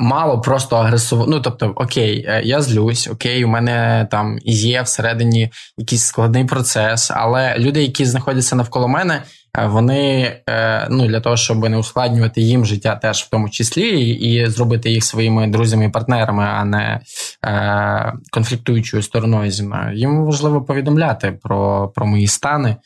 Мало 0.00 0.40
просто 0.40 0.76
агресово. 0.76 1.26
Ну, 1.28 1.40
тобто, 1.40 1.72
окей, 1.76 2.28
я 2.44 2.62
злюсь, 2.62 3.08
окей, 3.08 3.44
у 3.44 3.48
мене 3.48 4.08
там 4.10 4.38
є 4.44 4.82
всередині 4.82 5.50
якийсь 5.78 6.04
складний 6.04 6.44
процес, 6.44 7.10
але 7.14 7.58
люди, 7.58 7.82
які 7.82 8.04
знаходяться 8.04 8.56
навколо 8.56 8.88
мене, 8.88 9.22
Е, 9.45 9.45
вони 9.64 10.32
е, 10.48 10.86
ну 10.90 11.06
для 11.06 11.20
того, 11.20 11.36
щоб 11.36 11.68
не 11.68 11.76
ускладнювати 11.76 12.40
їм 12.40 12.66
життя, 12.66 12.96
теж 12.96 13.22
в 13.22 13.30
тому 13.30 13.50
числі, 13.50 14.10
і 14.10 14.46
зробити 14.46 14.90
їх 14.90 15.04
своїми 15.04 15.46
друзями 15.46 15.84
і 15.84 15.88
партнерами, 15.88 16.44
а 16.44 16.64
не 16.64 17.00
е, 17.44 18.12
конфліктуючою 18.30 19.02
стороною 19.02 19.50
зі 19.50 19.62
мною. 19.62 19.96
Їм 19.96 20.24
важливо 20.24 20.62
повідомляти 20.62 21.38
про, 21.42 21.88
про 21.88 22.06
мої 22.06 22.26
стани. 22.26 22.76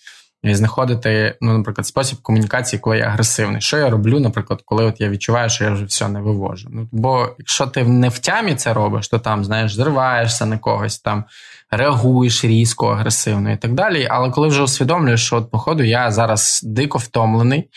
І 0.43 0.55
знаходити, 0.55 1.37
ну, 1.41 1.59
наприклад, 1.59 1.87
спосіб 1.87 2.19
комунікації, 2.23 2.81
коли 2.81 2.99
я 2.99 3.07
агресивний. 3.07 3.61
Що 3.61 3.79
я 3.79 3.91
роблю, 3.91 4.21
наприклад, 4.21 4.63
коли 4.65 4.85
от 4.85 5.01
я 5.01 5.09
відчуваю, 5.09 5.51
що 5.51 5.65
я 5.65 5.71
вже 5.71 5.85
все 5.85 6.09
не 6.09 6.21
вивожу. 6.21 6.69
Ну, 6.73 6.89
Бо 6.93 7.29
якщо 7.39 7.67
ти 7.67 7.85
не 7.85 8.09
в 8.09 8.19
тямі 8.19 8.55
це 8.55 8.75
робиш, 8.75 9.09
то 9.09 9.19
там, 9.19 9.45
знаєш, 9.45 9.75
зриваєшся 9.75 10.47
на 10.47 10.59
когось, 10.59 10.99
там 10.99 11.25
реагуєш 11.71 12.45
різко, 12.45 12.87
агресивно 12.87 13.53
і 13.53 13.57
так 13.57 13.75
далі. 13.75 14.07
Але 14.11 14.31
коли 14.31 14.49
вже 14.49 14.63
усвідомлюєш, 14.63 15.27
що 15.27 15.37
от, 15.37 15.51
походу 15.51 15.83
я 15.83 16.11
зараз 16.11 16.61
дико 16.65 16.99
втомлений, 16.99 17.69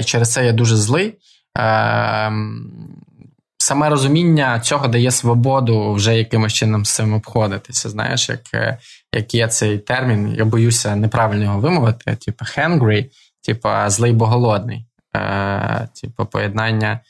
і 0.00 0.04
через 0.04 0.32
це 0.32 0.46
я 0.46 0.52
дуже 0.52 0.76
злий. 0.76 1.14
Саме 3.64 3.88
розуміння 3.88 4.60
цього 4.60 4.88
дає 4.88 5.10
свободу 5.10 5.92
вже 5.92 6.16
якимось 6.16 6.52
чином 6.52 6.84
з 6.84 6.94
цим 6.94 7.14
обходитися. 7.14 7.88
Знаєш, 7.88 8.28
як 8.28 8.40
е, 8.54 8.78
як 9.14 9.34
є 9.34 9.48
цей 9.48 9.78
термін, 9.78 10.34
я 10.38 10.44
боюся 10.44 10.96
неправильно 10.96 11.44
його 11.44 11.60
вимовити, 11.60 12.16
типу 12.16 12.44
hangry, 12.44 13.10
типу 13.46 13.68
злий 13.86 14.12
бо 14.12 14.26
голодний, 14.26 14.86
е, 15.16 15.88
типу 16.00 16.26
поєднання 16.26 17.00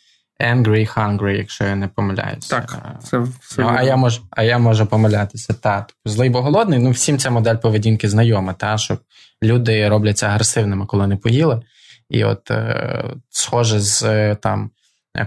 angry, 0.44 0.98
hungry, 0.98 1.30
якщо 1.30 1.64
я 1.64 1.76
не 1.76 1.88
помиляюся. 1.88 2.60
Так, 2.60 2.98
це 3.02 3.18
все 3.18 3.62
ну, 3.62 3.68
а 3.76 3.82
я 3.82 3.96
можу, 3.96 4.22
а 4.30 4.42
я 4.42 4.58
можу 4.58 4.86
помилятися. 4.86 5.52
Та 5.54 5.86
злий 6.04 6.30
бо 6.30 6.42
голодний. 6.42 6.78
Ну 6.78 6.90
всім 6.90 7.18
ця 7.18 7.30
модель 7.30 7.56
поведінки 7.56 8.08
знайома, 8.08 8.52
та 8.52 8.78
що 8.78 8.98
люди 9.42 9.88
робляться 9.88 10.26
агресивними, 10.26 10.86
коли 10.86 11.06
не 11.06 11.16
поїли. 11.16 11.62
І 12.10 12.24
от 12.24 12.50
е, 12.50 13.04
схоже 13.30 13.80
з 13.80 14.02
е, 14.02 14.34
там 14.34 14.70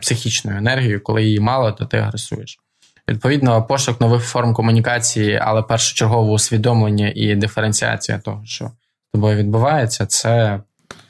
психічною 0.02 0.58
енергією, 0.58 1.04
коли 1.04 1.24
її 1.24 1.40
мало, 1.40 1.72
то 1.72 1.86
ти 1.86 1.98
агресуєш. 1.98 2.60
Відповідно, 3.10 3.64
пошук 3.64 4.02
нових 4.02 4.24
форм 4.24 4.54
комунікації, 4.54 5.40
але 5.44 5.62
першочергове 5.62 6.32
усвідомлення 6.32 7.12
і 7.16 7.36
диференціація 7.36 8.20
того, 8.20 8.46
що 8.46 8.66
з 8.66 9.12
тобою 9.14 9.38
відбувається, 9.38 10.06
це 10.06 10.60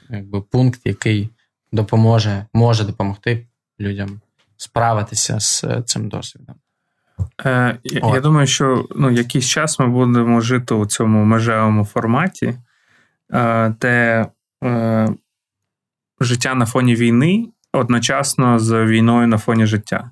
якби 0.09 0.41
пункт, 0.41 0.81
який 0.85 1.29
допоможе, 1.71 2.45
може 2.53 2.83
допомогти 2.83 3.47
людям 3.79 4.21
справитися 4.57 5.39
з 5.39 5.65
цим 5.85 6.09
досвідом. 6.09 6.55
Е, 7.45 7.77
Я 7.83 8.19
думаю, 8.19 8.47
що 8.47 8.87
ну, 8.95 9.11
якийсь 9.11 9.47
час 9.47 9.79
ми 9.79 9.87
будемо 9.87 10.41
жити 10.41 10.73
у 10.73 10.85
цьому 10.85 11.25
межевому 11.25 11.85
форматі, 11.85 12.57
е, 13.33 13.69
де 13.81 14.25
е, 14.63 15.07
життя 16.21 16.55
на 16.55 16.65
фоні 16.65 16.95
війни 16.95 17.47
одночасно 17.73 18.59
з 18.59 18.85
війною 18.85 19.27
на 19.27 19.37
фоні 19.37 19.65
життя. 19.65 20.11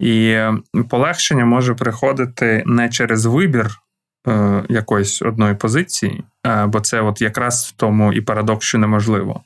І 0.00 0.38
полегшення 0.88 1.44
може 1.44 1.74
приходити 1.74 2.62
не 2.66 2.88
через 2.88 3.26
вибір 3.26 3.70
е, 4.28 4.64
якоїсь 4.68 5.22
одної 5.22 5.54
позиції, 5.54 6.24
е, 6.46 6.66
бо 6.66 6.80
це 6.80 7.00
от 7.00 7.20
якраз 7.22 7.66
в 7.66 7.72
тому 7.72 8.12
і 8.12 8.20
парадокс, 8.20 8.66
що 8.66 8.78
неможливо, 8.78 9.42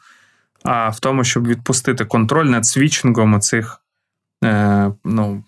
а 0.64 0.88
в 0.88 1.00
тому, 1.00 1.24
щоб 1.24 1.46
відпустити 1.46 2.04
контроль 2.04 2.46
над 2.46 2.66
свічингом 2.66 3.40
цих 3.40 3.78
е, 4.44 4.92
ну, 5.04 5.44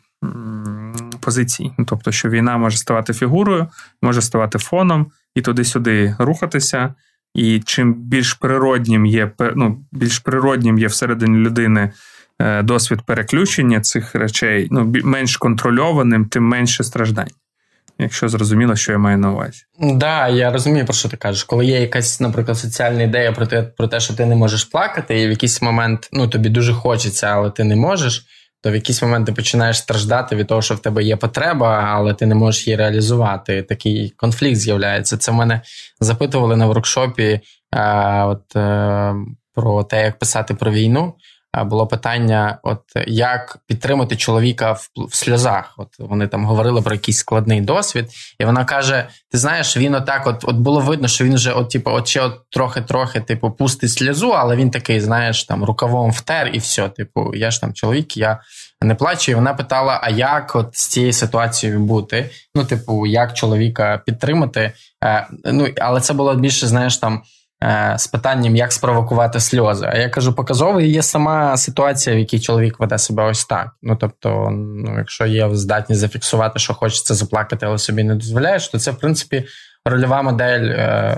позицій. 1.21 1.73
Тобто, 1.87 2.13
що 2.13 2.29
війна 2.29 2.57
може 2.57 2.77
ставати 2.77 3.13
фігурою, 3.13 3.69
може 4.03 4.23
ставати 4.23 4.59
фоном 4.59 5.07
і 5.35 5.43
туди-сюди 5.43 6.17
рухатися. 6.19 6.95
І 7.35 7.61
чим 7.61 7.95
більш 7.95 8.35
природнім 8.35 9.07
є 9.07 9.33
ну, 9.57 9.85
більш 9.93 10.19
природнім 10.19 10.79
є 10.79 10.87
всередині 10.87 11.39
людини 11.39 11.93
Е, 12.39 12.63
досвід 12.63 13.03
переключення 13.07 13.81
цих 13.81 14.15
речей 14.15 14.69
ну, 14.71 14.93
менш 15.05 15.37
контрольованим, 15.37 16.25
тим 16.25 16.45
менше 16.45 16.85
страждань. 16.85 17.29
Якщо 17.99 18.29
зрозуміло, 18.29 18.77
що 18.77 18.93
я 18.93 18.99
маю 18.99 19.19
на 19.19 19.33
увазі. 19.33 19.63
Так, 19.81 19.97
да, 19.97 20.29
я 20.29 20.53
розумію, 20.53 20.85
про 20.85 20.95
що 20.95 21.09
ти 21.09 21.17
кажеш. 21.17 21.45
Коли 21.45 21.67
є 21.67 21.81
якась, 21.81 22.21
наприклад, 22.21 22.59
соціальна 22.59 23.03
ідея 23.03 23.33
про 23.33 23.47
те, 23.47 23.63
про 23.63 23.89
те, 23.89 24.01
що 24.01 24.15
ти 24.15 24.27
не 24.27 24.35
можеш 24.35 24.65
плакати, 24.65 25.21
і 25.21 25.27
в 25.27 25.31
якийсь 25.31 25.63
момент 25.63 26.09
ну, 26.13 26.29
тобі 26.29 26.49
дуже 26.49 26.73
хочеться, 26.73 27.27
але 27.27 27.51
ти 27.51 27.65
не 27.65 27.77
можеш, 27.77 28.27
то 28.63 28.71
в 28.71 28.75
якийсь 28.75 29.03
момент 29.03 29.27
ти 29.27 29.33
починаєш 29.33 29.79
страждати 29.79 30.37
від 30.37 30.47
того, 30.47 30.63
що 30.63 30.75
в 30.75 30.79
тебе 30.79 31.03
є 31.03 31.17
потреба, 31.17 31.85
але 31.89 32.15
ти 32.15 32.27
не 32.27 32.35
можеш 32.35 32.67
її 32.67 32.77
реалізувати. 32.77 33.63
Такий 33.63 34.11
конфлікт 34.17 34.57
з'являється. 34.57 35.17
Це 35.17 35.33
в 35.33 35.35
мене 35.35 35.61
запитували 36.01 36.57
на 36.57 36.67
воркшопі 36.67 37.41
а, 37.71 37.81
е, 37.81 38.25
от, 38.25 38.57
а, 38.57 38.61
е, 38.61 39.15
про 39.55 39.85
те, 39.85 40.03
як 40.03 40.19
писати 40.19 40.55
про 40.55 40.71
війну 40.71 41.15
було 41.63 41.87
питання: 41.87 42.59
от 42.63 42.81
як 43.07 43.59
підтримати 43.67 44.17
чоловіка 44.17 44.73
в, 44.73 44.89
в 44.97 45.15
сльозах? 45.15 45.75
От 45.79 45.89
вони 45.99 46.27
там 46.27 46.45
говорили 46.45 46.83
про 46.83 46.95
якийсь 46.95 47.19
складний 47.19 47.61
досвід, 47.61 48.11
і 48.39 48.45
вона 48.45 48.65
каже: 48.65 49.09
Ти 49.31 49.39
знаєш, 49.39 49.77
він 49.77 49.95
отак, 49.95 50.27
от 50.27 50.45
от 50.45 50.57
було 50.57 50.81
видно, 50.81 51.09
що 51.09 51.25
він 51.25 51.35
вже 51.35 51.53
от, 51.53 51.71
типу, 51.71 51.91
от 51.91 52.09
ще 52.09 52.21
от 52.21 52.51
трохи-трохи, 52.51 53.21
типу, 53.21 53.51
пустить 53.51 53.93
сльозу, 53.93 54.31
але 54.31 54.57
він 54.57 54.71
такий, 54.71 55.01
знаєш, 55.01 55.45
там 55.45 55.65
рукавом 55.65 56.11
втер, 56.11 56.51
і 56.53 56.59
все. 56.59 56.89
Типу, 56.89 57.35
я 57.35 57.51
ж 57.51 57.61
там 57.61 57.73
чоловік, 57.73 58.17
я 58.17 58.41
не 58.83 58.95
плачу. 58.95 59.33
І 59.33 59.35
вона 59.35 59.55
питала: 59.55 60.01
а 60.03 60.11
як 60.11 60.57
от 60.57 60.77
з 60.77 60.89
цією 60.89 61.13
ситуацією 61.13 61.81
бути? 61.81 62.31
Ну, 62.55 62.65
типу, 62.65 63.07
як 63.07 63.35
чоловіка 63.35 64.03
підтримати? 64.07 64.73
Е, 65.05 65.27
ну, 65.45 65.69
але 65.81 66.01
це 66.01 66.13
було 66.13 66.35
більше, 66.35 66.67
знаєш, 66.67 66.97
там. 66.97 67.23
Е, 67.65 67.95
з 67.99 68.07
питанням, 68.07 68.57
як 68.57 68.73
спровокувати 68.73 69.41
сльози. 69.41 69.87
А 69.93 69.99
я 69.99 70.09
кажу, 70.09 70.33
показовою 70.33 70.87
є 70.87 71.03
сама 71.03 71.57
ситуація, 71.57 72.17
в 72.17 72.19
якій 72.19 72.41
чоловік 72.41 72.81
веде 72.81 72.99
себе 72.99 73.25
ось 73.25 73.45
так. 73.45 73.71
Ну 73.83 73.97
тобто, 73.97 74.51
ну, 74.51 74.99
якщо 74.99 75.27
є 75.27 75.55
здатність 75.55 76.01
зафіксувати, 76.01 76.59
що 76.59 76.75
хочеться 76.75 77.15
заплакати, 77.15 77.67
але 77.67 77.79
собі 77.79 78.05
не 78.05 78.15
дозволяєш, 78.15 78.69
то 78.69 78.79
це 78.79 78.91
в 78.91 78.99
принципі 78.99 79.45
рольова 79.85 80.23
модель 80.23 80.69
е, 80.69 81.17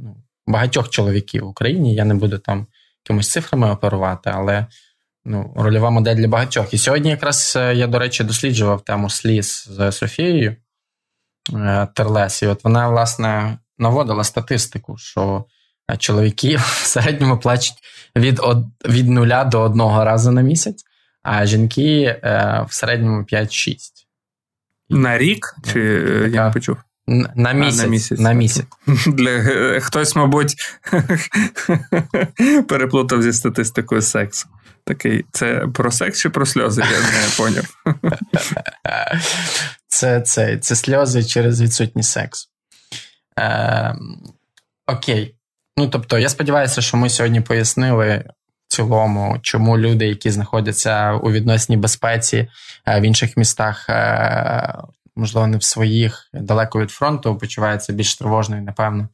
ну, 0.00 0.16
багатьох 0.46 0.90
чоловіків 0.90 1.44
в 1.44 1.48
Україні. 1.48 1.94
Я 1.94 2.04
не 2.04 2.14
буду 2.14 2.38
там 2.38 2.66
якимось 3.04 3.30
цифрами 3.30 3.70
оперувати, 3.70 4.30
але 4.34 4.66
ну, 5.24 5.52
рольова 5.56 5.90
модель 5.90 6.16
для 6.16 6.28
багатьох. 6.28 6.74
І 6.74 6.78
сьогодні, 6.78 7.10
якраз 7.10 7.54
е, 7.56 7.74
я, 7.74 7.86
до 7.86 7.98
речі, 7.98 8.24
досліджував 8.24 8.80
тему 8.80 9.10
сліз 9.10 9.68
з 9.70 9.92
Софією 9.92 10.56
Терлес, 11.94 12.42
і 12.42 12.46
от 12.46 12.64
вона, 12.64 12.88
власне 12.88 13.58
наводила 13.78 14.24
статистику, 14.24 14.96
що 14.98 15.44
е, 15.90 15.96
чоловіки 15.96 16.56
в 16.60 16.86
середньому 16.86 17.38
плачуть 17.38 17.76
від 18.16 18.40
від 18.84 19.08
нуля 19.08 19.44
до 19.44 19.60
одного 19.60 20.04
разу 20.04 20.30
на 20.30 20.42
місяць, 20.42 20.84
а 21.22 21.46
жінки 21.46 22.02
е, 22.02 22.66
в 22.68 22.74
середньому 22.74 23.22
5-6. 23.22 23.76
На 24.90 25.18
рік? 25.18 25.56
Чи 25.64 25.72
така, 25.72 25.80
е, 25.80 26.30
я 26.34 26.44
не 26.46 26.52
почув? 26.52 26.76
На 27.34 27.52
місяць. 27.52 27.80
А, 27.80 27.82
на 27.82 27.88
місяць. 27.88 28.20
На 28.20 28.32
місяць. 28.32 28.66
Для, 29.06 29.80
Хтось, 29.80 30.16
мабуть, 30.16 30.56
переплутав 32.68 33.22
зі 33.22 33.32
статистикою 33.32 34.02
сексу. 34.02 34.48
Такий, 34.84 35.24
це 35.32 35.66
про 35.74 35.90
секс 35.90 36.20
чи 36.20 36.30
про 36.30 36.46
сльози? 36.46 36.80
Я 36.80 37.00
не 37.00 37.28
поняв. 37.36 37.64
Це 39.88 40.20
це, 40.20 40.58
це 40.58 40.76
сльози 40.76 41.24
через 41.24 41.62
відсутність 41.62 42.10
сексу. 42.10 42.48
Е, 43.38 43.96
Окей. 44.86 45.34
Ну 45.76 45.88
тобто, 45.88 46.18
я 46.18 46.28
сподіваюся, 46.28 46.80
що 46.80 46.96
ми 46.96 47.10
сьогодні 47.10 47.40
пояснили 47.40 48.24
в 48.68 48.74
цілому, 48.74 49.38
чому 49.42 49.78
люди, 49.78 50.06
які 50.06 50.30
знаходяться 50.30 51.12
у 51.12 51.32
відносній 51.32 51.76
безпеці 51.76 52.48
е, 52.86 53.00
в 53.00 53.02
інших 53.02 53.36
містах, 53.36 53.86
е, 53.88 54.74
можливо, 55.16 55.46
не 55.46 55.56
в 55.56 55.62
своїх 55.62 56.30
далеко 56.32 56.80
від 56.80 56.90
фронту, 56.90 57.38
почуваються 57.38 57.92
більш 57.92 58.16
тривожною, 58.16 58.62
напевно, 58.62 59.08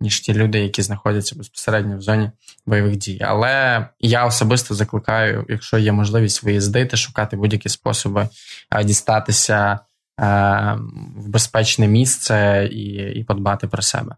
ніж 0.00 0.20
ті 0.20 0.34
люди, 0.34 0.58
які 0.58 0.82
знаходяться 0.82 1.36
безпосередньо 1.36 1.96
в 1.96 2.02
зоні 2.02 2.30
бойових 2.66 2.96
дій. 2.96 3.20
Але 3.24 3.86
я 4.00 4.26
особисто 4.26 4.74
закликаю, 4.74 5.46
якщо 5.48 5.78
є 5.78 5.92
можливість 5.92 6.42
виїздити, 6.42 6.96
шукати 6.96 7.36
будь-які 7.36 7.68
способи 7.68 8.28
е, 8.70 8.84
дістатися. 8.84 9.78
Е, 10.20 10.78
в 11.16 11.28
безпечне 11.28 11.88
місце 11.88 12.68
і, 12.72 12.84
і 13.20 13.24
подбати 13.24 13.66
про 13.66 13.82
себе. 13.82 14.16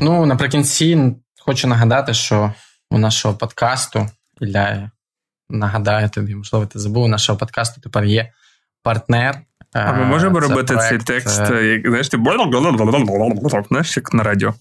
Ну, 0.00 0.26
наприкінці 0.26 1.14
хочу 1.40 1.68
нагадати, 1.68 2.14
що 2.14 2.52
у 2.90 2.98
нашого 2.98 3.34
подкасту, 3.34 4.06
Ілля, 4.40 4.90
нагадаю 5.50 6.08
тобі, 6.08 6.34
можливо, 6.34 6.66
ти 6.66 6.78
забув, 6.78 7.04
у 7.04 7.08
нашого 7.08 7.38
подкасту 7.38 7.80
тепер 7.80 8.04
є 8.04 8.32
партнер. 8.82 9.40
А 9.72 9.92
ми 9.92 10.04
можемо 10.04 10.40
Це 10.40 10.48
робити 10.48 10.74
проект... 10.74 10.88
цей 10.88 10.98
текст, 10.98 11.40
е, 11.40 11.64
як 11.64 11.88
знаєш, 11.88 12.08
ти 12.08 12.16
знаєш, 13.68 13.96
як 13.96 14.14
на 14.14 14.22
радіо. 14.22 14.54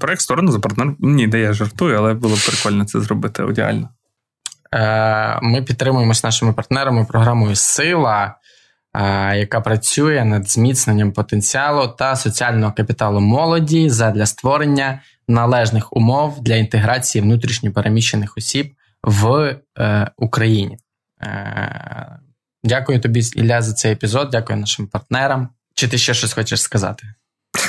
Проект 0.00 0.20
сторону 0.20 0.52
за 0.52 0.58
партнер. 0.58 0.94
Ні, 0.98 1.26
де 1.26 1.40
я 1.40 1.52
жартую, 1.52 1.96
але 1.98 2.14
було 2.14 2.36
б 2.36 2.46
прикольно 2.46 2.84
це 2.84 3.00
зробити 3.00 3.42
ідеально. 3.50 3.88
Е, 4.74 5.38
ми 5.42 5.62
підтримуємось 5.62 6.24
нашими 6.24 6.52
партнерами 6.52 7.04
програмою 7.04 7.56
Сила, 7.56 8.34
е, 8.94 9.36
яка 9.38 9.60
працює 9.60 10.24
над 10.24 10.50
зміцненням 10.50 11.12
потенціалу 11.12 11.88
та 11.88 12.16
соціального 12.16 12.72
капіталу 12.72 13.20
молоді 13.20 13.90
задля 13.90 14.26
створення 14.26 15.00
належних 15.28 15.96
умов 15.96 16.42
для 16.42 16.54
інтеграції 16.54 17.22
внутрішньопереміщених 17.22 18.36
осіб 18.36 18.74
в 19.02 19.56
е, 19.78 20.10
Україні. 20.16 20.78
Дякую 22.64 23.00
тобі, 23.00 23.22
Ілля, 23.36 23.62
за 23.62 23.72
цей 23.72 23.92
епізод. 23.92 24.28
Дякую 24.32 24.58
нашим 24.58 24.86
партнерам. 24.86 25.48
Чи 25.74 25.88
ти 25.88 25.98
ще 25.98 26.14
щось 26.14 26.32
хочеш 26.32 26.62
сказати? 26.62 27.14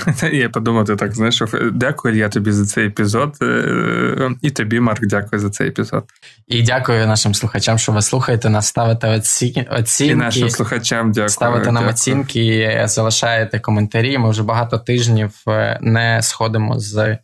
Я 0.34 0.50
подумав, 0.50 0.86
ти 0.86 0.96
так 0.96 1.16
знаєш, 1.16 1.44
дякую 1.74 2.16
я 2.16 2.30
тобі 2.30 2.52
за 2.52 2.66
цей 2.66 2.88
епізод. 2.88 3.38
Е, 3.41 4.30
і 4.41 4.52
тобі, 4.52 4.80
Марк, 4.80 5.00
дякую 5.02 5.39
за 5.39 5.50
цей 5.50 5.68
епізод. 5.68 6.04
І 6.48 6.64
дякую 6.64 7.08
нашим 7.08 7.34
слухачам, 7.34 7.78
що 7.78 7.91
ви 7.91 8.02
слухаєте 8.02 8.50
нас, 8.50 8.68
ставите 8.68 9.08
оці... 9.08 9.68
оцінки. 9.72 10.14
І 10.14 10.16
нашим 10.16 10.50
слухачам 10.50 11.12
дякую. 11.12 11.30
Ставите 11.30 11.66
нам 11.66 11.76
дякую. 11.76 11.89
оцінки, 11.89 12.82
залишаєте 12.86 13.60
коментарі. 13.60 14.18
Ми 14.18 14.30
вже 14.30 14.44
багато 14.44 14.78
тижнів 14.78 15.32
е, 15.48 15.80
не 15.82 16.22
сходимо 16.22 16.80
з 16.80 17.18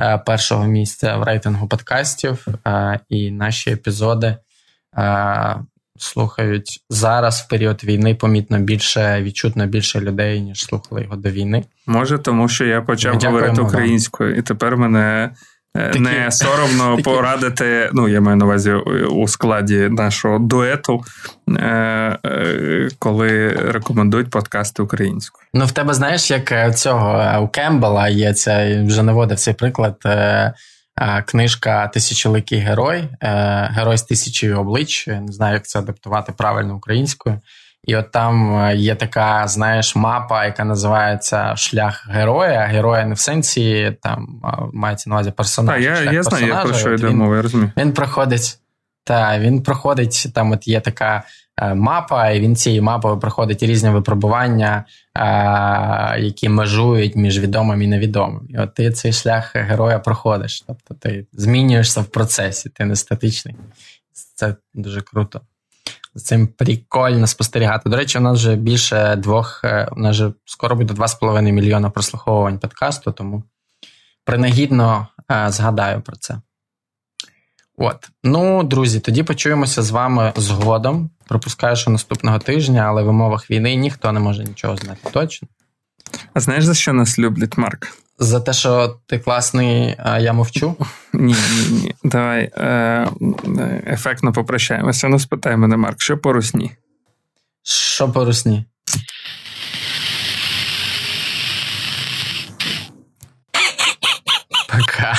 е, 0.00 0.18
першого 0.26 0.66
місця 0.66 1.16
в 1.16 1.22
рейтингу 1.22 1.68
подкастів, 1.68 2.46
і 3.08 3.30
наші 3.30 3.70
епізоди 3.70 4.36
слухають 6.02 6.84
зараз 6.90 7.40
в 7.40 7.48
період 7.48 7.84
війни 7.84 8.14
помітно 8.14 8.58
більше, 8.58 9.22
відчутно 9.22 9.66
більше 9.66 10.00
людей, 10.00 10.40
ніж 10.40 10.64
слухали 10.64 11.02
його 11.02 11.16
до 11.16 11.30
війни. 11.30 11.64
Може, 11.86 12.18
тому 12.18 12.48
що 12.48 12.64
я 12.64 12.82
почав 12.82 13.12
Дякуємо 13.12 13.36
говорити 13.36 13.60
українською, 13.62 14.36
і 14.36 14.42
тепер 14.42 14.76
мене 14.76 15.30
е, 15.76 15.86
Такі- 15.88 16.00
не 16.00 16.30
соромно 16.30 16.90
Такі. 16.96 17.02
порадити. 17.02 17.90
Ну, 17.92 18.08
я 18.08 18.20
маю 18.20 18.36
на 18.36 18.44
увазі 18.44 18.72
у 19.10 19.28
складі 19.28 19.88
нашого 19.90 20.38
дуету, 20.38 21.00
е, 21.48 22.18
е, 22.26 22.88
коли 22.98 23.48
рекомендують 23.48 24.30
подкасти 24.30 24.82
українською. 24.82 25.46
Ну, 25.54 25.64
в 25.64 25.72
тебе 25.72 25.94
знаєш, 25.94 26.30
як 26.30 26.76
цього 26.78 27.40
у 27.42 27.48
Кембела 27.48 28.08
є 28.08 28.34
це 28.34 28.82
вже 28.82 29.02
наводив 29.02 29.38
цей 29.38 29.54
приклад. 29.54 29.96
Книжка 31.26 31.88
Тисячоликий 31.88 32.58
герой, 32.58 33.08
е, 33.22 33.70
герой 33.72 33.98
з 33.98 34.02
тисячі 34.02 34.52
облич. 34.52 35.08
Я 35.08 35.20
Не 35.20 35.32
знаю, 35.32 35.54
як 35.54 35.66
це 35.66 35.78
адаптувати 35.78 36.32
правильно 36.32 36.76
українською. 36.76 37.40
І 37.84 37.96
от 37.96 38.10
там 38.10 38.56
е, 38.56 38.76
є 38.76 38.94
така, 38.94 39.48
знаєш, 39.48 39.96
мапа, 39.96 40.44
яка 40.44 40.64
називається 40.64 41.56
Шлях 41.56 42.08
героя. 42.10 42.60
Героя 42.60 43.04
не 43.06 43.14
в 43.14 43.18
сенсі 43.18 43.96
там 44.02 44.42
мається 44.72 45.10
на 45.10 45.16
увазі 45.16 45.30
персонаж. 45.30 45.84
я, 45.84 46.12
я 46.12 46.22
знаю, 46.22 46.46
я 46.46 46.62
про 46.62 46.74
що 46.74 46.92
йде 46.94 47.10
мова, 47.10 47.36
я 47.36 47.42
розумію. 47.42 47.72
він 47.76 47.92
проходить. 47.92 48.58
Та, 49.04 49.38
він 49.38 49.62
проходить, 49.62 50.26
там 50.34 50.52
от 50.52 50.68
є 50.68 50.80
така 50.80 51.22
мапа, 51.62 52.30
і 52.30 52.40
він 52.40 52.56
цією 52.56 52.82
мапою 52.82 53.18
проходить 53.18 53.62
різні 53.62 53.90
випробування, 53.90 54.84
е, 55.14 56.20
які 56.20 56.48
межують 56.48 57.16
між 57.16 57.38
відомим 57.40 57.82
і 57.82 57.86
невідомим. 57.86 58.46
І 58.48 58.58
от 58.58 58.74
ти 58.74 58.90
цей 58.90 59.12
шлях 59.12 59.56
героя 59.56 59.98
проходиш. 59.98 60.64
Тобто 60.66 60.94
ти 60.94 61.26
змінюєшся 61.32 62.00
в 62.00 62.04
процесі, 62.04 62.68
ти 62.68 62.84
не 62.84 62.96
статичний. 62.96 63.54
Це 64.34 64.54
дуже 64.74 65.00
круто. 65.00 65.40
З 66.14 66.22
цим 66.22 66.46
прикольно 66.46 67.26
спостерігати. 67.26 67.90
До 67.90 67.96
речі, 67.96 68.18
у 68.18 68.20
нас 68.20 68.38
вже 68.38 68.56
більше 68.56 69.16
двох, 69.16 69.60
е, 69.64 69.88
у 69.92 70.00
нас 70.00 70.16
вже 70.16 70.32
скоро 70.44 70.76
буде 70.76 70.94
2,5 70.94 71.52
мільйона 71.52 71.90
прослуховувань 71.90 72.58
подкасту, 72.58 73.12
тому 73.12 73.42
принагідно 74.24 75.08
е, 75.30 75.46
згадаю 75.50 76.00
про 76.00 76.16
це. 76.16 76.40
От. 77.78 78.10
Ну, 78.24 78.62
друзі, 78.62 79.00
тоді 79.00 79.22
почуємося 79.22 79.82
з 79.82 79.90
вами 79.90 80.32
згодом. 80.36 81.10
Пропускаю, 81.28 81.76
що 81.76 81.90
наступного 81.90 82.38
тижня, 82.38 82.84
але 82.88 83.02
в 83.02 83.08
умовах 83.08 83.50
війни 83.50 83.74
ніхто 83.74 84.12
не 84.12 84.20
може 84.20 84.44
нічого 84.44 84.76
знати 84.76 85.10
точно. 85.12 85.48
А 86.34 86.40
знаєш, 86.40 86.64
за 86.64 86.74
що 86.74 86.92
нас 86.92 87.18
люблять, 87.18 87.58
Марк? 87.58 87.88
За 88.18 88.40
те, 88.40 88.52
що 88.52 88.96
ти 89.06 89.18
класний, 89.18 89.96
а 89.98 90.18
я 90.18 90.32
мовчу. 90.32 90.76
Ні, 91.12 91.34
ні, 91.34 91.68
ні. 91.70 91.94
Давай 92.04 92.50
е, 92.56 93.08
ефектно 93.86 94.32
попрощаємося. 94.32 95.08
Ну, 95.08 95.18
спитай 95.18 95.56
мене, 95.56 95.76
Марк, 95.76 96.00
що 96.00 96.18
по 96.18 96.32
русні? 96.32 96.72
Що 97.62 98.08
по 98.08 98.24
русні? 98.24 98.64
Пока. 104.68 105.14